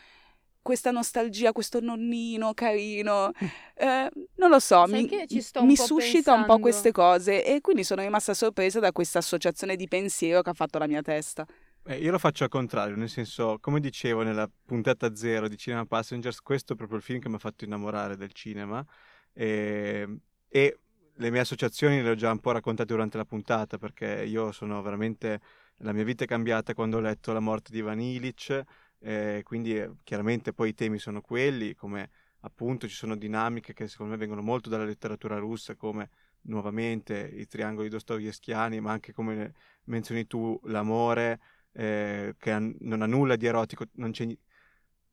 questa 0.61 0.89
nostalgia, 0.89 1.51
questo 1.51 1.80
nonnino 1.80 2.53
carino, 2.55 3.32
eh, 3.76 4.09
non 4.38 4.49
lo 4.49 4.59
so, 4.59 4.88
Sai 4.88 5.03
mi, 5.03 5.26
mi 5.61 5.76
suscita 5.76 6.32
pensando. 6.32 6.39
un 6.39 6.45
po' 6.45 6.59
queste 6.59 6.91
cose 6.91 7.45
e 7.45 7.61
quindi 7.61 7.84
sono 7.84 8.01
rimasta 8.01 8.34
sorpresa 8.34 8.80
da 8.80 8.91
questa 8.91 9.19
associazione 9.19 9.76
di 9.76 9.88
pensiero 9.88 10.41
che 10.41 10.49
ha 10.49 10.53
fatto 10.53 10.80
la 10.80 10.88
mia 10.88 11.03
testa. 11.03 11.45
Eh, 11.88 11.97
io 11.97 12.09
lo 12.09 12.17
faccio 12.17 12.43
al 12.43 12.49
contrario, 12.49 12.95
nel 12.95 13.09
senso, 13.09 13.59
come 13.59 13.79
dicevo 13.79 14.23
nella 14.23 14.49
puntata 14.65 15.13
zero 15.15 15.47
di 15.47 15.55
Cinema 15.55 15.86
Passengers, 15.86 16.41
questo 16.41 16.73
è 16.73 16.75
proprio 16.75 16.97
il 16.97 17.03
film 17.03 17.19
che 17.19 17.29
mi 17.29 17.36
ha 17.36 17.38
fatto 17.38 17.63
innamorare 17.63 18.17
del 18.17 18.31
cinema 18.31 18.83
e, 19.31 20.01
ehm, 20.01 20.19
e 20.49 20.79
le 21.13 21.29
mie 21.29 21.41
associazioni 21.41 22.01
le 22.01 22.09
ho 22.09 22.15
già 22.15 22.31
un 22.31 22.39
po' 22.39 22.53
raccontate 22.53 22.91
durante 22.91 23.17
la 23.17 23.25
puntata 23.25 23.77
perché 23.77 24.23
io 24.25 24.51
sono 24.51 24.81
veramente, 24.81 25.39
la 25.77 25.93
mia 25.93 26.03
vita 26.03 26.23
è 26.23 26.27
cambiata 26.27 26.73
quando 26.73 26.97
ho 26.97 27.01
letto 27.01 27.31
La 27.33 27.39
morte 27.39 27.71
di 27.71 27.81
Van 27.81 27.99
Illich, 27.99 28.63
eh, 28.99 29.41
quindi 29.43 29.77
eh, 29.77 29.91
chiaramente 30.03 30.53
poi 30.53 30.69
i 30.69 30.73
temi 30.73 30.97
sono 30.97 31.21
quelli, 31.21 31.75
come 31.75 32.09
appunto 32.39 32.88
ci 32.88 32.95
sono 32.95 33.15
dinamiche 33.15 33.73
che 33.73 33.88
secondo 33.88 34.13
me 34.13 34.17
vengono 34.17 34.41
molto 34.41 34.69
dalla 34.69 34.86
letteratura 34.86 35.38
russa, 35.38 35.75
come 35.75 36.09
nuovamente 36.47 37.15
i 37.31 37.45
triangoli 37.45 37.89
dostoevskiani, 37.89 38.79
ma 38.79 38.91
anche 38.91 39.13
come 39.13 39.53
menzioni 39.86 40.25
tu 40.25 40.59
l'amore, 40.63 41.39
eh, 41.76 42.36
che 42.38 42.51
ha, 42.51 42.59
non 42.59 43.01
ha 43.01 43.05
nulla 43.05 43.36
di 43.36 43.45
erotico, 43.45 43.86
c'è... 44.11 44.38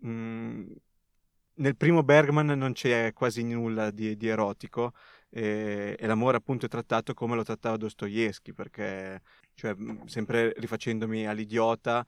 Mm, 0.06 0.72
nel 1.54 1.76
primo 1.76 2.02
Bergman 2.02 2.46
non 2.46 2.72
c'è 2.72 3.12
quasi 3.12 3.44
nulla 3.44 3.90
di, 3.90 4.16
di 4.16 4.26
erotico 4.26 4.94
e, 5.28 5.96
e, 5.98 6.06
l'amore 6.06 6.38
appunto 6.38 6.66
è 6.66 6.68
trattato 6.68 7.14
come 7.14 7.36
lo 7.36 7.44
trattava 7.44 7.76
Dostoevsky 7.76 8.52
perché, 8.52 9.20
cioè, 9.54 9.74
mm, 9.74 10.04
sempre 10.06 10.52
rifacendomi 10.56 11.26
all'idiota, 11.26 12.04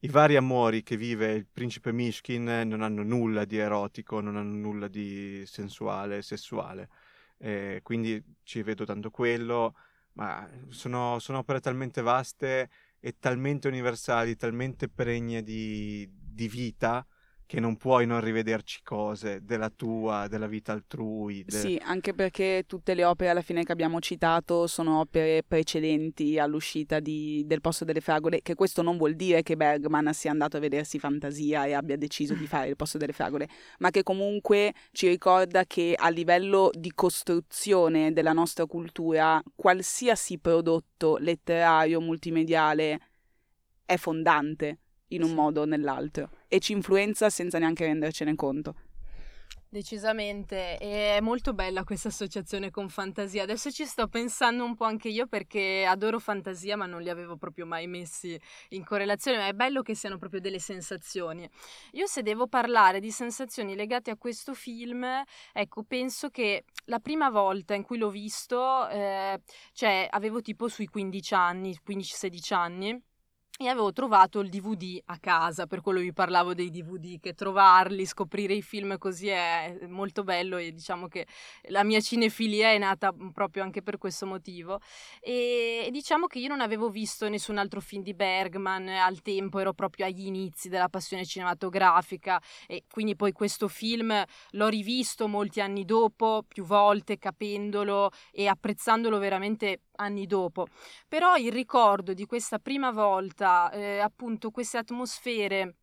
i 0.00 0.08
vari 0.08 0.36
amori 0.36 0.82
che 0.82 0.96
vive 0.96 1.32
il 1.32 1.46
principe 1.50 1.92
Mishkin 1.92 2.44
non 2.66 2.82
hanno 2.82 3.02
nulla 3.02 3.44
di 3.44 3.56
erotico, 3.56 4.20
non 4.20 4.36
hanno 4.36 4.54
nulla 4.56 4.88
di 4.88 5.42
sensuale, 5.46 6.22
sessuale. 6.22 6.88
Eh, 7.38 7.80
quindi 7.82 8.22
ci 8.42 8.62
vedo 8.62 8.84
tanto 8.84 9.10
quello, 9.10 9.74
ma 10.12 10.48
sono, 10.68 11.18
sono 11.18 11.38
opere 11.38 11.60
talmente 11.60 12.02
vaste 12.02 12.68
e 13.06 13.20
talmente 13.20 13.68
universali, 13.68 14.34
talmente 14.34 14.88
pregne 14.88 15.44
di, 15.44 16.10
di 16.10 16.48
vita 16.48 17.06
che 17.46 17.60
non 17.60 17.76
puoi 17.76 18.06
non 18.06 18.20
rivederci 18.20 18.80
cose 18.82 19.44
della 19.44 19.70
tua, 19.70 20.26
della 20.28 20.48
vita 20.48 20.72
altrui. 20.72 21.44
De... 21.44 21.56
Sì, 21.56 21.80
anche 21.82 22.12
perché 22.12 22.64
tutte 22.66 22.94
le 22.94 23.04
opere 23.04 23.30
alla 23.30 23.40
fine 23.40 23.62
che 23.62 23.70
abbiamo 23.70 24.00
citato 24.00 24.66
sono 24.66 24.98
opere 24.98 25.44
precedenti 25.46 26.40
all'uscita 26.40 26.98
di, 26.98 27.44
del 27.46 27.60
Posto 27.60 27.84
delle 27.84 28.00
Fragole, 28.00 28.42
che 28.42 28.54
questo 28.54 28.82
non 28.82 28.96
vuol 28.96 29.14
dire 29.14 29.44
che 29.44 29.56
Bergman 29.56 30.12
sia 30.12 30.32
andato 30.32 30.56
a 30.56 30.60
vedersi 30.60 30.98
fantasia 30.98 31.66
e 31.66 31.72
abbia 31.72 31.96
deciso 31.96 32.34
di 32.34 32.46
fare 32.48 32.68
il 32.68 32.76
Posto 32.76 32.98
delle 32.98 33.12
Fragole, 33.12 33.48
ma 33.78 33.90
che 33.90 34.02
comunque 34.02 34.74
ci 34.90 35.06
ricorda 35.06 35.64
che 35.66 35.94
a 35.96 36.08
livello 36.08 36.70
di 36.74 36.90
costruzione 36.92 38.12
della 38.12 38.32
nostra 38.32 38.66
cultura, 38.66 39.40
qualsiasi 39.54 40.38
prodotto 40.38 41.16
letterario, 41.18 42.00
multimediale, 42.00 43.00
è 43.84 43.96
fondante 43.96 44.78
in 45.08 45.22
un 45.22 45.32
modo 45.32 45.62
o 45.62 45.64
nell'altro 45.64 46.30
e 46.48 46.58
ci 46.58 46.72
influenza 46.72 47.30
senza 47.30 47.58
neanche 47.58 47.84
rendercene 47.84 48.34
conto. 48.34 48.74
Decisamente, 49.68 50.78
e 50.78 51.16
è 51.16 51.20
molto 51.20 51.52
bella 51.52 51.82
questa 51.82 52.08
associazione 52.08 52.70
con 52.70 52.88
fantasia. 52.88 53.42
Adesso 53.42 53.70
ci 53.72 53.84
sto 53.84 54.06
pensando 54.06 54.64
un 54.64 54.76
po' 54.76 54.84
anche 54.84 55.08
io 55.08 55.26
perché 55.26 55.84
adoro 55.84 56.20
fantasia, 56.20 56.76
ma 56.76 56.86
non 56.86 57.02
li 57.02 57.10
avevo 57.10 57.36
proprio 57.36 57.66
mai 57.66 57.88
messi 57.88 58.40
in 58.70 58.84
correlazione, 58.84 59.38
ma 59.38 59.48
è 59.48 59.52
bello 59.52 59.82
che 59.82 59.94
siano 59.94 60.18
proprio 60.18 60.40
delle 60.40 60.60
sensazioni. 60.60 61.46
Io 61.92 62.06
se 62.06 62.22
devo 62.22 62.46
parlare 62.46 63.00
di 63.00 63.10
sensazioni 63.10 63.74
legate 63.74 64.10
a 64.10 64.16
questo 64.16 64.54
film, 64.54 65.04
ecco, 65.52 65.82
penso 65.82 66.30
che 66.30 66.64
la 66.84 67.00
prima 67.00 67.28
volta 67.28 67.74
in 67.74 67.82
cui 67.82 67.98
l'ho 67.98 68.10
visto, 68.10 68.88
eh, 68.88 69.40
cioè 69.72 70.06
avevo 70.10 70.40
tipo 70.40 70.68
sui 70.68 70.86
15 70.86 71.34
anni, 71.34 71.78
15-16 71.84 72.54
anni 72.54 73.02
e 73.58 73.68
avevo 73.68 73.90
trovato 73.92 74.40
il 74.40 74.50
DVD 74.50 75.00
a 75.06 75.18
casa, 75.18 75.66
per 75.66 75.80
quello 75.80 76.00
vi 76.00 76.12
parlavo 76.12 76.52
dei 76.52 76.70
DVD, 76.70 77.18
che 77.18 77.32
trovarli, 77.32 78.04
scoprire 78.04 78.52
i 78.52 78.60
film 78.60 78.98
così 78.98 79.28
è 79.28 79.78
molto 79.88 80.24
bello 80.24 80.58
e 80.58 80.72
diciamo 80.72 81.08
che 81.08 81.26
la 81.68 81.82
mia 81.82 82.00
cinefilia 82.00 82.70
è 82.70 82.78
nata 82.78 83.14
proprio 83.32 83.62
anche 83.62 83.82
per 83.82 83.96
questo 83.96 84.26
motivo. 84.26 84.80
E, 85.20 85.88
diciamo 85.90 86.26
che 86.26 86.38
io 86.38 86.48
non 86.48 86.60
avevo 86.60 86.90
visto 86.90 87.28
nessun 87.30 87.56
altro 87.56 87.80
film 87.80 88.02
di 88.02 88.12
Bergman 88.12 88.88
al 88.88 89.22
tempo, 89.22 89.58
ero 89.58 89.72
proprio 89.72 90.04
agli 90.04 90.26
inizi 90.26 90.68
della 90.68 90.90
passione 90.90 91.24
cinematografica 91.24 92.40
e 92.66 92.84
quindi 92.90 93.16
poi 93.16 93.32
questo 93.32 93.68
film 93.68 94.22
l'ho 94.50 94.68
rivisto 94.68 95.28
molti 95.28 95.62
anni 95.62 95.86
dopo, 95.86 96.44
più 96.46 96.64
volte, 96.64 97.16
capendolo 97.16 98.10
e 98.32 98.48
apprezzandolo 98.48 99.18
veramente 99.18 99.80
anni 99.96 100.26
dopo. 100.26 100.66
Però 101.08 101.36
il 101.36 101.52
ricordo 101.52 102.12
di 102.14 102.26
questa 102.26 102.58
prima 102.58 102.90
volta, 102.90 103.70
eh, 103.70 103.98
appunto 103.98 104.50
queste 104.50 104.78
atmosfere 104.78 105.76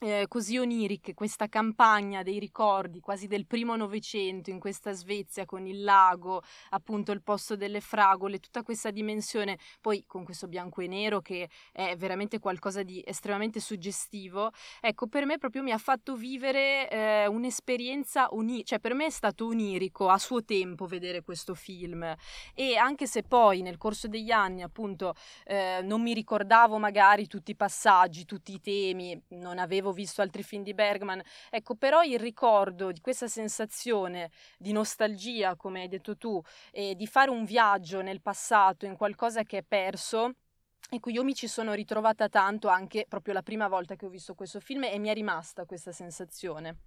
eh, 0.00 0.26
così 0.28 0.56
oniriche, 0.58 1.12
questa 1.12 1.48
campagna 1.48 2.22
dei 2.22 2.38
ricordi 2.38 3.00
quasi 3.00 3.26
del 3.26 3.46
primo 3.46 3.74
Novecento 3.74 4.50
in 4.50 4.60
questa 4.60 4.92
Svezia 4.92 5.44
con 5.44 5.66
il 5.66 5.82
lago, 5.82 6.42
appunto 6.70 7.10
il 7.10 7.22
posto 7.22 7.56
delle 7.56 7.80
fragole, 7.80 8.38
tutta 8.38 8.62
questa 8.62 8.90
dimensione, 8.90 9.58
poi 9.80 10.04
con 10.06 10.24
questo 10.24 10.46
bianco 10.46 10.82
e 10.82 10.86
nero 10.86 11.20
che 11.20 11.48
è 11.72 11.96
veramente 11.96 12.38
qualcosa 12.38 12.84
di 12.84 13.02
estremamente 13.04 13.58
suggestivo, 13.58 14.52
ecco, 14.80 15.08
per 15.08 15.26
me 15.26 15.38
proprio 15.38 15.62
mi 15.62 15.72
ha 15.72 15.78
fatto 15.78 16.14
vivere 16.14 16.88
eh, 16.88 17.26
un'esperienza, 17.26 18.28
uni- 18.30 18.64
cioè 18.64 18.78
per 18.78 18.94
me 18.94 19.06
è 19.06 19.10
stato 19.10 19.46
onirico 19.46 20.08
a 20.08 20.18
suo 20.18 20.44
tempo 20.44 20.86
vedere 20.86 21.22
questo 21.22 21.54
film. 21.54 22.14
E 22.54 22.76
anche 22.76 23.06
se 23.06 23.24
poi 23.24 23.62
nel 23.62 23.78
corso 23.78 24.06
degli 24.06 24.30
anni 24.30 24.62
appunto 24.62 25.14
eh, 25.44 25.80
non 25.82 26.02
mi 26.02 26.14
ricordavo 26.14 26.78
magari 26.78 27.26
tutti 27.26 27.50
i 27.50 27.56
passaggi, 27.56 28.24
tutti 28.24 28.52
i 28.52 28.60
temi, 28.60 29.20
non 29.30 29.58
avevo 29.58 29.87
avevo 29.88 29.92
visto 29.92 30.22
altri 30.22 30.42
film 30.42 30.62
di 30.62 30.74
Bergman. 30.74 31.22
Ecco, 31.50 31.74
però 31.74 32.02
il 32.02 32.18
ricordo 32.18 32.92
di 32.92 33.00
questa 33.00 33.26
sensazione 33.26 34.30
di 34.58 34.72
nostalgia, 34.72 35.56
come 35.56 35.82
hai 35.82 35.88
detto 35.88 36.16
tu, 36.16 36.40
e 36.70 36.94
di 36.94 37.06
fare 37.06 37.30
un 37.30 37.44
viaggio 37.44 38.00
nel 38.02 38.20
passato 38.20 38.86
in 38.86 38.96
qualcosa 38.96 39.42
che 39.42 39.58
è 39.58 39.62
perso, 39.62 40.34
Ecco, 40.90 41.10
io 41.10 41.22
mi 41.22 41.34
ci 41.34 41.48
sono 41.48 41.74
ritrovata 41.74 42.30
tanto 42.30 42.68
anche 42.68 43.04
proprio 43.06 43.34
la 43.34 43.42
prima 43.42 43.68
volta 43.68 43.94
che 43.94 44.06
ho 44.06 44.08
visto 44.08 44.34
questo 44.34 44.58
film 44.58 44.84
e 44.84 44.98
mi 44.98 45.08
è 45.08 45.12
rimasta 45.12 45.66
questa 45.66 45.92
sensazione. 45.92 46.78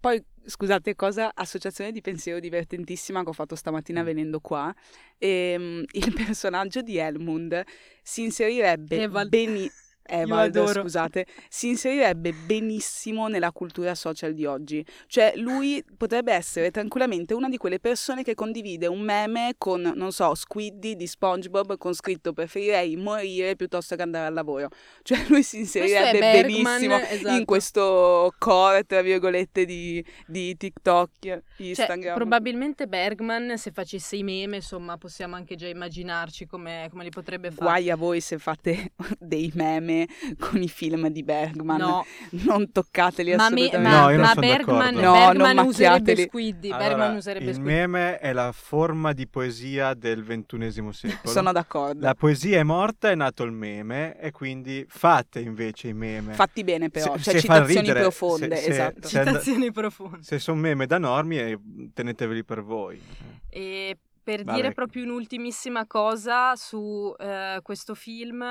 Poi, 0.00 0.20
scusate, 0.44 0.96
cosa, 0.96 1.30
associazione 1.32 1.92
di 1.92 2.00
pensiero 2.00 2.40
divertentissima 2.40 3.22
che 3.22 3.28
ho 3.28 3.32
fatto 3.32 3.54
stamattina 3.54 4.02
mm. 4.02 4.04
venendo 4.04 4.40
qua. 4.40 4.74
E, 5.18 5.54
um, 5.56 5.84
il 5.88 6.12
personaggio 6.26 6.80
di 6.82 6.96
Elmund 6.96 7.62
si 8.02 8.24
inserirebbe 8.24 9.02
Eval- 9.02 9.28
benissimo 9.28 9.85
Evald, 10.06 10.64
scusate, 10.66 11.26
si 11.48 11.68
inserirebbe 11.68 12.32
benissimo 12.32 13.28
nella 13.28 13.52
cultura 13.52 13.94
social 13.94 14.34
di 14.34 14.44
oggi. 14.46 14.84
Cioè, 15.06 15.32
lui 15.36 15.84
potrebbe 15.96 16.32
essere 16.32 16.70
tranquillamente 16.70 17.34
una 17.34 17.48
di 17.48 17.56
quelle 17.56 17.80
persone 17.80 18.22
che 18.22 18.34
condivide 18.34 18.86
un 18.86 19.00
meme 19.00 19.54
con, 19.58 19.92
non 19.94 20.12
so, 20.12 20.34
Squiddy 20.34 20.96
di 20.96 21.06
SpongeBob 21.06 21.76
con 21.76 21.94
scritto 21.94 22.32
preferirei 22.32 22.96
morire 22.96 23.56
piuttosto 23.56 23.96
che 23.96 24.02
andare 24.02 24.26
al 24.26 24.34
lavoro. 24.34 24.68
Cioè, 25.02 25.24
lui 25.28 25.42
si 25.42 25.58
inserirebbe 25.58 26.42
benissimo 26.42 26.98
esatto. 26.98 27.36
in 27.36 27.44
questo 27.44 28.34
core, 28.38 28.84
tra 28.84 29.02
virgolette, 29.02 29.64
di, 29.64 30.04
di 30.26 30.56
TikTok, 30.56 31.10
cioè, 31.20 31.42
Instagram. 31.56 32.02
Cioè, 32.02 32.14
probabilmente 32.14 32.86
Bergman, 32.86 33.56
se 33.56 33.70
facesse 33.72 34.16
i 34.16 34.22
meme, 34.22 34.56
insomma, 34.56 34.96
possiamo 34.96 35.36
anche 35.36 35.56
già 35.56 35.68
immaginarci 35.68 36.46
come, 36.46 36.88
come 36.90 37.04
li 37.04 37.10
potrebbe 37.10 37.50
fare. 37.50 37.62
Guai 37.62 37.90
a 37.90 37.96
voi 37.96 38.20
se 38.20 38.38
fate 38.38 38.92
dei 39.18 39.50
meme 39.54 39.95
con 40.38 40.60
i 40.60 40.68
film 40.68 41.08
di 41.08 41.22
Bergman. 41.22 41.78
No. 41.78 42.04
Non 42.30 42.70
toccateli 42.72 43.34
ma 43.34 43.46
assolutamente. 43.46 43.78
Me, 43.78 43.82
ma, 43.88 44.10
no, 44.10 44.22
ma 44.22 44.34
Bergman, 44.34 44.94
no, 44.94 45.12
Bergman 45.12 45.54
non 45.54 45.66
userebbe 45.66 46.16
Squiddy. 46.16 46.70
Allora, 46.70 46.88
Bergman 46.88 47.16
userebbe 47.16 47.50
il 47.50 47.60
meme 47.60 48.18
è 48.18 48.32
la 48.32 48.52
forma 48.52 49.12
di 49.12 49.26
poesia 49.26 49.94
del 49.94 50.22
ventunesimo 50.22 50.92
secolo. 50.92 51.32
Sono 51.32 51.52
d'accordo. 51.52 52.00
La 52.00 52.14
poesia 52.14 52.58
è 52.58 52.62
morta, 52.62 53.10
è 53.10 53.14
nato 53.14 53.42
il 53.44 53.52
meme 53.52 54.18
e 54.18 54.30
quindi 54.30 54.84
fate 54.88 55.40
invece 55.40 55.88
i 55.88 55.94
meme. 55.94 56.34
Fatti 56.34 56.64
bene 56.64 56.90
però, 56.90 57.16
se, 57.16 57.22
cioè 57.22 57.34
se 57.34 57.40
citazioni 57.40 57.80
ridere, 57.80 58.00
profonde, 58.00 58.56
se, 58.56 58.70
esatto. 58.70 59.08
Se, 59.08 59.24
citazioni 59.24 59.72
profonde. 59.72 60.22
Se 60.22 60.38
sono 60.38 60.60
meme 60.60 60.86
da 60.86 60.98
normi, 60.98 61.38
eh, 61.38 61.58
teneteveli 61.94 62.44
per 62.44 62.62
voi. 62.62 63.00
E 63.48 63.96
per 64.26 64.42
Vabbè. 64.42 64.56
dire 64.56 64.72
proprio 64.72 65.04
un'ultimissima 65.04 65.86
cosa 65.86 66.56
su 66.56 67.14
uh, 67.16 67.62
questo 67.62 67.94
film, 67.94 68.44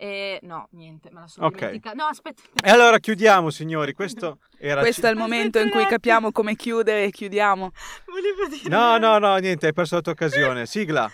e 0.00 0.38
no, 0.44 0.66
niente, 0.70 1.10
me 1.12 1.20
la 1.20 1.26
sono 1.26 1.48
okay. 1.48 1.66
dimenticata. 1.66 1.94
No, 1.94 2.04
aspetta. 2.04 2.40
E 2.64 2.70
allora 2.70 2.98
chiudiamo, 2.98 3.50
signori. 3.50 3.92
Questo 3.92 4.38
era 4.58 4.80
Questo 4.80 5.06
è 5.06 5.10
il 5.10 5.16
momento 5.16 5.58
in 5.58 5.68
cui 5.68 5.84
capiamo 5.84 6.32
come 6.32 6.56
chiudere 6.56 7.04
e 7.04 7.10
chiudiamo. 7.10 7.70
Volevo 8.06 8.46
dire. 8.48 8.70
No, 8.70 8.96
no, 8.96 9.18
no, 9.18 9.36
niente, 9.36 9.66
hai 9.66 9.74
perso 9.74 9.96
la 9.96 10.00
tua 10.00 10.12
occasione. 10.12 10.64
Sigla. 10.64 11.10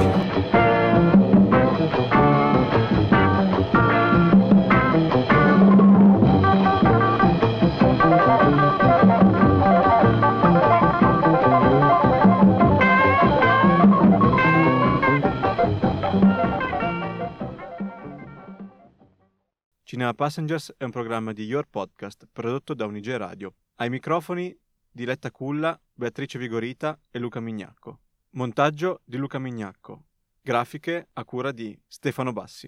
Cinema 19.87 20.15
Passengers 20.15 20.73
è 20.77 20.83
un 20.83 20.89
programma 20.89 21.31
di 21.31 21.43
Your 21.43 21.67
Podcast 21.69 22.27
prodotto 22.33 22.73
da 22.73 22.87
Unige 22.87 23.17
Radio. 23.17 23.53
Ai 23.75 23.91
microfoni 23.91 24.57
Diletta 24.89 25.29
Culla, 25.29 25.79
Beatrice 25.93 26.39
Vigorita 26.39 26.99
e 27.11 27.19
Luca 27.19 27.39
Mignacco. 27.39 27.99
Montaggio 28.31 29.01
di 29.05 29.17
Luca 29.17 29.37
Mignacco. 29.37 30.05
Grafiche 30.41 31.09
a 31.13 31.23
cura 31.23 31.51
di 31.51 31.79
Stefano 31.85 32.33
Bassi. 32.33 32.67